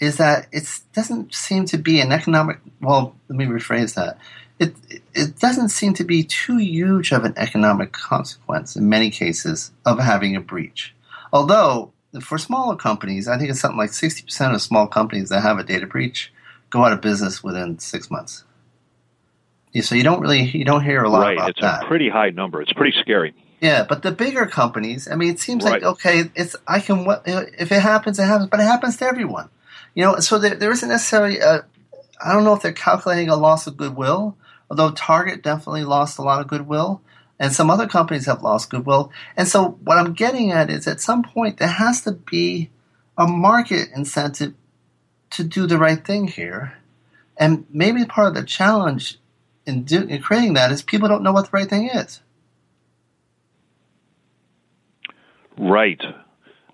is 0.00 0.16
that 0.16 0.46
it 0.52 0.66
doesn't 0.94 1.34
seem 1.34 1.66
to 1.66 1.76
be 1.76 2.00
an 2.00 2.12
economic. 2.12 2.58
Well, 2.80 3.14
let 3.28 3.36
me 3.38 3.44
rephrase 3.44 3.94
that. 3.94 4.16
it 4.58 4.74
it 5.14 5.38
doesn't 5.38 5.68
seem 5.68 5.92
to 5.94 6.04
be 6.04 6.22
too 6.22 6.56
huge 6.56 7.12
of 7.12 7.24
an 7.24 7.34
economic 7.36 7.92
consequence 7.92 8.74
in 8.74 8.88
many 8.88 9.10
cases 9.10 9.70
of 9.84 9.98
having 9.98 10.34
a 10.34 10.40
breach. 10.40 10.94
Although 11.30 11.92
for 12.22 12.38
smaller 12.38 12.76
companies, 12.76 13.28
I 13.28 13.36
think 13.36 13.50
it's 13.50 13.60
something 13.60 13.78
like 13.78 13.92
sixty 13.92 14.22
percent 14.22 14.54
of 14.54 14.62
small 14.62 14.86
companies 14.86 15.28
that 15.28 15.42
have 15.42 15.58
a 15.58 15.64
data 15.64 15.86
breach 15.86 16.32
go 16.70 16.84
out 16.84 16.92
of 16.92 17.02
business 17.02 17.44
within 17.44 17.78
six 17.78 18.10
months. 18.10 18.44
Yeah, 19.72 19.82
so 19.82 19.94
you 19.94 20.04
don't 20.04 20.20
really 20.20 20.44
you 20.44 20.64
don't 20.64 20.84
hear 20.84 21.04
a 21.04 21.10
lot 21.10 21.20
right. 21.20 21.36
about 21.36 21.50
it's 21.50 21.60
that. 21.60 21.84
a 21.84 21.86
pretty 21.86 22.08
high 22.08 22.30
number. 22.30 22.62
It's 22.62 22.72
pretty 22.72 22.96
scary. 22.98 23.34
Yeah, 23.60 23.84
but 23.88 24.02
the 24.02 24.12
bigger 24.12 24.46
companies, 24.46 25.08
I 25.10 25.16
mean, 25.16 25.30
it 25.30 25.40
seems 25.40 25.64
like 25.64 25.82
okay, 25.82 26.30
it's 26.34 26.56
I 26.66 26.80
can 26.80 27.06
if 27.26 27.72
it 27.72 27.80
happens, 27.80 28.18
it 28.18 28.24
happens, 28.24 28.50
but 28.50 28.60
it 28.60 28.64
happens 28.64 28.98
to 28.98 29.06
everyone. 29.06 29.48
You 29.94 30.04
know, 30.04 30.16
so 30.18 30.38
there, 30.38 30.54
there 30.54 30.70
isn't 30.70 30.88
necessarily 30.88 31.42
I 31.42 32.32
don't 32.32 32.44
know 32.44 32.54
if 32.54 32.62
they're 32.62 32.72
calculating 32.72 33.28
a 33.28 33.36
loss 33.36 33.66
of 33.66 33.76
goodwill, 33.76 34.36
although 34.70 34.90
Target 34.90 35.42
definitely 35.42 35.84
lost 35.84 36.18
a 36.18 36.22
lot 36.22 36.40
of 36.40 36.48
goodwill, 36.48 37.00
and 37.38 37.52
some 37.52 37.70
other 37.70 37.86
companies 37.86 38.26
have 38.26 38.42
lost 38.42 38.70
goodwill. 38.70 39.10
And 39.36 39.48
so 39.48 39.78
what 39.84 39.98
I'm 39.98 40.12
getting 40.12 40.52
at 40.52 40.70
is 40.70 40.86
at 40.86 41.00
some 41.00 41.22
point 41.22 41.58
there 41.58 41.68
has 41.68 42.02
to 42.02 42.12
be 42.12 42.70
a 43.16 43.26
market 43.26 43.88
incentive 43.94 44.54
to 45.30 45.44
do 45.44 45.66
the 45.66 45.78
right 45.78 46.04
thing 46.04 46.28
here, 46.28 46.74
and 47.38 47.64
maybe 47.70 48.04
part 48.04 48.28
of 48.28 48.34
the 48.34 48.44
challenge 48.44 49.18
in, 49.64 49.82
do, 49.84 50.02
in 50.02 50.20
creating 50.22 50.54
that 50.54 50.70
is 50.70 50.82
people 50.82 51.08
don't 51.08 51.22
know 51.22 51.32
what 51.32 51.46
the 51.46 51.56
right 51.56 51.68
thing 51.68 51.88
is. 51.88 52.20
Right. 55.58 56.00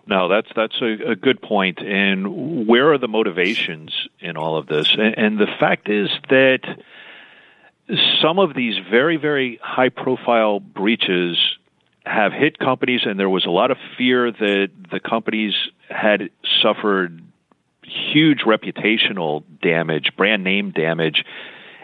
No, 0.06 0.28
that's 0.28 0.48
that's 0.54 0.80
a, 0.80 1.12
a 1.12 1.16
good 1.16 1.40
point. 1.40 1.78
And 1.78 2.66
where 2.66 2.92
are 2.92 2.98
the 2.98 3.08
motivations 3.08 3.92
in 4.20 4.36
all 4.36 4.56
of 4.56 4.66
this? 4.66 4.92
And, 4.92 5.16
and 5.16 5.38
the 5.38 5.46
fact 5.60 5.88
is 5.88 6.08
that 6.28 6.60
some 8.20 8.38
of 8.38 8.54
these 8.54 8.74
very 8.90 9.16
very 9.16 9.60
high 9.62 9.90
profile 9.90 10.58
breaches 10.58 11.38
have 12.04 12.32
hit 12.32 12.58
companies, 12.58 13.02
and 13.04 13.18
there 13.18 13.28
was 13.28 13.46
a 13.46 13.50
lot 13.50 13.70
of 13.70 13.76
fear 13.96 14.32
that 14.32 14.70
the 14.90 14.98
companies 14.98 15.54
had 15.88 16.30
suffered 16.60 17.22
huge 17.84 18.40
reputational 18.40 19.44
damage, 19.60 20.12
brand 20.16 20.42
name 20.42 20.70
damage. 20.72 21.24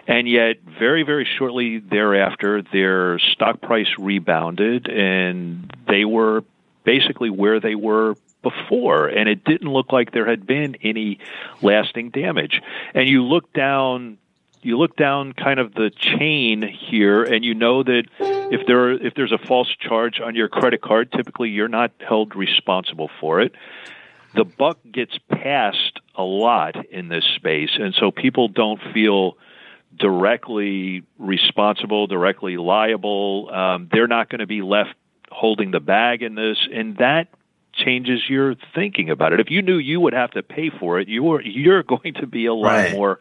And 0.08 0.26
yet, 0.26 0.56
very, 0.62 1.02
very 1.02 1.28
shortly 1.38 1.78
thereafter, 1.78 2.62
their 2.62 3.18
stock 3.18 3.60
price 3.60 3.88
rebounded 3.98 4.88
and 4.88 5.70
they 5.86 6.06
were 6.06 6.44
basically 6.88 7.28
where 7.28 7.60
they 7.60 7.74
were 7.74 8.14
before. 8.42 9.08
And 9.08 9.28
it 9.28 9.44
didn't 9.44 9.70
look 9.70 9.92
like 9.92 10.12
there 10.12 10.26
had 10.26 10.46
been 10.46 10.74
any 10.82 11.18
lasting 11.60 12.08
damage. 12.10 12.62
And 12.94 13.06
you 13.06 13.22
look 13.22 13.52
down. 13.52 14.16
You 14.60 14.76
look 14.76 14.96
down 14.96 15.34
kind 15.34 15.60
of 15.60 15.72
the 15.72 15.88
chain 15.90 16.62
here, 16.62 17.22
and 17.22 17.44
you 17.44 17.54
know 17.54 17.84
that 17.84 18.04
if 18.18 18.66
there 18.66 18.88
are, 18.88 18.92
if 18.92 19.14
there's 19.14 19.30
a 19.30 19.38
false 19.38 19.68
charge 19.78 20.20
on 20.20 20.34
your 20.34 20.48
credit 20.48 20.82
card, 20.82 21.12
typically 21.12 21.50
you're 21.50 21.68
not 21.68 21.92
held 22.00 22.34
responsible 22.34 23.08
for 23.20 23.40
it 23.40 23.54
the 24.34 24.44
buck 24.44 24.78
gets 24.90 25.16
passed 25.30 26.00
a 26.14 26.22
lot 26.22 26.74
in 26.90 27.08
this 27.08 27.24
space, 27.36 27.70
and 27.78 27.94
so 27.94 28.10
people 28.10 28.48
don't 28.48 28.80
feel 28.92 29.38
directly 29.96 31.02
responsible, 31.18 32.06
directly 32.06 32.56
liable. 32.56 33.48
Um, 33.50 33.88
they're 33.90 34.06
not 34.06 34.28
going 34.28 34.40
to 34.40 34.46
be 34.46 34.62
left 34.62 34.94
holding 35.30 35.70
the 35.70 35.80
bag 35.80 36.22
in 36.22 36.34
this, 36.34 36.58
and 36.72 36.96
that 36.98 37.28
changes 37.74 38.20
your 38.28 38.54
thinking 38.74 39.08
about 39.10 39.32
it. 39.32 39.40
If 39.40 39.50
you 39.50 39.62
knew 39.62 39.78
you 39.78 40.00
would 40.00 40.12
have 40.14 40.32
to 40.32 40.42
pay 40.42 40.70
for 40.70 40.98
it, 40.98 41.08
you're 41.08 41.40
you're 41.42 41.82
going 41.94 42.14
to 42.14 42.26
be 42.26 42.46
a 42.46 42.54
lot 42.54 42.72
Right. 42.72 42.92
more 42.92 43.18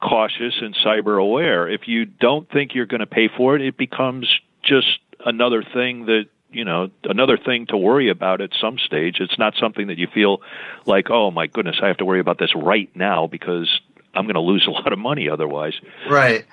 cautious 0.00 0.54
and 0.60 0.74
cyber 0.76 1.20
aware. 1.20 1.68
If 1.68 1.88
you 1.88 2.04
don't 2.04 2.48
think 2.50 2.74
you're 2.74 2.86
going 2.86 3.00
to 3.00 3.06
pay 3.06 3.28
for 3.34 3.56
it, 3.56 3.62
it 3.62 3.76
becomes 3.76 4.28
just 4.62 4.98
another 5.24 5.62
thing 5.62 6.06
that 6.06 6.26
you 6.50 6.64
know 6.64 6.90
another 7.04 7.38
thing 7.38 7.66
to 7.68 7.76
worry 7.76 8.10
about 8.10 8.40
at 8.40 8.50
some 8.60 8.78
stage. 8.78 9.16
It's 9.20 9.38
not 9.38 9.54
something 9.58 9.86
that 9.86 9.98
you 9.98 10.06
feel 10.12 10.42
like, 10.84 11.10
oh 11.10 11.30
my 11.30 11.46
goodness, 11.46 11.76
I 11.82 11.86
have 11.88 11.96
to 11.98 12.04
worry 12.04 12.20
about 12.20 12.38
this 12.38 12.54
right 12.54 12.90
now 12.94 13.26
because 13.26 13.80
I'm 14.14 14.24
going 14.24 14.34
to 14.34 14.40
lose 14.40 14.66
a 14.66 14.70
lot 14.78 14.92
of 14.92 14.98
money 14.98 15.28
otherwise. 15.28 15.74
Right. 16.08 16.44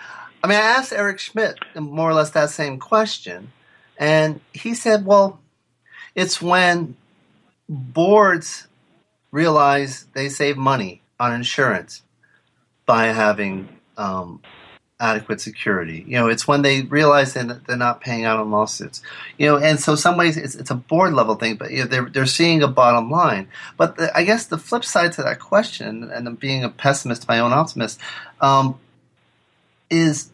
I 0.44 0.48
mean, 0.48 0.58
I 0.58 0.62
asked 0.62 0.92
Eric 0.94 1.20
Schmidt 1.20 1.58
more 1.76 2.10
or 2.10 2.14
less 2.14 2.32
that 2.32 2.50
same 2.50 2.78
question, 2.80 3.52
and 4.04 4.42
he 4.52 4.74
said, 4.74 5.06
well, 5.06 5.40
it's 6.14 6.42
when 6.42 6.98
boards 7.70 8.68
realize 9.32 10.08
they 10.14 10.28
save 10.28 10.58
money 10.58 11.02
on 11.22 11.34
insurance 11.34 12.02
by 12.86 13.06
having 13.06 13.70
um, 13.96 14.42
adequate 15.00 15.40
security. 15.40 16.04
You 16.06 16.18
know, 16.18 16.28
it's 16.28 16.46
when 16.46 16.64
they 16.64 16.82
realize 16.82 17.34
that 17.36 17.66
they're 17.66 17.78
not 17.78 18.02
paying 18.02 18.26
out 18.26 18.42
on 18.42 18.52
lawsuits. 18.52 19.02
You 19.38 19.48
know, 19.48 19.58
and 19.58 19.80
so 19.80 19.96
some 19.96 20.18
ways 20.18 20.36
it's, 20.36 20.56
it's 20.56 20.70
a 20.70 20.76
board 20.76 21.14
level 21.14 21.36
thing, 21.36 21.56
but 21.56 21.72
you 21.72 21.84
know, 21.84 21.86
they're 21.86 22.10
they're 22.10 22.26
seeing 22.26 22.62
a 22.62 22.68
bottom 22.68 23.10
line. 23.10 23.48
But 23.78 23.96
the, 23.96 24.12
I 24.18 24.26
guess 24.26 24.48
the 24.48 24.58
flip 24.58 24.84
side 24.84 25.14
to 25.14 25.24
that 25.24 25.40
question, 25.40 26.12
and 26.12 26.28
I'm 26.28 26.36
being 26.36 26.66
a 26.66 26.70
pessimist, 26.70 27.30
my 27.30 27.40
own 27.40 27.54
optimist, 27.54 28.02
um, 28.42 28.78
is 29.90 30.30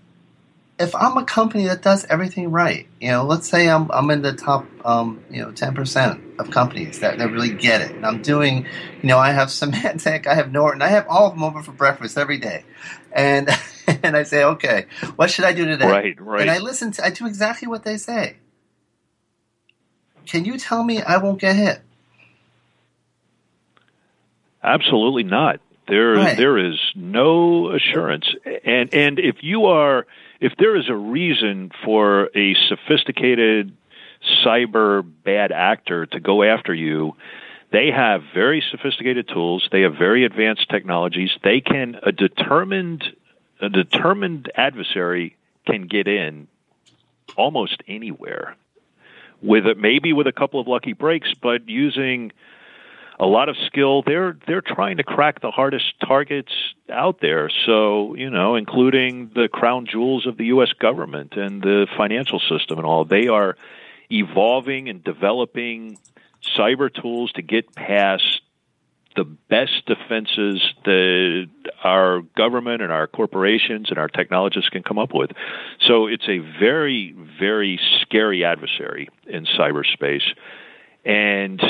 if 0.79 0.95
I'm 0.95 1.17
a 1.17 1.25
company 1.25 1.65
that 1.67 1.81
does 1.81 2.05
everything 2.05 2.49
right, 2.51 2.87
you 3.01 3.09
know, 3.09 3.25
let's 3.25 3.49
say 3.49 3.69
I'm 3.69 3.91
I'm 3.91 4.09
in 4.11 4.21
the 4.21 4.33
top, 4.33 4.65
um, 4.85 5.21
you 5.29 5.41
know, 5.41 5.51
ten 5.51 5.75
percent 5.75 6.21
of 6.39 6.49
companies 6.49 6.99
that, 6.99 7.17
that 7.17 7.29
really 7.31 7.51
get 7.51 7.81
it, 7.81 7.95
and 7.95 8.05
I'm 8.05 8.19
doing, 8.21 8.65
you 9.01 9.09
know, 9.09 9.17
I 9.17 9.31
have 9.31 9.47
Symantec, 9.59 10.25
I 10.25 10.35
have 10.35 10.51
Norton, 10.51 10.81
I 10.81 10.87
have 10.87 11.05
all 11.09 11.27
of 11.27 11.33
them 11.33 11.43
over 11.43 11.61
for 11.61 11.73
breakfast 11.73 12.17
every 12.17 12.37
day, 12.37 12.63
and 13.11 13.49
and 13.87 14.15
I 14.15 14.23
say, 14.23 14.43
okay, 14.43 14.85
what 15.17 15.29
should 15.29 15.45
I 15.45 15.53
do 15.53 15.65
today? 15.65 15.87
Right, 15.87 16.21
right. 16.21 16.41
And 16.41 16.49
I 16.49 16.59
listen 16.59 16.91
to, 16.93 17.05
I 17.05 17.09
do 17.09 17.27
exactly 17.27 17.67
what 17.67 17.83
they 17.83 17.97
say. 17.97 18.37
Can 20.25 20.45
you 20.45 20.57
tell 20.57 20.83
me 20.83 21.01
I 21.01 21.17
won't 21.17 21.41
get 21.41 21.55
hit? 21.55 21.81
Absolutely 24.63 25.23
not. 25.23 25.59
There, 25.87 26.13
Right. 26.13 26.37
there 26.37 26.57
is 26.57 26.79
no 26.95 27.71
assurance, 27.71 28.25
and 28.63 28.93
and 28.93 29.17
if 29.17 29.37
you 29.41 29.65
are, 29.65 30.05
if 30.39 30.53
there 30.57 30.75
is 30.75 30.89
a 30.89 30.95
reason 30.95 31.71
for 31.83 32.29
a 32.35 32.55
sophisticated 32.67 33.75
cyber 34.45 35.03
bad 35.23 35.51
actor 35.51 36.05
to 36.05 36.19
go 36.19 36.43
after 36.43 36.73
you, 36.73 37.15
they 37.71 37.91
have 37.91 38.23
very 38.33 38.63
sophisticated 38.71 39.27
tools. 39.27 39.67
They 39.71 39.81
have 39.81 39.95
very 39.95 40.25
advanced 40.25 40.69
technologies. 40.69 41.31
They 41.43 41.61
can 41.61 41.97
a 42.03 42.11
determined 42.11 43.03
a 43.61 43.69
determined 43.69 44.51
adversary 44.55 45.35
can 45.65 45.87
get 45.87 46.07
in 46.07 46.47
almost 47.35 47.83
anywhere 47.87 48.55
with 49.41 49.65
it, 49.65 49.77
maybe 49.77 50.13
with 50.13 50.27
a 50.27 50.31
couple 50.31 50.59
of 50.59 50.67
lucky 50.67 50.93
breaks, 50.93 51.33
but 51.41 51.67
using 51.67 52.31
a 53.19 53.25
lot 53.25 53.49
of 53.49 53.57
skill. 53.65 54.01
They're 54.01 54.37
they're 54.47 54.61
trying 54.61 54.97
to 54.97 55.03
crack 55.03 55.41
the 55.41 55.51
hardest 55.51 55.99
targets 55.99 56.51
out 56.89 57.19
there. 57.21 57.49
So 57.65 58.15
you 58.15 58.29
know, 58.29 58.55
including 58.55 59.31
the 59.35 59.49
crown 59.49 59.85
jewels 59.85 60.25
of 60.25 60.37
the 60.37 60.45
U.S. 60.45 60.71
government 60.79 61.33
and 61.33 61.61
the 61.61 61.87
financial 61.97 62.39
system 62.39 62.77
and 62.77 62.85
all. 62.85 63.05
They 63.05 63.27
are 63.27 63.57
evolving 64.09 64.89
and 64.89 65.03
developing 65.03 65.97
cyber 66.57 66.93
tools 66.93 67.31
to 67.33 67.41
get 67.41 67.75
past 67.75 68.41
the 69.15 69.25
best 69.25 69.85
defenses 69.85 70.61
that 70.85 71.49
our 71.83 72.21
government 72.37 72.81
and 72.81 72.91
our 72.91 73.07
corporations 73.07 73.89
and 73.89 73.97
our 73.97 74.07
technologists 74.07 74.69
can 74.69 74.81
come 74.83 74.97
up 74.97 75.13
with. 75.13 75.31
So 75.81 76.07
it's 76.07 76.27
a 76.29 76.37
very, 76.37 77.13
very 77.39 77.79
scary 78.01 78.45
adversary 78.45 79.09
in 79.27 79.45
cyberspace. 79.45 80.23
And 81.03 81.61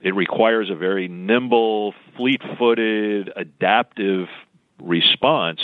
it 0.00 0.14
requires 0.14 0.70
a 0.70 0.74
very 0.74 1.08
nimble, 1.08 1.94
fleet 2.16 2.42
footed, 2.58 3.32
adaptive 3.34 4.28
response. 4.80 5.60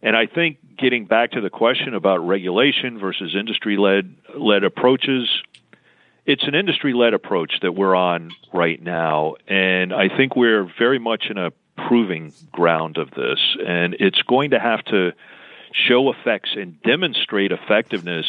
And 0.00 0.16
I 0.16 0.26
think 0.26 0.58
getting 0.76 1.06
back 1.06 1.32
to 1.32 1.40
the 1.40 1.50
question 1.50 1.94
about 1.94 2.26
regulation 2.26 2.98
versus 2.98 3.34
industry 3.34 3.76
led 3.76 4.64
approaches, 4.64 5.28
it's 6.24 6.44
an 6.44 6.54
industry 6.54 6.92
led 6.92 7.14
approach 7.14 7.60
that 7.62 7.72
we're 7.72 7.94
on 7.94 8.30
right 8.52 8.80
now. 8.80 9.34
And 9.48 9.92
I 9.92 10.08
think 10.08 10.36
we're 10.36 10.70
very 10.78 10.98
much 10.98 11.26
in 11.30 11.38
a 11.38 11.52
proving 11.88 12.32
ground 12.52 12.96
of 12.96 13.10
this. 13.10 13.38
And 13.64 13.96
it's 13.98 14.22
going 14.22 14.50
to 14.50 14.60
have 14.60 14.84
to 14.86 15.12
show 15.72 16.10
effects 16.10 16.50
and 16.56 16.80
demonstrate 16.82 17.50
effectiveness 17.50 18.26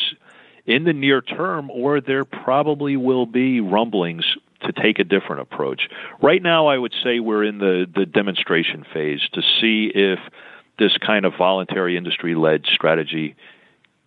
in 0.66 0.86
the 0.86 0.94
near 0.94 1.22
term, 1.22 1.70
or 1.70 2.00
there 2.02 2.24
probably 2.24 2.96
will 2.96 3.26
be 3.26 3.60
rumblings 3.60 4.26
to 4.64 4.72
take 4.72 5.00
a 5.00 5.04
different 5.04 5.42
approach. 5.42 5.90
Right 6.22 6.42
now, 6.42 6.68
I 6.68 6.78
would 6.78 6.94
say 7.04 7.20
we're 7.20 7.44
in 7.44 7.58
the, 7.58 7.86
the 7.94 8.06
demonstration 8.06 8.86
phase 8.94 9.22
to 9.34 9.42
see 9.62 9.92
if 9.94 10.20
this 10.80 10.98
kind 10.98 11.26
of 11.26 11.34
voluntary 11.38 11.98
industry 11.98 12.36
led 12.36 12.66
strategy 12.66 13.36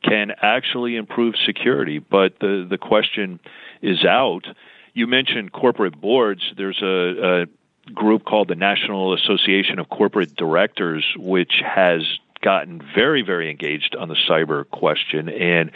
can 0.02 0.32
actually 0.40 0.96
improve 0.96 1.34
security. 1.44 1.98
But 1.98 2.38
the, 2.40 2.66
the 2.68 2.78
question 2.78 3.40
is 3.82 4.04
out. 4.04 4.46
You 4.94 5.07
mentioned 5.07 5.52
corporate 5.52 6.00
boards. 6.00 6.42
There's 6.57 6.80
a, 6.82 7.42
a 7.42 7.92
group 7.92 8.24
called 8.24 8.48
the 8.48 8.54
National 8.54 9.14
Association 9.14 9.78
of 9.78 9.88
Corporate 9.88 10.34
Directors, 10.34 11.04
which 11.16 11.62
has 11.64 12.02
gotten 12.42 12.82
very, 12.94 13.22
very 13.22 13.50
engaged 13.50 13.96
on 13.96 14.09
the 14.09 14.16
cyber 14.28 14.68
question, 14.70 15.28
and 15.28 15.70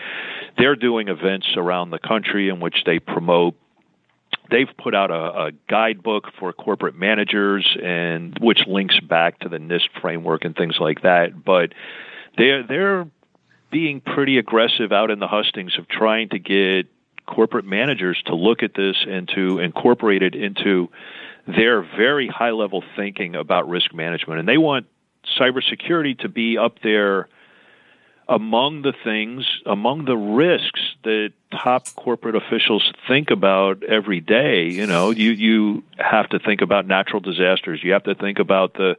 they're 0.58 0.76
doing 0.76 1.08
events 1.08 1.46
around 1.56 1.90
the 1.90 1.98
country 1.98 2.48
in 2.48 2.60
which 2.60 2.84
they 2.84 2.98
promote 2.98 3.54
they've 4.50 4.68
put 4.78 4.94
out 4.94 5.10
a, 5.10 5.46
a, 5.46 5.52
guidebook 5.68 6.24
for 6.38 6.52
corporate 6.52 6.94
managers 6.94 7.76
and 7.82 8.36
which 8.40 8.60
links 8.66 8.98
back 9.00 9.38
to 9.40 9.48
the 9.48 9.58
NIST 9.58 9.88
framework 10.00 10.44
and 10.44 10.56
things 10.56 10.76
like 10.80 11.02
that. 11.02 11.44
But 11.44 11.72
they're 12.36 12.66
they're 12.66 13.06
being 13.70 14.00
pretty 14.00 14.38
aggressive 14.38 14.92
out 14.92 15.10
in 15.10 15.18
the 15.18 15.28
hustings 15.28 15.78
of 15.78 15.88
trying 15.88 16.28
to 16.30 16.38
get 16.38 16.86
corporate 17.26 17.64
managers 17.64 18.20
to 18.26 18.34
look 18.34 18.62
at 18.62 18.74
this 18.74 18.96
and 19.06 19.28
to 19.34 19.60
incorporate 19.60 20.22
it 20.22 20.34
into 20.34 20.88
their 21.46 21.82
very 21.82 22.26
high 22.26 22.50
level 22.50 22.82
thinking 22.96 23.36
about 23.36 23.68
risk 23.68 23.94
management. 23.94 24.40
And 24.40 24.48
they 24.48 24.58
want 24.58 24.86
cybersecurity 25.38 26.18
to 26.20 26.28
be 26.28 26.58
up 26.58 26.78
there 26.82 27.28
among 28.30 28.82
the 28.82 28.94
things, 29.04 29.44
among 29.66 30.04
the 30.04 30.16
risks 30.16 30.80
that 31.02 31.32
top 31.50 31.84
corporate 31.96 32.36
officials 32.36 32.92
think 33.08 33.30
about 33.30 33.82
every 33.82 34.20
day. 34.20 34.68
You 34.70 34.86
know, 34.86 35.10
you 35.10 35.32
you 35.32 35.82
have 35.98 36.28
to 36.30 36.38
think 36.38 36.62
about 36.62 36.86
natural 36.86 37.20
disasters. 37.20 37.80
You 37.82 37.92
have 37.92 38.04
to 38.04 38.14
think 38.14 38.38
about 38.38 38.74
the 38.74 38.96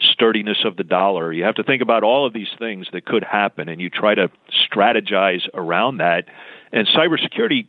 sturdiness 0.00 0.58
of 0.64 0.76
the 0.76 0.84
dollar. 0.84 1.32
You 1.32 1.42
have 1.44 1.56
to 1.56 1.64
think 1.64 1.82
about 1.82 2.04
all 2.04 2.24
of 2.24 2.32
these 2.32 2.48
things 2.60 2.86
that 2.92 3.04
could 3.04 3.24
happen, 3.24 3.68
and 3.68 3.80
you 3.80 3.90
try 3.90 4.14
to 4.14 4.30
strategize 4.72 5.48
around 5.52 5.96
that. 5.98 6.26
And 6.72 6.86
cybersecurity, 6.86 7.66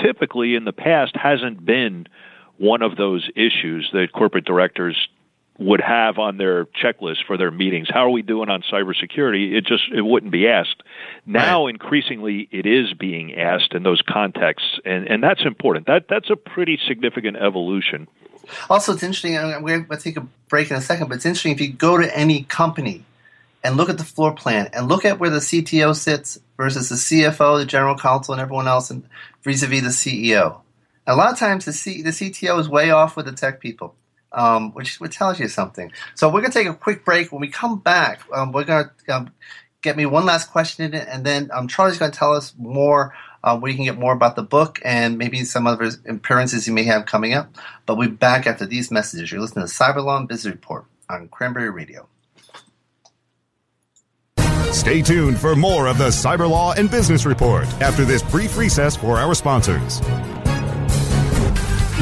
typically 0.00 0.54
in 0.54 0.64
the 0.64 0.72
past, 0.72 1.16
hasn't 1.16 1.66
been 1.66 2.06
one 2.58 2.82
of 2.82 2.96
those 2.96 3.28
issues 3.34 3.90
that 3.92 4.12
corporate 4.12 4.44
directors 4.44 5.08
would 5.58 5.80
have 5.80 6.18
on 6.18 6.36
their 6.36 6.64
checklist 6.66 7.24
for 7.26 7.36
their 7.36 7.50
meetings. 7.50 7.88
How 7.88 8.06
are 8.06 8.10
we 8.10 8.22
doing 8.22 8.48
on 8.48 8.62
cybersecurity? 8.62 9.52
It 9.52 9.64
just 9.64 9.84
it 9.92 10.02
wouldn't 10.02 10.32
be 10.32 10.48
asked. 10.48 10.82
Now, 11.26 11.64
right. 11.64 11.74
increasingly, 11.74 12.48
it 12.50 12.66
is 12.66 12.92
being 12.92 13.34
asked 13.34 13.72
in 13.72 13.82
those 13.82 14.02
contexts, 14.02 14.80
and 14.84 15.06
and 15.06 15.22
that's 15.22 15.44
important. 15.44 15.86
That 15.86 16.06
that's 16.08 16.30
a 16.30 16.36
pretty 16.36 16.78
significant 16.88 17.36
evolution. 17.36 18.08
Also, 18.68 18.92
it's 18.92 19.02
interesting. 19.02 19.34
We're 19.62 19.80
going 19.80 19.86
to 19.88 19.96
take 19.96 20.16
a 20.16 20.26
break 20.48 20.70
in 20.70 20.76
a 20.76 20.80
second, 20.80 21.08
but 21.08 21.16
it's 21.16 21.26
interesting 21.26 21.52
if 21.52 21.60
you 21.60 21.72
go 21.72 21.96
to 21.96 22.16
any 22.16 22.42
company 22.42 23.04
and 23.62 23.76
look 23.76 23.88
at 23.88 23.96
the 23.96 24.04
floor 24.04 24.34
plan 24.34 24.68
and 24.74 24.88
look 24.88 25.04
at 25.04 25.18
where 25.18 25.30
the 25.30 25.38
CTO 25.38 25.96
sits 25.96 26.38
versus 26.58 26.90
the 26.90 26.96
CFO, 26.96 27.58
the 27.58 27.64
general 27.64 27.96
counsel, 27.96 28.34
and 28.34 28.40
everyone 28.40 28.68
else, 28.68 28.90
and 28.90 29.04
vis-a-vis 29.42 29.82
the 29.82 29.88
CEO. 29.88 30.60
A 31.06 31.16
lot 31.16 31.32
of 31.32 31.38
times, 31.38 31.64
the 31.64 31.72
C, 31.72 32.02
the 32.02 32.10
CTO 32.10 32.58
is 32.58 32.68
way 32.68 32.90
off 32.90 33.16
with 33.16 33.26
the 33.26 33.32
tech 33.32 33.60
people 33.60 33.94
um, 34.34 34.72
which, 34.72 35.00
which 35.00 35.16
tells 35.16 35.40
you 35.40 35.48
something. 35.48 35.92
So 36.14 36.28
we're 36.28 36.40
going 36.40 36.52
to 36.52 36.58
take 36.58 36.68
a 36.68 36.74
quick 36.74 37.04
break. 37.04 37.32
When 37.32 37.40
we 37.40 37.48
come 37.48 37.78
back, 37.78 38.20
um, 38.32 38.52
we're 38.52 38.64
going 38.64 38.90
to 39.06 39.16
um, 39.16 39.32
get 39.80 39.96
me 39.96 40.06
one 40.06 40.26
last 40.26 40.50
question 40.50 40.92
in 40.92 41.00
and 41.00 41.24
then 41.24 41.50
um, 41.52 41.68
Charlie's 41.68 41.98
going 41.98 42.10
to 42.10 42.18
tell 42.18 42.34
us 42.34 42.54
more. 42.58 43.14
Uh, 43.42 43.58
where 43.58 43.70
you 43.70 43.76
can 43.76 43.84
get 43.84 43.98
more 43.98 44.14
about 44.14 44.36
the 44.36 44.42
book 44.42 44.80
and 44.86 45.18
maybe 45.18 45.44
some 45.44 45.66
other 45.66 45.90
appearances 46.08 46.66
you 46.66 46.72
may 46.72 46.84
have 46.84 47.04
coming 47.04 47.34
up. 47.34 47.54
But 47.84 47.98
we'll 47.98 48.08
be 48.08 48.16
back 48.16 48.46
after 48.46 48.64
these 48.64 48.90
messages. 48.90 49.30
You're 49.30 49.42
listening 49.42 49.66
to 49.66 49.70
Cyberlaw 49.70 50.20
and 50.20 50.26
Business 50.26 50.54
Report 50.54 50.86
on 51.10 51.28
Cranberry 51.28 51.68
Radio. 51.68 52.08
Stay 54.72 55.02
tuned 55.02 55.38
for 55.38 55.54
more 55.54 55.86
of 55.86 55.98
the 55.98 56.08
Cyberlaw 56.08 56.76
and 56.76 56.90
Business 56.90 57.24
Report 57.24 57.66
after 57.80 58.04
this 58.04 58.22
brief 58.22 58.56
recess 58.56 58.96
for 58.96 59.18
our 59.18 59.34
sponsors. 59.34 60.00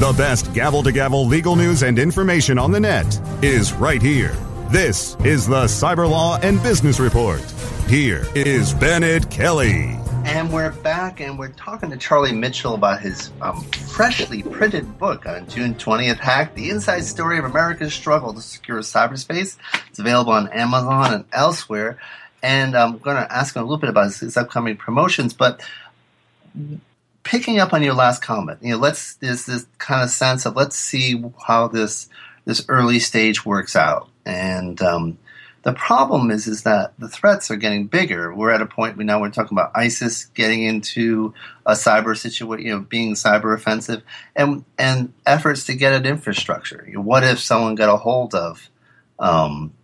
The 0.00 0.14
best 0.14 0.54
gavel 0.54 0.82
to 0.84 0.92
gavel 0.92 1.26
legal 1.26 1.56
news 1.56 1.82
and 1.82 1.98
information 1.98 2.58
on 2.58 2.72
the 2.72 2.80
net 2.80 3.20
is 3.44 3.74
right 3.74 4.00
here. 4.00 4.32
This 4.70 5.14
is 5.26 5.46
the 5.46 5.64
Cyberlaw 5.64 6.42
and 6.42 6.62
Business 6.62 6.98
Report. 6.98 7.42
Here 7.86 8.24
is 8.34 8.72
Bennet 8.72 9.30
Kelley. 9.30 9.98
And 10.24 10.50
we're 10.50 10.72
back 10.72 11.20
and 11.20 11.38
we're 11.38 11.50
talking 11.50 11.90
to 11.90 11.98
Charlie 11.98 12.32
Mitchell 12.32 12.76
about 12.76 13.02
his 13.02 13.30
um, 13.42 13.60
freshly 13.90 14.42
printed 14.42 14.98
book 14.98 15.26
on 15.26 15.46
June 15.48 15.74
20th 15.74 16.16
Hack 16.16 16.54
The 16.54 16.70
Inside 16.70 17.04
Story 17.04 17.38
of 17.38 17.44
America's 17.44 17.92
Struggle 17.92 18.32
to 18.32 18.40
Secure 18.40 18.80
Cyberspace. 18.80 19.58
It's 19.90 19.98
available 19.98 20.32
on 20.32 20.48
Amazon 20.48 21.12
and 21.12 21.24
elsewhere. 21.30 21.98
And 22.42 22.74
I'm 22.74 22.96
going 22.96 23.18
to 23.18 23.30
ask 23.30 23.54
him 23.54 23.60
a 23.60 23.64
little 23.66 23.76
bit 23.76 23.90
about 23.90 24.04
his, 24.04 24.20
his 24.20 24.38
upcoming 24.38 24.78
promotions, 24.78 25.34
but 25.34 25.60
picking 27.22 27.58
up 27.58 27.72
on 27.72 27.82
your 27.82 27.94
last 27.94 28.22
comment, 28.22 28.58
you 28.62 28.72
know, 28.72 28.78
let's 28.78 29.14
there's 29.14 29.46
this 29.46 29.66
kind 29.78 30.02
of 30.02 30.10
sense 30.10 30.46
of 30.46 30.56
let's 30.56 30.76
see 30.76 31.22
how 31.46 31.68
this 31.68 32.08
this 32.44 32.64
early 32.68 32.98
stage 32.98 33.44
works 33.44 33.76
out, 33.76 34.08
and 34.24 34.80
um, 34.82 35.18
the 35.62 35.72
problem 35.72 36.30
is 36.30 36.46
is 36.46 36.62
that 36.62 36.94
the 36.98 37.08
threats 37.08 37.50
are 37.50 37.56
getting 37.56 37.86
bigger. 37.86 38.34
We're 38.34 38.50
at 38.50 38.62
a 38.62 38.66
point 38.66 38.96
we 38.96 39.04
now 39.04 39.20
we're 39.20 39.30
talking 39.30 39.56
about 39.56 39.72
ISIS 39.74 40.26
getting 40.26 40.62
into 40.62 41.34
a 41.66 41.72
cyber 41.72 42.16
situation, 42.16 42.66
you 42.66 42.72
know, 42.72 42.80
being 42.80 43.14
cyber 43.14 43.54
offensive, 43.54 44.02
and 44.34 44.64
and 44.78 45.12
efforts 45.26 45.64
to 45.64 45.74
get 45.74 45.92
at 45.92 46.06
infrastructure. 46.06 46.84
You 46.86 46.94
know, 46.94 47.02
what 47.02 47.24
if 47.24 47.38
someone 47.38 47.74
got 47.74 47.92
a 47.92 47.96
hold 47.96 48.34
of, 48.34 48.70
um, 49.18 49.74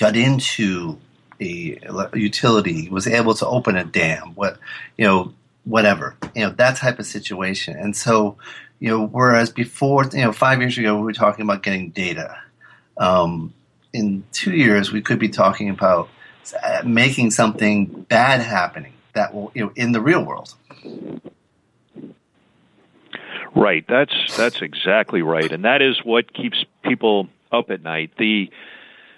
got 0.00 0.16
into 0.16 0.98
a 1.38 1.78
utility, 2.14 2.88
was 2.88 3.06
able 3.06 3.34
to 3.34 3.46
open 3.46 3.76
a 3.76 3.84
dam? 3.84 4.32
What 4.34 4.58
you 4.96 5.04
know 5.04 5.34
whatever, 5.66 6.16
you 6.34 6.42
know, 6.42 6.50
that 6.50 6.76
type 6.76 6.98
of 6.98 7.06
situation. 7.06 7.76
And 7.76 7.94
so, 7.94 8.38
you 8.78 8.88
know, 8.88 9.06
whereas 9.06 9.50
before, 9.50 10.04
you 10.12 10.22
know, 10.22 10.32
five 10.32 10.60
years 10.60 10.78
ago, 10.78 10.96
we 10.96 11.02
were 11.02 11.12
talking 11.12 11.42
about 11.42 11.62
getting 11.62 11.90
data. 11.90 12.38
Um, 12.96 13.52
in 13.92 14.24
two 14.32 14.52
years, 14.52 14.92
we 14.92 15.02
could 15.02 15.18
be 15.18 15.28
talking 15.28 15.68
about 15.68 16.08
uh, 16.62 16.82
making 16.84 17.32
something 17.32 17.86
bad 18.08 18.40
happening 18.40 18.92
that 19.14 19.34
will, 19.34 19.50
you 19.54 19.64
know, 19.64 19.72
in 19.74 19.92
the 19.92 20.00
real 20.00 20.24
world. 20.24 20.54
Right. 23.54 23.84
That's 23.88 24.36
that's 24.36 24.60
exactly 24.60 25.22
right, 25.22 25.50
and 25.50 25.64
that 25.64 25.80
is 25.80 26.04
what 26.04 26.32
keeps 26.32 26.64
people 26.82 27.28
up 27.50 27.70
at 27.70 27.82
night. 27.82 28.12
The 28.18 28.50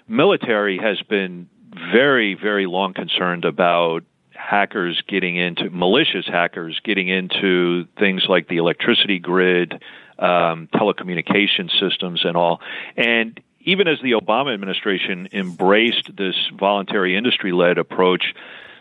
military 0.07 0.77
has 0.77 1.01
been 1.01 1.49
very, 1.91 2.35
very 2.35 2.65
long 2.65 2.93
concerned 2.93 3.43
about 3.45 4.03
hackers 4.39 5.01
getting 5.07 5.35
into 5.35 5.69
malicious 5.69 6.25
hackers 6.25 6.79
getting 6.83 7.09
into 7.09 7.85
things 7.97 8.23
like 8.29 8.47
the 8.47 8.57
electricity 8.57 9.19
grid, 9.19 9.73
um, 10.17 10.67
telecommunication 10.73 11.69
systems, 11.79 12.23
and 12.23 12.37
all. 12.37 12.61
And 12.95 13.39
even 13.61 13.87
as 13.87 13.99
the 14.01 14.11
Obama 14.11 14.53
administration 14.53 15.27
embraced 15.33 16.15
this 16.15 16.35
voluntary 16.57 17.17
industry 17.17 17.51
led 17.51 17.77
approach, 17.77 18.33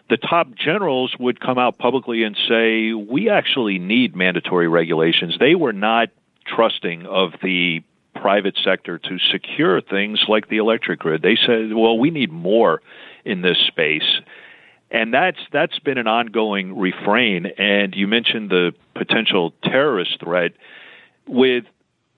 the 0.09 0.17
top 0.17 0.55
generals 0.55 1.15
would 1.19 1.41
come 1.41 1.59
out 1.59 1.77
publicly 1.77 2.23
and 2.23 2.37
say, 2.49 2.93
we 2.93 3.29
actually 3.29 3.79
need 3.79 4.17
mandatory 4.17 4.69
regulations. 4.69 5.37
They 5.39 5.55
were 5.55 5.73
not 5.73 6.09
trusting 6.47 7.05
of 7.05 7.33
the 7.43 7.83
private 8.15 8.57
sector 8.65 8.99
to 8.99 9.19
secure 9.31 9.81
things 9.81 10.25
like 10.29 10.49
the 10.49 10.57
electric 10.59 11.01
grid. 11.01 11.23
They 11.23 11.37
said, 11.37 11.75
well, 11.75 11.99
we 11.99 12.11
need 12.11 12.33
more 12.33 12.81
in 13.25 13.43
this 13.43 13.59
space. 13.67 14.21
And 14.91 15.12
that's 15.12 15.39
that's 15.53 15.78
been 15.78 15.99
an 15.99 16.07
ongoing 16.07 16.78
refrain. 16.78 17.47
And 17.59 17.95
you 17.95 18.07
mentioned 18.07 18.51
the 18.51 18.72
potential 18.95 19.53
terrorist 19.62 20.20
threat 20.20 20.53
with 21.26 21.64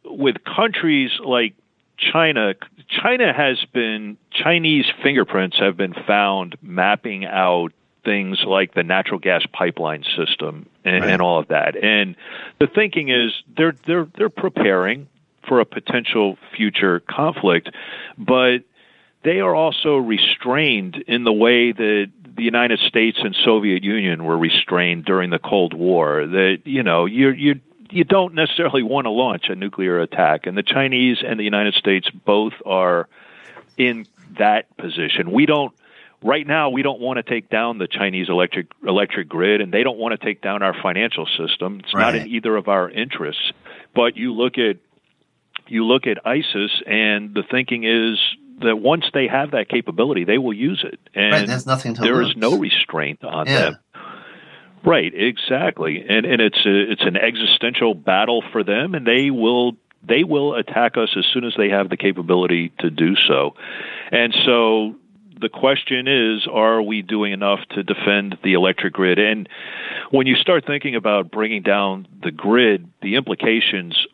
with 0.04 0.36
countries 0.44 1.10
like 1.24 1.54
China. 1.96 2.54
China 2.88 3.32
has 3.32 3.64
been 3.72 4.16
Chinese 4.30 4.86
fingerprints 5.02 5.58
have 5.58 5.76
been 5.76 5.94
found 5.94 6.56
mapping 6.62 7.24
out 7.24 7.72
things 8.04 8.42
like 8.46 8.74
the 8.74 8.82
natural 8.82 9.18
gas 9.18 9.42
pipeline 9.52 10.04
system 10.16 10.66
and, 10.84 11.04
right. 11.04 11.10
and 11.12 11.22
all 11.22 11.38
of 11.38 11.48
that. 11.48 11.76
And 11.82 12.16
the 12.58 12.66
thinking 12.66 13.08
is 13.08 13.32
they're 13.56 13.74
they're 13.86 14.08
they're 14.16 14.28
preparing 14.28 15.08
for 15.46 15.60
a 15.60 15.64
potential 15.64 16.38
future 16.56 17.00
conflict, 17.00 17.70
but 18.16 18.58
they 19.22 19.40
are 19.40 19.54
also 19.54 19.96
restrained 19.96 21.02
in 21.06 21.24
the 21.24 21.32
way 21.32 21.72
that 21.72 22.10
the 22.40 22.44
United 22.44 22.80
States 22.80 23.18
and 23.22 23.36
Soviet 23.44 23.84
Union 23.84 24.24
were 24.24 24.38
restrained 24.38 25.04
during 25.04 25.28
the 25.28 25.38
Cold 25.38 25.74
War. 25.74 26.26
That 26.26 26.60
you 26.64 26.82
know 26.82 27.04
you 27.04 27.28
you 27.32 27.60
you 27.90 28.02
don't 28.02 28.32
necessarily 28.32 28.82
want 28.82 29.04
to 29.04 29.10
launch 29.10 29.50
a 29.50 29.54
nuclear 29.54 30.00
attack, 30.00 30.46
and 30.46 30.56
the 30.56 30.62
Chinese 30.62 31.18
and 31.22 31.38
the 31.38 31.44
United 31.44 31.74
States 31.74 32.08
both 32.08 32.54
are 32.64 33.08
in 33.76 34.06
that 34.38 34.74
position. 34.78 35.32
We 35.32 35.44
don't 35.44 35.74
right 36.22 36.46
now 36.46 36.70
we 36.70 36.80
don't 36.80 36.98
want 36.98 37.18
to 37.18 37.22
take 37.22 37.50
down 37.50 37.76
the 37.76 37.86
Chinese 37.86 38.30
electric 38.30 38.68
electric 38.86 39.28
grid 39.28 39.60
and 39.60 39.70
they 39.70 39.82
don't 39.82 39.98
want 39.98 40.18
to 40.18 40.24
take 40.24 40.40
down 40.40 40.62
our 40.62 40.74
financial 40.82 41.26
system. 41.26 41.80
It's 41.84 41.92
right. 41.92 42.14
not 42.14 42.14
in 42.14 42.26
either 42.26 42.56
of 42.56 42.68
our 42.68 42.88
interests. 42.88 43.52
But 43.94 44.16
you 44.16 44.32
look 44.32 44.56
at 44.56 44.78
you 45.68 45.84
look 45.84 46.06
at 46.06 46.26
ISIS 46.26 46.70
and 46.86 47.34
the 47.34 47.42
thinking 47.42 47.84
is 47.84 48.18
that 48.60 48.76
once 48.76 49.04
they 49.12 49.26
have 49.26 49.52
that 49.52 49.68
capability, 49.68 50.24
they 50.24 50.38
will 50.38 50.52
use 50.52 50.84
it. 50.84 50.98
And 51.14 51.32
right, 51.32 51.46
there's 51.46 51.66
nothing 51.66 51.94
to 51.94 52.00
there 52.00 52.16
lose. 52.16 52.30
is 52.30 52.36
no 52.36 52.58
restraint 52.58 53.24
on 53.24 53.46
yeah. 53.46 53.60
them. 53.60 53.78
Right, 54.84 55.12
exactly. 55.14 56.04
And 56.08 56.24
and 56.24 56.40
it's 56.40 56.64
a, 56.64 56.92
it's 56.92 57.02
an 57.02 57.16
existential 57.16 57.94
battle 57.94 58.42
for 58.52 58.64
them 58.64 58.94
and 58.94 59.06
they 59.06 59.30
will 59.30 59.72
they 60.02 60.24
will 60.24 60.54
attack 60.54 60.96
us 60.96 61.10
as 61.16 61.24
soon 61.32 61.44
as 61.44 61.52
they 61.56 61.68
have 61.68 61.90
the 61.90 61.96
capability 61.96 62.72
to 62.78 62.90
do 62.90 63.14
so. 63.28 63.54
And 64.10 64.34
so 64.46 64.96
the 65.40 65.48
question 65.48 66.08
is, 66.08 66.46
are 66.50 66.82
we 66.82 67.02
doing 67.02 67.32
enough 67.32 67.60
to 67.70 67.82
defend 67.82 68.38
the 68.42 68.54
electric 68.54 68.94
grid? 68.94 69.18
And 69.18 69.48
when 70.10 70.26
you 70.26 70.36
start 70.36 70.66
thinking 70.66 70.94
about 70.94 71.30
bringing 71.30 71.62
down 71.62 72.06
the 72.22 72.30
grid, 72.30 72.88
the 73.02 73.16
implications 73.16 74.06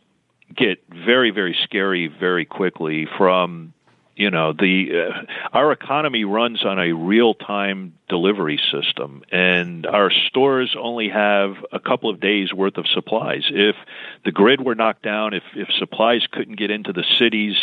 get 0.55 0.78
very, 0.88 1.30
very 1.30 1.57
scary 1.64 2.09
very 2.09 2.44
quickly 2.44 3.07
from 3.18 3.72
you 4.16 4.30
know 4.30 4.52
the 4.52 5.08
uh, 5.08 5.56
our 5.56 5.70
economy 5.72 6.24
runs 6.24 6.64
on 6.64 6.78
a 6.78 6.92
real 6.92 7.34
time 7.34 7.94
delivery 8.08 8.58
system 8.72 9.22
and 9.30 9.86
our 9.86 10.10
stores 10.10 10.74
only 10.78 11.08
have 11.08 11.54
a 11.72 11.78
couple 11.78 12.10
of 12.10 12.18
days 12.18 12.52
worth 12.52 12.78
of 12.78 12.86
supplies 12.88 13.44
if 13.50 13.76
the 14.24 14.32
grid 14.32 14.64
were 14.64 14.74
knocked 14.74 15.02
down 15.02 15.34
if 15.34 15.44
if 15.54 15.68
supplies 15.78 16.26
couldn't 16.32 16.56
get 16.56 16.70
into 16.70 16.92
the 16.92 17.04
cities 17.18 17.54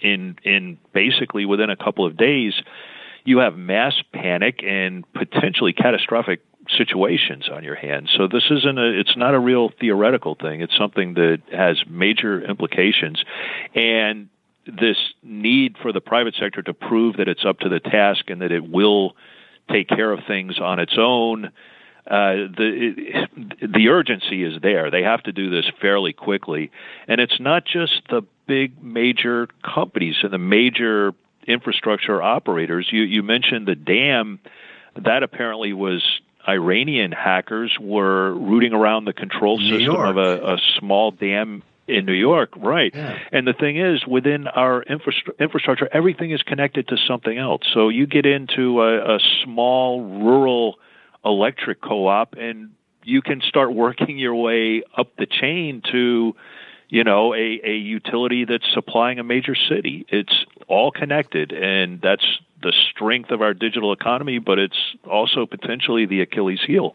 in 0.00 0.36
in 0.42 0.78
basically 0.92 1.44
within 1.44 1.70
a 1.70 1.76
couple 1.76 2.06
of 2.06 2.16
days 2.16 2.54
you 3.24 3.38
have 3.38 3.56
mass 3.56 3.94
panic 4.12 4.62
and 4.64 5.04
potentially 5.12 5.74
catastrophic 5.74 6.40
situations 6.76 7.48
on 7.48 7.64
your 7.64 7.74
hands. 7.74 8.10
So 8.16 8.26
this 8.26 8.44
isn't 8.50 8.78
a 8.78 8.98
it's 8.98 9.16
not 9.16 9.34
a 9.34 9.38
real 9.38 9.70
theoretical 9.80 10.34
thing. 10.34 10.60
It's 10.60 10.76
something 10.76 11.14
that 11.14 11.42
has 11.52 11.82
major 11.86 12.42
implications 12.42 13.22
and 13.74 14.28
this 14.68 14.96
need 15.22 15.76
for 15.80 15.92
the 15.92 16.00
private 16.00 16.34
sector 16.38 16.62
to 16.62 16.74
prove 16.74 17.16
that 17.16 17.28
it's 17.28 17.44
up 17.44 17.60
to 17.60 17.68
the 17.68 17.80
task 17.80 18.28
and 18.28 18.42
that 18.42 18.52
it 18.52 18.68
will 18.68 19.16
take 19.70 19.88
care 19.88 20.12
of 20.12 20.20
things 20.26 20.58
on 20.60 20.78
its 20.78 20.94
own 20.98 21.50
uh, 22.08 22.48
the 22.56 23.28
the 23.60 23.88
urgency 23.88 24.42
is 24.42 24.62
there. 24.62 24.90
They 24.90 25.02
have 25.02 25.22
to 25.24 25.32
do 25.32 25.50
this 25.50 25.70
fairly 25.78 26.14
quickly, 26.14 26.70
and 27.06 27.20
it's 27.20 27.38
not 27.38 27.66
just 27.66 28.00
the 28.08 28.22
big 28.46 28.82
major 28.82 29.46
companies 29.62 30.16
and 30.22 30.32
the 30.32 30.38
major 30.38 31.12
infrastructure 31.46 32.22
operators. 32.22 32.88
You 32.90 33.02
you 33.02 33.22
mentioned 33.22 33.68
the 33.68 33.74
dam 33.74 34.40
that 34.96 35.22
apparently 35.22 35.74
was 35.74 36.02
Iranian 36.48 37.12
hackers 37.12 37.76
were 37.78 38.32
rooting 38.32 38.72
around 38.72 39.04
the 39.04 39.12
control 39.12 39.58
New 39.58 39.68
system 39.68 39.94
York. 39.94 40.08
of 40.08 40.16
a, 40.16 40.54
a 40.54 40.58
small 40.78 41.10
dam 41.10 41.62
in 41.88 42.04
New 42.04 42.12
York, 42.12 42.50
right? 42.56 42.94
Yeah. 42.94 43.18
And 43.32 43.46
the 43.46 43.52
thing 43.52 43.78
is, 43.78 44.06
within 44.06 44.46
our 44.46 44.84
infrastru- 44.84 45.38
infrastructure, 45.38 45.88
everything 45.92 46.30
is 46.30 46.42
connected 46.42 46.88
to 46.88 46.96
something 47.06 47.36
else. 47.36 47.62
So 47.72 47.88
you 47.88 48.06
get 48.06 48.26
into 48.26 48.82
a, 48.82 49.16
a 49.16 49.18
small 49.44 50.02
rural 50.02 50.78
electric 51.24 51.80
co-op, 51.80 52.34
and 52.34 52.70
you 53.02 53.22
can 53.22 53.40
start 53.40 53.74
working 53.74 54.18
your 54.18 54.34
way 54.34 54.82
up 54.96 55.16
the 55.16 55.26
chain 55.26 55.82
to 55.92 56.34
you 56.90 57.04
know 57.04 57.34
a, 57.34 57.60
a 57.64 57.76
utility 57.76 58.44
that's 58.44 58.64
supplying 58.72 59.18
a 59.18 59.22
major 59.24 59.54
city 59.54 60.06
it's 60.08 60.46
all 60.68 60.90
connected 60.90 61.52
and 61.52 62.00
that's 62.00 62.24
the 62.62 62.72
strength 62.90 63.30
of 63.30 63.42
our 63.42 63.52
digital 63.52 63.92
economy 63.92 64.38
but 64.38 64.58
it's 64.58 64.78
also 65.04 65.44
potentially 65.44 66.06
the 66.06 66.22
achilles 66.22 66.60
heel 66.66 66.94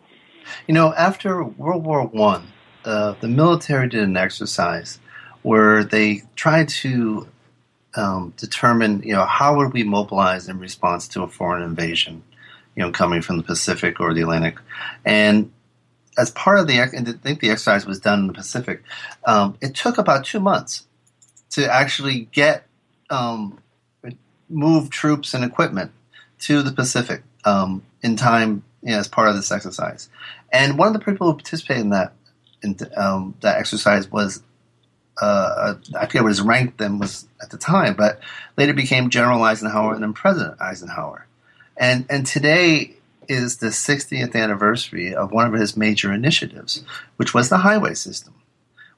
You 0.68 0.74
know, 0.74 0.94
after 0.94 1.44
World 1.44 1.86
War 1.86 2.06
One, 2.06 2.48
uh, 2.86 3.16
the 3.20 3.28
military 3.28 3.88
did 3.90 4.04
an 4.04 4.18
exercise 4.18 5.00
where 5.42 5.84
they 5.84 6.24
tried 6.36 6.70
to 6.70 7.28
um, 7.96 8.34
determine, 8.38 9.04
you 9.04 9.14
know, 9.14 9.26
how 9.26 9.58
would 9.58 9.74
we 9.74 9.84
mobilize 9.84 10.48
in 10.48 10.60
response 10.60 11.08
to 11.10 11.24
a 11.24 11.28
foreign 11.28 11.62
invasion, 11.62 12.24
you 12.76 12.84
know, 12.84 12.92
coming 12.92 13.22
from 13.22 13.38
the 13.38 13.44
Pacific 13.44 14.00
or 14.00 14.14
the 14.14 14.22
Atlantic, 14.22 14.58
and 15.06 15.52
as 16.18 16.32
part 16.32 16.60
of 16.60 16.68
the, 16.68 16.82
I 16.82 16.88
think 16.88 17.40
the 17.40 17.50
exercise 17.50 17.86
was 17.86 18.00
done 18.00 18.20
in 18.20 18.28
the 18.28 18.34
Pacific. 18.34 18.84
Um, 19.26 19.58
it 19.62 19.74
took 19.74 19.98
about 19.98 20.26
two 20.26 20.40
months 20.40 20.86
to 21.52 21.72
actually 21.72 22.28
get 22.32 22.66
um, 23.10 23.60
move 24.50 24.90
troops 24.90 25.34
and 25.34 25.44
equipment 25.44 25.92
to 26.42 26.62
the 26.62 26.72
Pacific 26.72 27.24
um, 27.46 27.84
in 28.02 28.16
time 28.16 28.64
you 28.82 28.92
know, 28.92 29.00
as 29.00 29.08
part 29.08 29.30
of 29.30 29.36
this 29.36 29.52
exercise. 29.52 30.10
And 30.52 30.78
one 30.78 30.88
of 30.88 30.94
the 30.94 31.00
people 31.00 31.28
who 31.28 31.34
participated 31.34 31.82
in 31.82 31.90
that 31.92 32.14
um, 32.96 33.36
that 33.42 33.58
exercise 33.58 34.12
was 34.12 34.42
uh, 35.22 35.76
I 35.96 36.06
forget 36.08 36.24
what 36.24 36.30
his 36.30 36.42
rank 36.42 36.78
then 36.78 36.98
was 36.98 37.28
at 37.42 37.52
the 37.52 37.58
time, 37.58 37.96
but 37.96 38.20
later 38.58 38.74
became 38.74 39.10
General 39.10 39.44
Eisenhower 39.44 39.94
and 39.94 40.04
then 40.04 40.14
President 40.14 40.60
Eisenhower. 40.60 41.28
And 41.78 42.06
and 42.10 42.26
today 42.26 42.96
is 43.30 43.58
the 43.58 43.68
60th 43.68 44.36
anniversary 44.36 45.16
of 45.16 45.32
one 45.32 45.48
of 45.48 45.60
his 45.60 45.78
major 45.78 46.12
initiatives, 46.12 46.84
which 47.18 47.34
was 47.34 47.50
the 47.50 47.60
highway 47.60 47.94
system, 47.94 48.34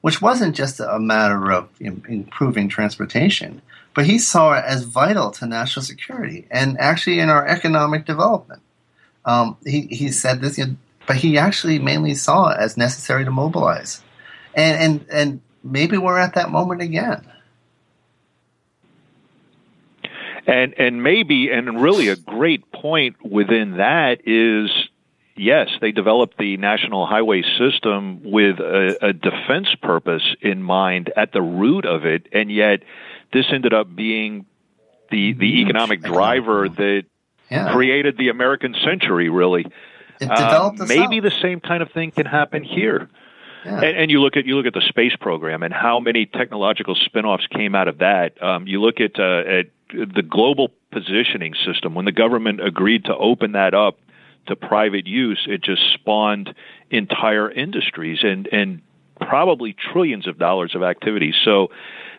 which 0.00 0.20
wasn't 0.20 0.56
just 0.56 0.80
a 0.80 0.98
matter 0.98 1.52
of 1.52 1.68
im- 1.80 2.02
improving 2.08 2.68
transportation, 2.68 3.62
but 3.94 4.06
he 4.06 4.18
saw 4.18 4.54
it 4.54 4.64
as 4.64 4.82
vital 4.82 5.30
to 5.32 5.46
national 5.46 5.84
security 5.84 6.46
and 6.50 6.78
actually 6.80 7.20
in 7.20 7.30
our 7.30 7.46
economic 7.46 8.04
development. 8.04 8.62
Um, 9.24 9.56
he, 9.64 9.82
he 9.82 10.10
said 10.10 10.40
this, 10.40 10.58
you 10.58 10.66
know, 10.66 10.76
but 11.06 11.16
he 11.16 11.38
actually 11.38 11.78
mainly 11.78 12.14
saw 12.14 12.50
it 12.50 12.58
as 12.58 12.76
necessary 12.76 13.24
to 13.24 13.30
mobilize. 13.30 14.02
And, 14.54 14.78
and, 14.78 15.06
and 15.10 15.40
maybe 15.62 15.98
we're 15.98 16.18
at 16.18 16.34
that 16.34 16.50
moment 16.50 16.82
again. 16.82 17.26
And 20.48 20.74
and 20.78 21.02
maybe 21.02 21.50
and 21.50 21.82
really 21.82 22.08
a 22.08 22.14
great 22.14 22.70
point 22.70 23.16
within 23.24 23.78
that 23.78 24.28
is 24.28 24.70
yes, 25.34 25.68
they 25.80 25.90
developed 25.90 26.38
the 26.38 26.56
national 26.56 27.04
highway 27.04 27.42
system 27.58 28.20
with 28.22 28.60
a, 28.60 28.96
a 29.08 29.12
defense 29.12 29.68
purpose 29.82 30.22
in 30.40 30.62
mind 30.62 31.12
at 31.16 31.32
the 31.32 31.42
root 31.42 31.84
of 31.84 32.06
it, 32.06 32.28
and 32.32 32.50
yet 32.50 32.84
this 33.32 33.46
ended 33.52 33.74
up 33.74 33.94
being 33.94 34.46
the 35.10 35.32
the 35.32 35.62
economic 35.62 36.00
driver 36.02 36.68
that 36.68 37.04
Yeah. 37.50 37.72
created 37.72 38.16
the 38.16 38.28
American 38.28 38.76
century. 38.84 39.28
Really, 39.28 39.66
Uh, 40.20 40.72
maybe 40.86 41.18
out. 41.18 41.22
the 41.22 41.32
same 41.42 41.60
kind 41.60 41.82
of 41.82 41.90
thing 41.92 42.10
can 42.10 42.26
happen 42.26 42.64
here. 42.64 43.08
And, 43.64 43.84
and, 43.84 44.10
you 44.10 44.20
look 44.20 44.36
at 44.36 44.46
you 44.46 44.56
look 44.56 44.66
at 44.66 44.74
the 44.74 44.86
space 44.88 45.16
program 45.16 45.64
and 45.64 45.74
how 45.74 45.98
many 45.98 46.24
technological 46.24 46.94
spin-offs 46.94 47.46
came 47.48 47.74
out 47.74 47.88
of 47.88 47.98
that. 47.98 48.40
Um, 48.40 48.66
you 48.68 48.80
look 48.80 49.00
at 49.00 49.18
uh, 49.18 49.42
at 49.44 49.66
the 49.90 50.22
global 50.22 50.70
positioning 50.92 51.54
system 51.64 51.94
when 51.94 52.04
the 52.04 52.12
government 52.12 52.64
agreed 52.64 53.06
to 53.06 53.16
open 53.16 53.52
that 53.52 53.74
up 53.74 53.98
to 54.46 54.56
private 54.56 55.06
use, 55.06 55.44
it 55.48 55.62
just 55.62 55.82
spawned 55.94 56.54
entire 56.90 57.50
industries 57.50 58.20
and 58.22 58.46
and 58.52 58.82
probably 59.20 59.74
trillions 59.92 60.28
of 60.28 60.38
dollars 60.38 60.74
of 60.74 60.82
activity. 60.82 61.34
So 61.44 61.68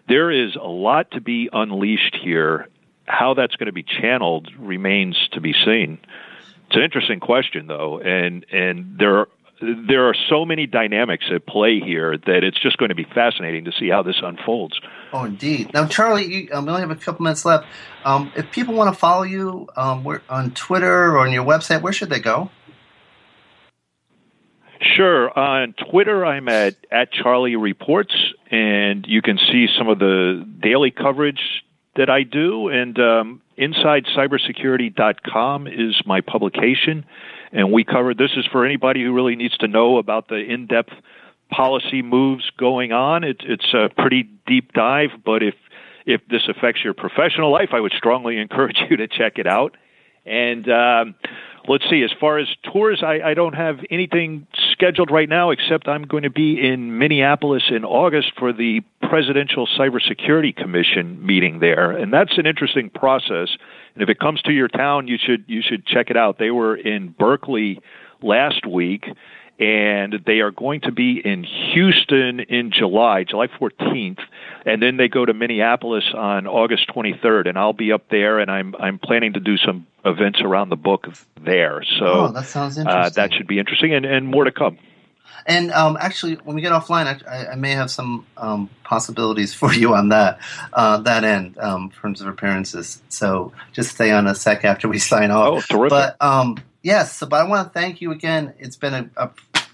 there 0.10 0.32
is 0.32 0.56
a 0.56 0.68
lot 0.68 1.12
to 1.12 1.22
be 1.22 1.50
unleashed 1.52 2.18
here. 2.22 2.68
How 3.06 3.34
that's 3.36 3.56
going 3.56 3.68
to 3.68 3.74
be 3.74 3.84
channeled 3.84 4.52
remains 4.60 5.16
to 5.32 5.40
be 5.40 5.54
seen. 5.54 6.00
It's 6.68 6.76
an 6.76 6.84
interesting 6.84 7.20
question, 7.20 7.68
though, 7.68 8.00
and 8.00 8.46
and 8.52 8.98
there 9.00 9.20
are 9.20 9.28
there 9.62 10.08
are 10.08 10.16
so 10.30 10.46
many 10.46 10.68
dynamics 10.68 11.26
at 11.34 11.48
play 11.48 11.80
here 11.80 12.18
that 12.18 12.44
it's 12.44 12.60
just 12.62 12.78
going 12.78 12.90
to 12.90 12.96
be 12.96 13.06
fascinating 13.16 13.66
to 13.66 13.72
see 13.72 13.90
how 13.90 14.04
this 14.04 14.18
unfolds. 14.22 14.80
Oh, 15.12 15.24
indeed. 15.24 15.74
Now, 15.74 15.88
Charlie, 15.88 16.26
you, 16.26 16.50
um, 16.52 16.66
we 16.66 16.72
only 16.72 16.82
have 16.82 16.92
a 16.92 16.96
couple 16.96 17.24
minutes 17.24 17.44
left. 17.44 17.66
Um, 18.06 18.32
if 18.36 18.52
people 18.52 18.76
want 18.76 18.94
to 18.94 19.00
follow 19.00 19.24
you 19.24 19.68
um, 19.76 20.06
on 20.30 20.52
Twitter 20.52 21.08
or 21.08 21.20
on 21.20 21.32
your 21.32 21.44
website, 21.44 21.82
where 21.82 21.94
should 21.94 22.10
they 22.10 22.20
go? 22.20 22.52
Sure. 24.96 25.38
On 25.38 25.74
Twitter, 25.90 26.24
I'm 26.24 26.48
at, 26.50 26.76
at 26.92 27.12
Charlie 27.12 27.56
Reports, 27.56 28.14
and 28.52 29.06
you 29.08 29.24
can 29.24 29.40
see 29.52 29.68
some 29.78 29.90
of 29.90 29.98
the 29.98 30.48
daily 30.62 30.92
coverage 30.92 31.64
that 31.98 32.10
I 32.10 32.24
do. 32.24 32.70
And 32.70 32.98
um, 33.00 33.42
InsideCybersecurity.com 33.58 35.68
is 35.68 36.02
my 36.06 36.22
publication 36.22 37.06
and 37.52 37.72
we 37.72 37.84
cover 37.84 38.14
this 38.14 38.32
is 38.36 38.46
for 38.52 38.66
anybody 38.66 39.04
who 39.04 39.14
really 39.14 39.36
needs 39.36 39.58
to 39.58 39.68
know 39.68 39.98
about 39.98 40.28
the 40.28 40.36
in-depth 40.36 40.94
policy 41.50 42.02
moves 42.02 42.50
going 42.58 42.92
on. 42.92 43.24
It, 43.24 43.38
it's 43.42 43.74
a 43.74 43.90
pretty 43.98 44.30
deep 44.46 44.74
dive, 44.74 45.12
but 45.26 45.44
if 45.44 45.56
if 46.06 46.22
this 46.30 46.44
affects 46.48 46.86
your 46.86 46.94
professional 46.94 47.52
life, 47.52 47.70
I 47.74 47.82
would 47.82 47.92
strongly 47.92 48.38
encourage 48.38 48.78
you 48.90 48.98
to 48.98 49.08
check 49.08 49.38
it 49.38 49.48
out. 49.48 49.76
And 50.26 50.70
um, 50.70 51.16
let's 51.68 51.84
see, 51.90 52.04
as 52.04 52.12
far 52.20 52.38
as 52.40 52.48
tours, 52.72 53.04
I, 53.04 53.20
I 53.24 53.34
don't 53.34 53.54
have 53.54 53.80
anything 53.90 54.48
scheduled 54.72 55.12
right 55.12 55.28
now, 55.28 55.52
except 55.52 55.88
I'm 55.88 56.04
going 56.04 56.24
to 56.24 56.30
be 56.30 56.60
in 56.60 56.98
Minneapolis 56.98 57.64
in 57.70 57.84
August 57.84 58.32
for 58.38 58.54
the 58.54 58.82
Presidential 59.02 59.68
Cybersecurity 59.68 60.56
Commission 60.56 61.26
meeting 61.26 61.60
there, 61.60 61.92
and 61.92 62.14
that's 62.14 62.38
an 62.38 62.46
interesting 62.46 62.90
process. 62.90 63.50
And 63.94 64.04
if 64.04 64.10
it 64.10 64.20
comes 64.20 64.42
to 64.44 64.52
your 64.52 64.68
town, 64.68 65.08
you 65.08 65.18
should 65.18 65.46
you 65.48 65.62
should 65.62 65.86
check 65.86 66.10
it 66.10 66.18
out. 66.18 66.40
They 66.40 66.52
were 66.52 66.76
in 66.76 67.10
Berkeley 67.10 67.80
last 68.22 68.66
week, 68.66 69.06
and 69.60 70.22
they 70.26 70.40
are 70.40 70.52
going 70.52 70.82
to 70.82 70.92
be 70.92 71.20
in 71.24 71.44
Houston 71.74 72.40
in 72.40 72.72
July, 72.72 73.24
July 73.24 73.48
14th, 73.48 74.20
and 74.66 74.82
then 74.82 74.98
they 74.98 75.08
go 75.08 75.26
to 75.26 75.34
Minneapolis 75.34 76.04
on 76.14 76.46
August 76.46 76.88
23rd, 76.90 77.48
and 77.48 77.58
I'll 77.58 77.74
be 77.74 77.92
up 77.92 78.10
there, 78.10 78.40
and 78.40 78.52
I'm 78.52 78.76
I'm 78.76 79.00
planning 79.00 79.34
to 79.34 79.40
do 79.40 79.58
some 79.58 79.88
events 80.06 80.42
around 80.42 80.70
the 80.70 80.76
book 80.76 81.08
there. 81.44 81.84
So 82.00 82.06
oh, 82.06 82.32
that 82.32 82.46
sounds 82.46 82.78
interesting. 82.78 83.04
Uh, 83.04 83.10
that 83.10 83.34
should 83.34 83.48
be 83.48 83.60
interesting, 83.60 83.94
and, 83.94 84.06
and 84.06 84.28
more 84.28 84.44
to 84.44 84.52
come. 84.52 84.78
And 85.46 85.72
um, 85.72 85.98
actually, 86.00 86.36
when 86.44 86.56
we 86.56 86.62
get 86.62 86.74
offline, 86.74 87.24
I, 87.28 87.48
I 87.54 87.56
may 87.56 87.72
have 87.72 87.90
some 87.90 88.26
um, 88.36 88.70
possibilities 88.84 89.54
for 89.54 89.74
you 89.74 89.94
on 89.94 90.10
that 90.10 90.40
uh, 90.74 90.98
that 91.02 91.24
end 91.24 91.58
um, 91.58 91.84
in 91.84 91.90
terms 91.92 92.22
of 92.22 92.28
appearances. 92.28 93.02
So 93.10 93.54
just 93.72 93.92
stay 93.92 94.12
on 94.12 94.28
a 94.28 94.36
sec 94.36 94.66
after 94.66 94.88
we 94.88 95.00
sign 95.00 95.32
off. 95.32 95.48
Oh, 95.48 95.62
terrific! 95.62 95.90
But 95.90 96.18
um, 96.22 96.58
yes, 96.84 97.16
so, 97.16 97.28
but 97.28 97.46
I 97.46 97.48
want 97.48 97.68
to 97.68 97.80
thank 97.80 98.02
you 98.02 98.12
again. 98.12 98.54
It's 98.60 98.76
been 98.76 98.94
a, 98.94 99.10
a, 99.16 99.30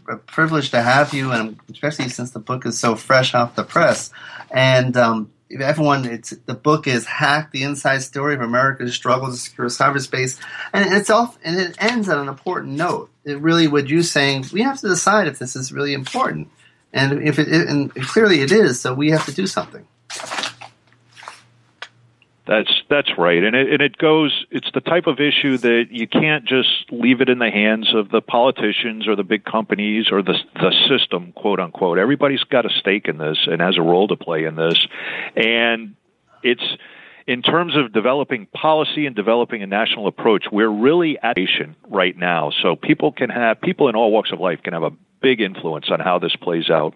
a, 0.08 0.18
privilege 0.18 0.72
to 0.72 0.82
have 0.82 1.14
you, 1.14 1.32
and 1.32 1.60
especially 1.70 2.10
since 2.10 2.32
the 2.32 2.39
book 2.39 2.66
is 2.66 2.80
so 2.80 2.95
fresh 2.95 3.34
off 3.34 3.56
the 3.56 3.64
press. 3.64 4.12
And 4.51 4.95
um, 4.97 5.32
everyone, 5.51 6.06
it's 6.06 6.32
the 6.32 6.54
book 6.54 6.88
is 6.88 7.06
"Hack: 7.06 7.51
The 7.51 7.64
Inside 7.64 8.04
Story 8.04 8.36
of 8.36 8.41
America's 8.41 8.93
Struggle 8.93 9.30
to 9.30 9.38
Secure 9.38 9.68
Cyberspace," 9.68 10.39
and 10.72 10.93
it's 10.93 11.10
off, 11.10 11.38
and 11.43 11.60
it 11.60 11.76
ends 11.80 12.10
on 12.10 12.20
an 12.20 12.28
important 12.28 12.74
note. 12.74 13.10
It 13.26 13.39
really, 13.39 13.68
would 13.68 13.89
you 13.89 14.04
saying, 14.04 14.45
we 14.51 14.62
have 14.64 14.80
to 14.82 14.88
decide 14.88 15.28
if 15.28 15.39
this 15.39 15.56
is 15.56 15.72
really 15.72 15.93
important, 15.93 16.49
and 16.91 17.24
if 17.24 17.39
it, 17.39 17.47
and 17.47 17.93
clearly 17.95 18.41
it 18.41 18.51
is. 18.51 18.80
So 18.80 18.93
we 18.93 19.12
have 19.12 19.26
to 19.26 19.34
do 19.34 19.47
something. 19.47 19.88
That's 22.46 22.70
that's 22.89 23.10
right, 23.18 23.41
and 23.41 23.56
it, 23.56 23.72
and 23.72 23.82
it 23.82 23.98
goes. 23.98 24.46
It's 24.52 24.70
the 24.74 24.82
type 24.82 25.08
of 25.08 25.22
issue 25.22 25.58
that 25.60 25.86
you 25.91 26.08
can't 26.08 26.44
just 26.44 26.91
leave 26.91 27.22
it 27.22 27.30
in 27.30 27.39
the 27.39 27.50
hands 27.50 27.94
of 27.96 28.10
the 28.10 28.20
politicians 28.20 29.08
or 29.08 29.16
the 29.16 29.24
big 29.24 29.46
companies 29.46 30.08
or 30.12 30.22
the 30.22 30.36
the 30.56 30.74
system, 30.89 31.32
quote 31.32 31.62
unquote. 31.62 31.98
Everybody's 32.00 32.44
got 32.44 32.66
a 32.66 32.70
stake 32.70 33.08
in 33.08 33.18
this 33.18 33.38
and 33.48 33.62
has 33.62 33.78
a 33.78 33.82
role 33.82 34.10
to 34.10 34.18
play 34.18 34.44
in 34.44 34.58
this, 34.58 34.78
and 35.38 35.96
it's 36.44 36.64
in 37.28 37.41
terms 37.44 37.78
of 37.78 37.94
developing 37.94 38.48
policy 38.48 39.06
and 39.06 39.16
developing 39.16 39.64
a 39.64 39.68
national 39.68 40.08
approach. 40.08 40.44
We're 40.52 40.70
really 40.70 41.18
at 41.24 41.38
right 41.88 42.18
now, 42.18 42.52
so 42.62 42.76
people 42.76 43.14
can 43.14 43.30
have 43.30 43.62
people 43.62 43.88
in 43.88 43.96
all 43.96 44.12
walks 44.12 44.34
of 44.34 44.41
life 44.41 44.60
can 44.64 44.74
have 44.74 44.84
a 44.84 44.91
big 45.22 45.39
influence 45.39 45.86
on 45.89 46.02
how 46.02 46.20
this 46.20 46.36
plays 46.36 46.70
out. 46.70 46.94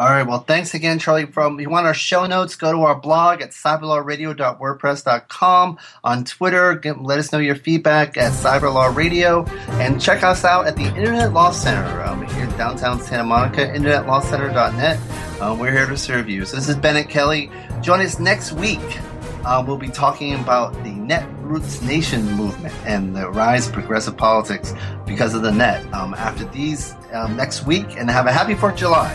All 0.00 0.08
right. 0.08 0.26
Well, 0.26 0.38
thanks 0.38 0.72
again, 0.72 0.98
Charlie. 0.98 1.26
From 1.26 1.60
if 1.60 1.64
you 1.64 1.68
want 1.68 1.86
our 1.86 1.92
show 1.92 2.24
notes, 2.24 2.56
go 2.56 2.72
to 2.72 2.78
our 2.84 2.94
blog 2.94 3.42
at 3.42 3.50
cyberlawradio.wordpress.com. 3.50 5.78
On 6.02 6.24
Twitter, 6.24 6.74
get, 6.76 7.02
let 7.02 7.18
us 7.18 7.32
know 7.32 7.38
your 7.38 7.54
feedback 7.54 8.16
at 8.16 8.32
cyberlawradio, 8.32 9.46
and 9.72 10.00
check 10.00 10.22
us 10.22 10.42
out 10.42 10.66
at 10.66 10.76
the 10.76 10.86
Internet 10.86 11.34
Law 11.34 11.50
Center 11.50 12.02
um, 12.02 12.26
here 12.28 12.44
in 12.44 12.50
downtown 12.56 12.98
Santa 12.98 13.24
Monica. 13.24 13.60
InternetLawCenter.net. 13.60 15.42
Um, 15.42 15.58
we're 15.58 15.70
here 15.70 15.84
to 15.84 15.98
serve 15.98 16.30
you. 16.30 16.46
So 16.46 16.56
this 16.56 16.70
is 16.70 16.76
Bennet 16.76 17.10
Kelley. 17.10 17.52
Join 17.82 18.00
us 18.00 18.18
next 18.18 18.52
week. 18.52 18.80
Uh, 19.44 19.62
we'll 19.66 19.76
be 19.76 19.90
talking 19.90 20.34
about 20.36 20.72
the 20.82 20.92
Netroots 20.92 21.86
Nation 21.86 22.24
movement 22.32 22.74
and 22.86 23.14
the 23.14 23.28
rise 23.28 23.66
of 23.66 23.74
progressive 23.74 24.16
politics 24.16 24.72
because 25.04 25.34
of 25.34 25.42
the 25.42 25.52
net. 25.52 25.84
Um, 25.92 26.14
after 26.14 26.46
these 26.46 26.94
um, 27.12 27.36
next 27.36 27.66
week, 27.66 27.98
and 27.98 28.10
have 28.10 28.24
a 28.24 28.32
happy 28.32 28.54
Fourth 28.54 28.72
of 28.72 28.78
July. 28.78 29.14